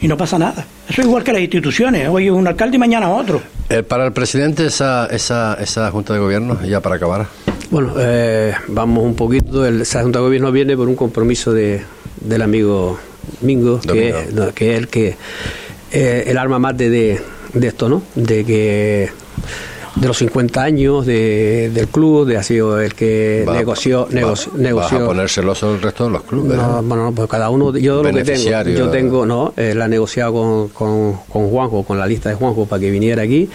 y 0.00 0.08
no 0.08 0.16
pasa 0.16 0.38
nada. 0.38 0.64
Eso 0.90 1.02
es 1.02 1.06
igual 1.06 1.22
que 1.22 1.32
las 1.32 1.40
instituciones. 1.40 2.08
Hoy 2.08 2.28
un 2.30 2.48
alcalde 2.48 2.74
y 2.74 2.80
mañana 2.80 3.08
otro. 3.10 3.40
Eh, 3.68 3.84
para 3.84 4.06
el 4.06 4.12
presidente, 4.12 4.66
esa, 4.66 5.06
esa, 5.06 5.54
esa 5.60 5.88
Junta 5.92 6.14
de 6.14 6.18
Gobierno, 6.18 6.58
ya 6.64 6.80
para 6.80 6.96
acabar. 6.96 7.28
Bueno, 7.70 7.94
eh, 7.96 8.52
vamos 8.66 9.04
un 9.04 9.14
poquito. 9.14 9.64
esa 9.64 10.02
Junta 10.02 10.18
de 10.18 10.24
Gobierno 10.24 10.50
viene 10.50 10.76
por 10.76 10.88
un 10.88 10.96
compromiso 10.96 11.52
de, 11.52 11.84
del 12.20 12.42
amigo 12.42 12.98
Mingo, 13.40 13.80
que, 13.80 14.14
que 14.52 14.72
es 14.72 14.78
el 14.78 14.88
que 14.88 15.16
eh, 15.92 16.24
el 16.26 16.36
arma 16.36 16.58
más 16.58 16.76
de 16.76 17.20
de 17.54 17.66
esto, 17.66 17.88
¿no? 17.88 18.02
De 18.16 18.44
que 18.44 19.10
de 19.96 20.06
los 20.06 20.18
50 20.18 20.62
años 20.62 21.06
de, 21.06 21.70
del 21.72 21.88
club, 21.88 22.26
de 22.26 22.36
ha 22.36 22.42
sido 22.42 22.80
el 22.80 22.94
que 22.94 23.44
negoció, 23.50 24.06
negoció, 24.10 25.04
a 25.04 25.06
poner 25.06 25.28
celoso 25.28 25.74
el 25.74 25.82
resto 25.82 26.04
de 26.04 26.10
los 26.10 26.22
clubes. 26.22 26.56
No, 26.56 26.82
bueno, 26.82 27.12
pues 27.14 27.28
cada 27.28 27.50
uno, 27.50 27.76
yo 27.76 28.02
lo 28.02 28.12
que 28.12 28.24
tengo, 28.24 28.70
yo 28.70 28.90
tengo, 28.90 29.26
no, 29.26 29.52
eh, 29.56 29.74
la 29.74 29.86
he 29.86 29.88
negociado 29.88 30.32
con, 30.32 30.68
con, 30.68 31.16
con 31.28 31.50
Juanjo, 31.50 31.82
con 31.82 31.98
la 31.98 32.06
lista 32.06 32.28
de 32.28 32.34
Juanjo 32.34 32.66
para 32.66 32.80
que 32.80 32.90
viniera 32.90 33.22
aquí 33.22 33.48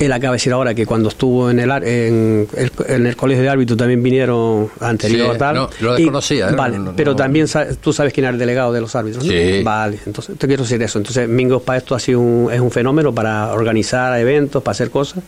él 0.00 0.12
acaba 0.12 0.32
de 0.32 0.36
decir 0.36 0.52
ahora 0.52 0.74
que 0.74 0.86
cuando 0.86 1.10
estuvo 1.10 1.50
en 1.50 1.60
el, 1.60 1.70
en 1.70 2.48
el, 2.56 2.72
en 2.88 3.06
el 3.06 3.16
colegio 3.16 3.42
de 3.42 3.50
árbitros 3.50 3.76
también 3.76 4.02
vinieron 4.02 4.70
anterior 4.80 5.36
tal. 5.36 5.54
No, 5.54 5.70
lo 5.80 5.94
desconocía. 5.94 6.48
¿eh? 6.48 6.54
vale, 6.56 6.78
pero 6.96 7.14
también 7.14 7.46
tú 7.82 7.92
sabes 7.92 8.12
quién 8.14 8.26
es 8.26 8.32
el 8.32 8.38
delegado 8.38 8.72
de 8.72 8.80
los 8.80 8.96
árbitros. 8.96 9.22
¿no? 9.22 9.30
Sí. 9.30 9.62
Vale, 9.62 9.98
entonces 10.06 10.38
te 10.38 10.46
quiero 10.46 10.62
decir 10.62 10.82
eso. 10.82 10.98
Entonces 10.98 11.28
Mingos 11.28 11.62
para 11.62 11.78
esto 11.78 11.94
ha 11.94 12.00
sido 12.00 12.20
un, 12.20 12.50
es 12.50 12.60
un 12.60 12.70
fenómeno 12.70 13.14
para 13.14 13.52
organizar 13.52 14.18
eventos, 14.18 14.62
para 14.62 14.72
hacer 14.72 14.90
cosas. 14.90 15.22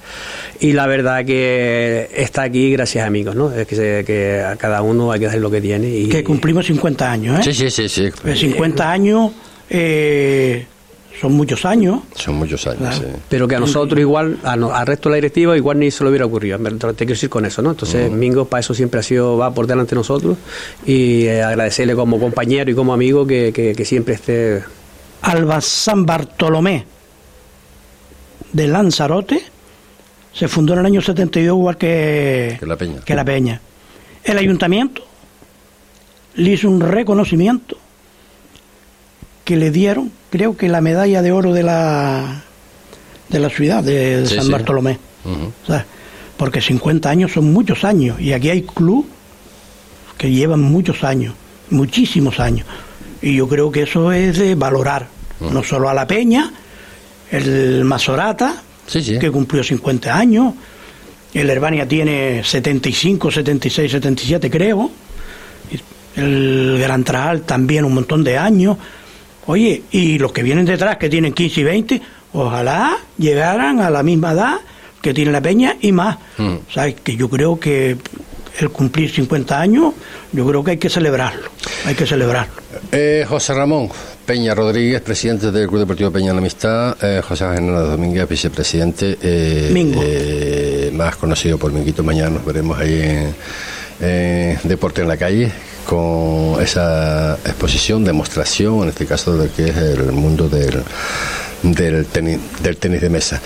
Y 0.61 0.73
la 0.73 0.87
verdad 0.87 1.23
que 1.27 2.09
está 2.15 2.43
aquí 2.43 2.73
gracias 2.73 3.05
a 3.05 3.09
amigos, 3.09 3.37
¿no? 3.37 3.53
Es 3.53 3.67
que, 3.67 4.05
que 4.07 4.41
a 4.41 4.57
cada 4.57 4.81
uno 4.81 5.13
hay 5.13 5.21
que 5.21 5.27
hacer 5.27 5.41
lo 5.41 5.51
que 5.51 5.61
tiene. 5.61 5.89
Y, 5.89 6.09
que 6.09 6.25
cumplimos 6.25 6.65
50 6.65 7.13
años, 7.13 7.41
¿eh? 7.41 7.53
Sí, 7.53 7.71
sí, 7.71 7.89
sí. 7.89 7.89
sí. 7.89 8.11
50 8.35 8.91
años. 8.91 9.33
Eh, 9.69 10.67
son 11.21 11.33
muchos 11.33 11.65
años. 11.65 12.01
Son 12.15 12.35
muchos 12.35 12.67
años, 12.67 12.97
sí. 12.97 13.05
Pero 13.29 13.47
que 13.47 13.57
a 13.57 13.61
nosotros 13.61 14.01
igual, 14.01 14.39
al 14.43 14.87
resto 14.87 15.09
de 15.09 15.13
la 15.13 15.17
directiva, 15.17 15.57
igual 15.57 15.79
ni 15.79 15.91
se 15.91 16.03
lo 16.05 16.11
hubiera 16.11 16.27
ocurrido. 16.27 16.59
Te 16.59 16.79
quiero 16.79 17.13
decir 17.13 17.29
con 17.29 17.45
eso, 17.45 17.63
¿no? 17.63 17.71
Entonces, 17.71 18.11
Mingo 18.11 18.47
para 18.47 18.61
eso 18.61 18.75
siempre 18.75 19.01
ha 19.01 19.03
sido, 19.03 19.37
va 19.37 19.53
por 19.53 19.67
delante 19.67 19.91
de 19.91 19.97
nosotros 19.97 20.37
y 20.87 21.27
eh, 21.27 21.43
agradecerle 21.43 21.95
como 21.95 22.19
compañero 22.19 22.71
y 22.71 22.75
como 22.75 22.93
amigo 22.93 23.27
que, 23.27 23.53
que, 23.53 23.85
siempre 23.85 24.15
esté... 24.15 24.63
Alba 25.23 25.61
San 25.61 26.05
Bartolomé 26.05 26.85
de 28.53 28.67
Lanzarote 28.67 29.43
se 30.33 30.49
fundó 30.49 30.73
en 30.73 30.81
el 30.81 30.87
año 30.87 31.01
72 31.01 31.57
igual 31.57 31.77
que, 31.77 32.57
que 32.59 32.67
la 32.67 32.77
Peña. 32.77 33.01
Que 33.05 33.15
la 33.15 33.25
Peña. 33.25 33.61
El 34.25 34.39
ayuntamiento 34.39 35.03
le 36.35 36.51
hizo 36.51 36.69
un 36.69 36.81
reconocimiento 36.81 37.77
que 39.45 39.57
le 39.57 39.71
dieron 39.71 40.13
creo 40.31 40.57
que 40.57 40.69
la 40.69 40.81
medalla 40.81 41.23
de 41.23 41.33
oro 41.33 41.53
de 41.53 41.63
la 41.63 42.45
de 43.29 43.39
la 43.39 43.49
ciudad 43.49 43.83
de, 43.83 44.27
San 44.27 44.51
Bartolomé. 44.51 44.99
porque 46.37 46.61
50 46.61 47.09
años 47.09 47.33
son 47.33 47.53
muchos 47.53 47.85
años 47.85 48.21
y 48.21 48.33
aquí 48.33 48.51
hay 48.51 48.63
club 48.63 49.07
que 50.19 50.31
llevan 50.31 50.61
muchos 50.61 51.03
años, 51.03 51.35
muchísimos 51.71 52.39
años. 52.39 52.67
Y 53.21 53.37
yo 53.37 53.49
creo 53.49 53.71
que 53.73 53.83
eso 53.83 54.13
es 54.13 54.39
de 54.39 54.55
valorar, 54.55 55.07
no 55.41 55.63
solo 55.63 55.89
a 55.89 55.95
la 55.95 56.07
Peña, 56.07 56.53
el 57.31 57.85
Mazorata, 57.85 58.63
que 58.93 59.31
cumplió 59.31 59.65
50 59.65 60.17
años, 60.17 60.55
el 61.33 61.49
Herbania 61.49 61.89
tiene 61.89 62.43
75, 62.45 63.31
76, 63.31 63.91
77 63.91 64.51
creo, 64.51 64.91
el 66.17 66.79
Gran 66.79 67.05
Traal 67.05 67.43
también 67.43 67.85
un 67.85 67.95
montón 67.95 68.23
de 68.23 68.37
años, 68.37 68.77
Oye, 69.47 69.83
y 69.91 70.19
los 70.19 70.33
que 70.33 70.43
vienen 70.43 70.65
detrás, 70.65 70.97
que 70.97 71.09
tienen 71.09 71.33
15 71.33 71.61
y 71.61 71.65
20, 71.65 72.03
ojalá 72.33 72.97
llegaran 73.19 73.81
a 73.81 73.91
la 73.91 74.03
misma 74.03 74.33
edad 74.33 74.57
que 75.01 75.13
tiene 75.13 75.33
la 75.33 75.41
peña 75.41 75.77
y 75.81 75.93
más. 75.93 76.19
Mm. 76.39 76.55
O 76.69 76.73
sea, 76.73 76.93
que 76.93 77.17
yo 77.17 77.29
creo 77.29 77.59
que 77.59 77.97
el 78.59 78.71
cumplir 78.71 79.11
50 79.11 79.61
años, 79.61 79.95
yo 80.33 80.47
creo 80.47 80.63
que 80.63 80.73
hay 80.73 80.77
que 80.77 80.89
celebrarlo, 80.89 81.49
hay 81.85 81.95
que 81.95 82.07
celebrarlo. 82.07 82.53
Eh, 82.93 83.25
José 83.29 83.55
Ramón 83.55 83.91
Peña 84.27 84.55
Rodríguez, 84.55 85.01
presidente 85.01 85.51
del 85.51 85.67
Club 85.67 85.81
Deportivo 85.81 86.11
Peña 86.13 86.29
de 86.29 86.35
la 86.35 86.39
Amistad, 86.39 86.97
eh, 87.03 87.21
José 87.27 87.45
General 87.55 87.91
Domínguez, 87.91 88.29
vicepresidente, 88.29 89.19
eh, 89.21 89.71
Mingo. 89.73 90.01
eh, 90.05 90.91
más 90.95 91.17
conocido 91.17 91.59
por 91.59 91.73
Minguito. 91.73 92.05
Mañana 92.05 92.31
nos 92.31 92.45
veremos 92.45 92.79
ahí 92.79 93.33
en 94.01 94.59
Deporte 94.65 95.03
en 95.03 95.09
la 95.09 95.17
Calle 95.17 95.51
con 95.93 96.63
esa 96.63 97.35
exposición, 97.45 98.03
demostración, 98.03 98.85
en 98.85 98.89
este 98.89 99.05
caso, 99.05 99.37
de 99.37 99.51
que 99.51 99.69
es 99.69 99.77
el 99.77 100.11
mundo 100.13 100.49
del, 100.49 100.83
del, 101.63 102.07
tenis, 102.07 102.41
de 103.03 103.11
mesa. 103.11 103.43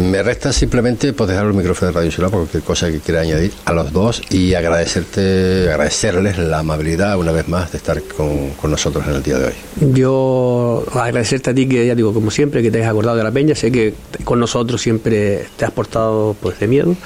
Me 0.00 0.22
resta 0.22 0.54
simplemente 0.54 1.12
pues, 1.12 1.28
dejar 1.28 1.44
el 1.44 1.52
micrófono 1.52 1.88
de 1.88 1.92
Radio 1.92 2.06
Insular 2.06 2.30
por 2.30 2.40
cualquier 2.40 2.62
cosa 2.62 2.90
que 2.90 3.00
quiera 3.00 3.20
añadir 3.20 3.52
a 3.66 3.74
los 3.74 3.92
dos 3.92 4.22
y 4.30 4.54
agradecerte, 4.54 5.68
agradecerles 5.70 6.38
la 6.38 6.60
amabilidad 6.60 7.18
una 7.18 7.30
vez 7.30 7.46
más 7.46 7.72
de 7.72 7.76
estar 7.76 8.02
con, 8.04 8.52
con 8.52 8.70
nosotros 8.70 9.06
en 9.06 9.16
el 9.16 9.22
día 9.22 9.36
de 9.36 9.46
hoy. 9.48 9.92
Yo 9.92 10.86
agradecerte 10.94 11.50
a 11.50 11.54
ti 11.54 11.68
que 11.68 11.86
ya 11.86 11.94
digo 11.94 12.14
como 12.14 12.30
siempre 12.30 12.62
que 12.62 12.70
te 12.70 12.82
has 12.82 12.88
acordado 12.88 13.18
de 13.18 13.24
la 13.24 13.32
peña, 13.32 13.54
sé 13.54 13.70
que 13.70 13.92
con 14.24 14.40
nosotros 14.40 14.80
siempre 14.80 15.44
te 15.58 15.66
has 15.66 15.72
portado 15.72 16.34
pues 16.40 16.58
de 16.58 16.68
miedo. 16.68 16.96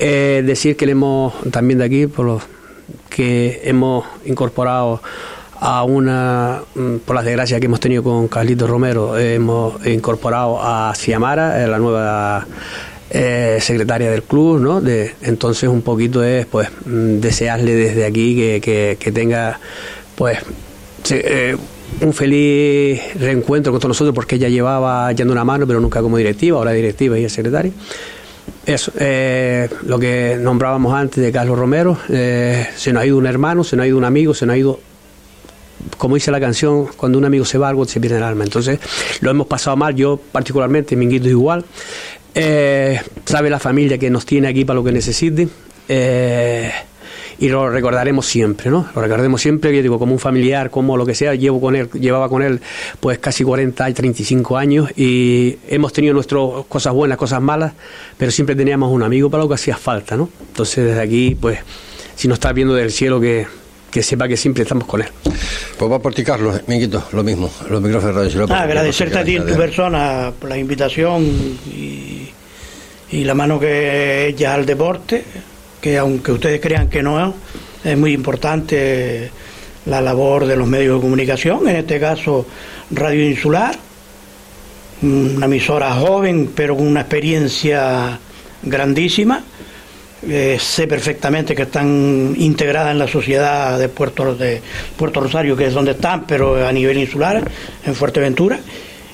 Eh, 0.00 0.42
decir 0.44 0.76
que 0.76 0.86
le 0.86 0.92
hemos 0.92 1.32
también 1.52 1.78
de 1.78 1.84
aquí 1.84 2.08
por 2.08 2.26
los 2.26 2.42
que 3.08 3.60
hemos 3.64 4.04
incorporado 4.24 5.00
a 5.60 5.84
una, 5.84 6.62
mm, 6.74 6.96
por 7.04 7.14
las 7.16 7.24
desgracias 7.24 7.60
que 7.60 7.66
hemos 7.66 7.78
tenido 7.80 8.02
con 8.02 8.26
Carlito 8.28 8.66
Romero, 8.66 9.16
hemos 9.16 9.84
incorporado 9.86 10.58
a 10.60 10.92
Ciamara, 10.96 11.62
eh, 11.62 11.68
la 11.68 11.78
nueva 11.78 12.46
eh, 13.10 13.58
secretaria 13.60 14.10
del 14.10 14.22
club, 14.22 14.58
¿no? 14.58 14.80
De, 14.80 15.14
entonces 15.22 15.68
un 15.68 15.82
poquito 15.82 16.24
es 16.24 16.46
pues 16.46 16.68
mm, 16.86 17.20
desearle 17.20 17.74
desde 17.74 18.04
aquí 18.06 18.34
que, 18.60 18.96
que- 18.98 19.12
tenga 19.12 19.60
pues 20.16 20.38
eh, 21.10 21.54
un 22.00 22.12
feliz 22.14 23.00
reencuentro 23.20 23.70
con 23.70 23.80
todos 23.80 23.90
nosotros 23.90 24.14
porque 24.14 24.36
ella 24.36 24.48
llevaba 24.48 25.12
echando 25.12 25.32
una 25.32 25.44
mano 25.44 25.66
pero 25.66 25.78
nunca 25.78 26.00
como 26.00 26.16
directiva, 26.16 26.56
ahora 26.58 26.72
directiva 26.72 27.18
y 27.18 27.24
es 27.26 27.32
secretaria. 27.32 27.70
Eso, 28.64 28.92
eh, 28.98 29.68
lo 29.86 29.98
que 29.98 30.38
nombrábamos 30.40 30.94
antes 30.94 31.22
de 31.22 31.32
Carlos 31.32 31.58
Romero, 31.58 31.98
eh, 32.08 32.68
se 32.76 32.92
nos 32.92 33.02
ha 33.02 33.06
ido 33.06 33.18
un 33.18 33.26
hermano, 33.26 33.64
se 33.64 33.76
nos 33.76 33.84
ha 33.84 33.86
ido 33.88 33.98
un 33.98 34.04
amigo, 34.04 34.34
se 34.34 34.46
nos 34.46 34.54
ha 34.54 34.58
ido 34.58 34.80
como 35.98 36.14
dice 36.14 36.30
la 36.30 36.40
canción, 36.40 36.86
cuando 36.96 37.18
un 37.18 37.24
amigo 37.24 37.44
se 37.44 37.58
va, 37.58 37.68
algo 37.68 37.84
se 37.84 38.00
pierde 38.00 38.18
el 38.18 38.22
alma. 38.22 38.44
Entonces, 38.44 38.78
lo 39.20 39.30
hemos 39.30 39.46
pasado 39.48 39.76
mal, 39.76 39.94
yo 39.94 40.16
particularmente, 40.30 40.94
Minguito 40.94 41.28
igual. 41.28 41.64
Eh, 42.34 43.00
sabe 43.24 43.50
la 43.50 43.58
familia 43.58 43.98
que 43.98 44.08
nos 44.08 44.24
tiene 44.24 44.48
aquí 44.48 44.64
para 44.64 44.76
lo 44.76 44.84
que 44.84 44.92
necesite. 44.92 45.48
eh, 45.88 46.70
y 47.42 47.48
lo 47.48 47.68
recordaremos 47.68 48.24
siempre, 48.24 48.70
¿no? 48.70 48.86
Lo 48.94 49.02
recordaremos 49.02 49.42
siempre, 49.42 49.74
yo 49.74 49.82
digo, 49.82 49.98
como 49.98 50.12
un 50.12 50.20
familiar, 50.20 50.70
como 50.70 50.96
lo 50.96 51.04
que 51.04 51.16
sea, 51.16 51.34
llevo 51.34 51.60
con 51.60 51.74
él, 51.74 51.90
llevaba 51.90 52.28
con 52.28 52.40
él 52.40 52.60
pues 53.00 53.18
casi 53.18 53.42
40 53.42 53.90
y 53.90 53.92
35 53.92 54.56
años 54.56 54.90
y 54.96 55.56
hemos 55.68 55.92
tenido 55.92 56.14
nuestras 56.14 56.40
cosas 56.68 56.92
buenas, 56.92 57.18
cosas 57.18 57.42
malas, 57.42 57.72
pero 58.16 58.30
siempre 58.30 58.54
teníamos 58.54 58.92
un 58.92 59.02
amigo 59.02 59.28
para 59.28 59.42
lo 59.42 59.48
que 59.48 59.56
hacía 59.56 59.76
falta, 59.76 60.16
¿no? 60.16 60.28
Entonces 60.40 60.84
desde 60.84 61.00
aquí, 61.00 61.34
pues, 61.34 61.58
si 62.14 62.28
nos 62.28 62.36
está 62.36 62.52
viendo 62.52 62.74
del 62.74 62.92
cielo, 62.92 63.20
que, 63.20 63.44
que 63.90 64.04
sepa 64.04 64.28
que 64.28 64.36
siempre 64.36 64.62
estamos 64.62 64.84
con 64.84 65.02
él. 65.02 65.08
Pues 65.76 65.90
va 65.90 65.98
por 65.98 66.14
ti, 66.14 66.22
Carlos. 66.22 66.60
Minguito, 66.68 67.02
lo 67.10 67.24
mismo. 67.24 67.50
Los 67.68 67.82
micrófonos 67.82 68.32
de 68.32 68.54
Ah, 68.54 68.62
agradecerte 68.62 69.18
a 69.18 69.24
ti 69.24 69.34
en 69.34 69.48
tu 69.48 69.56
persona 69.56 70.32
por 70.38 70.48
la 70.48 70.58
invitación 70.58 71.24
y, 71.66 72.28
y 73.10 73.24
la 73.24 73.34
mano 73.34 73.58
que 73.58 74.28
echas 74.28 74.54
al 74.54 74.64
deporte, 74.64 75.24
que 75.82 75.98
aunque 75.98 76.30
ustedes 76.30 76.60
crean 76.60 76.88
que 76.88 77.02
no, 77.02 77.34
es 77.84 77.98
muy 77.98 78.12
importante 78.12 79.30
la 79.86 80.00
labor 80.00 80.46
de 80.46 80.56
los 80.56 80.68
medios 80.68 80.94
de 80.94 81.02
comunicación, 81.02 81.68
en 81.68 81.76
este 81.76 81.98
caso 81.98 82.46
Radio 82.92 83.28
Insular, 83.28 83.74
una 85.02 85.46
emisora 85.46 85.92
joven 85.94 86.52
pero 86.54 86.76
con 86.76 86.86
una 86.86 87.00
experiencia 87.00 88.18
grandísima. 88.62 89.42
Eh, 90.24 90.56
sé 90.60 90.86
perfectamente 90.86 91.56
que 91.56 91.62
están 91.62 92.36
integradas 92.38 92.92
en 92.92 93.00
la 93.00 93.08
sociedad 93.08 93.76
de 93.76 93.88
Puerto, 93.88 94.36
de 94.36 94.62
Puerto 94.96 95.20
Rosario, 95.20 95.56
que 95.56 95.66
es 95.66 95.74
donde 95.74 95.90
están, 95.90 96.28
pero 96.28 96.64
a 96.64 96.70
nivel 96.70 96.96
insular, 96.98 97.42
en 97.84 97.94
Fuerteventura. 97.96 98.60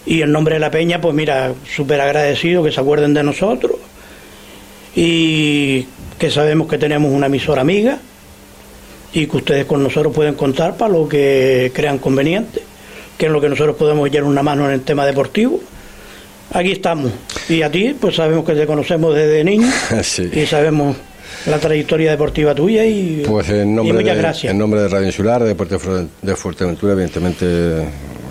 Y 0.04 0.20
en 0.20 0.30
nombre 0.30 0.56
de 0.56 0.60
la 0.60 0.70
Peña, 0.70 1.00
pues 1.00 1.14
mira, 1.14 1.54
súper 1.74 2.02
agradecido 2.02 2.62
que 2.62 2.72
se 2.72 2.80
acuerden 2.80 3.14
de 3.14 3.22
nosotros 3.22 3.72
y 4.94 5.86
que 6.18 6.30
sabemos 6.30 6.68
que 6.68 6.78
tenemos 6.78 7.12
una 7.12 7.26
emisora 7.26 7.60
amiga 7.62 7.98
y 9.12 9.26
que 9.26 9.36
ustedes 9.36 9.64
con 9.66 9.82
nosotros 9.82 10.12
pueden 10.14 10.34
contar 10.34 10.76
para 10.76 10.92
lo 10.92 11.08
que 11.08 11.70
crean 11.74 11.98
conveniente, 11.98 12.60
que 13.16 13.26
es 13.26 13.32
lo 13.32 13.40
que 13.40 13.48
nosotros 13.48 13.76
podemos 13.76 14.08
echar 14.08 14.24
una 14.24 14.42
mano 14.42 14.66
en 14.66 14.72
el 14.72 14.82
tema 14.82 15.06
deportivo. 15.06 15.60
Aquí 16.52 16.72
estamos. 16.72 17.12
Y 17.48 17.62
a 17.62 17.70
ti, 17.70 17.94
pues 17.98 18.16
sabemos 18.16 18.44
que 18.44 18.54
te 18.54 18.66
conocemos 18.66 19.14
desde 19.14 19.44
niño 19.44 19.68
Sí. 20.02 20.30
y 20.32 20.46
sabemos 20.46 20.96
la 21.46 21.58
trayectoria 21.58 22.10
deportiva 22.10 22.54
tuya 22.54 22.84
y, 22.84 23.22
Pues 23.26 23.48
en 23.50 23.70
y 23.70 23.74
nombre, 23.74 23.92
muchas 24.00 24.16
de, 24.16 24.22
gracias. 24.22 24.50
en 24.50 24.58
nombre 24.58 24.80
de 24.80 24.88
Radio 24.88 25.06
Insular, 25.06 25.42
de 25.42 25.48
Deporte 25.48 25.76
de 26.22 26.36
Fuerteventura, 26.36 26.94
evidentemente 26.94 27.44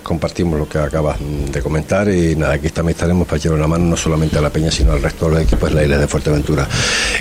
compartimos 0.08 0.58
lo 0.58 0.66
que 0.66 0.78
acabas 0.78 1.18
de 1.20 1.60
comentar 1.60 2.08
y 2.08 2.34
nada, 2.34 2.54
aquí 2.54 2.70
también 2.70 2.94
estaremos 2.94 3.28
para 3.28 3.36
echar 3.36 3.52
una 3.52 3.66
mano 3.66 3.84
no 3.84 3.96
solamente 3.96 4.38
a 4.38 4.40
la 4.40 4.48
Peña, 4.48 4.70
sino 4.70 4.92
al 4.92 5.02
resto 5.02 5.26
de 5.26 5.34
los 5.34 5.42
equipos 5.42 5.68
de 5.68 5.74
la 5.76 5.82
isla 5.82 5.98
de 5.98 6.08
Fuerteventura. 6.08 6.66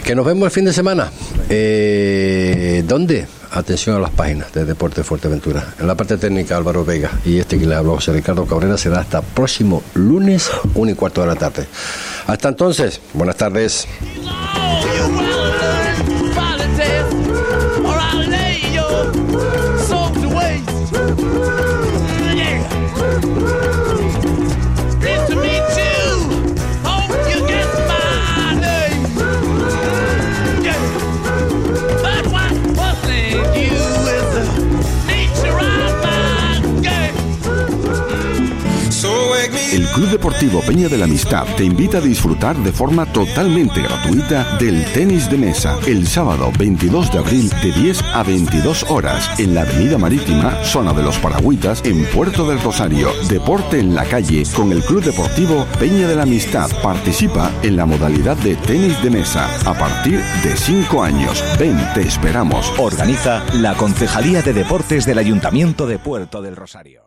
Que 0.05 0.15
nos 0.15 0.25
vemos 0.25 0.45
el 0.45 0.51
fin 0.51 0.63
de 0.63 0.71
semana. 0.71 1.11
Eh, 1.49 2.85
¿Dónde? 2.87 3.27
Atención 3.51 3.97
a 3.97 3.99
las 3.99 4.11
páginas 4.11 4.53
de 4.53 4.63
Deporte 4.63 5.03
Fuerteventura. 5.03 5.73
En 5.79 5.87
la 5.87 5.95
parte 5.95 6.17
técnica 6.17 6.55
Álvaro 6.55 6.85
Vega 6.85 7.11
y 7.25 7.39
este 7.39 7.59
que 7.59 7.65
le 7.65 7.75
habla 7.75 7.91
José 7.91 8.13
Ricardo 8.13 8.45
Cabrera 8.45 8.77
será 8.77 9.01
hasta 9.01 9.21
próximo 9.21 9.83
lunes, 9.93 10.49
1 10.73 10.91
y 10.91 10.95
cuarto 10.95 11.21
de 11.21 11.27
la 11.27 11.35
tarde. 11.35 11.67
Hasta 12.25 12.47
entonces, 12.47 13.01
buenas 13.13 13.35
tardes. 13.35 13.85
Club 39.97 40.11
Deportivo 40.11 40.61
Peña 40.61 40.87
de 40.89 40.97
la 40.99 41.05
Amistad 41.05 41.47
te 41.55 41.63
invita 41.63 41.97
a 41.97 42.01
disfrutar 42.01 42.55
de 42.57 42.71
forma 42.71 43.11
totalmente 43.11 43.81
gratuita 43.81 44.55
del 44.59 44.85
tenis 44.93 45.27
de 45.27 45.39
mesa 45.39 45.75
el 45.87 46.05
sábado 46.05 46.51
22 46.55 47.11
de 47.11 47.17
abril 47.17 47.49
de 47.63 47.71
10 47.71 48.03
a 48.13 48.21
22 48.21 48.91
horas 48.91 49.27
en 49.39 49.55
la 49.55 49.61
Avenida 49.61 49.97
Marítima, 49.97 50.63
zona 50.63 50.93
de 50.93 51.01
los 51.01 51.17
Paragüitas, 51.17 51.83
en 51.83 52.05
Puerto 52.11 52.47
del 52.47 52.61
Rosario. 52.61 53.09
Deporte 53.27 53.79
en 53.79 53.95
la 53.95 54.05
calle 54.05 54.43
con 54.55 54.71
el 54.71 54.83
Club 54.83 55.03
Deportivo 55.03 55.65
Peña 55.79 56.07
de 56.07 56.13
la 56.13 56.23
Amistad. 56.23 56.69
Participa 56.83 57.51
en 57.63 57.75
la 57.75 57.87
modalidad 57.87 58.37
de 58.37 58.55
tenis 58.55 59.01
de 59.01 59.09
mesa 59.09 59.49
a 59.65 59.73
partir 59.73 60.21
de 60.43 60.55
5 60.55 61.03
años. 61.03 61.43
Ven, 61.57 61.75
te 61.95 62.01
esperamos. 62.01 62.71
Organiza 62.77 63.43
la 63.55 63.73
Concejalía 63.73 64.43
de 64.43 64.53
Deportes 64.53 65.07
del 65.07 65.17
Ayuntamiento 65.17 65.87
de 65.87 65.97
Puerto 65.97 66.43
del 66.43 66.55
Rosario. 66.55 67.06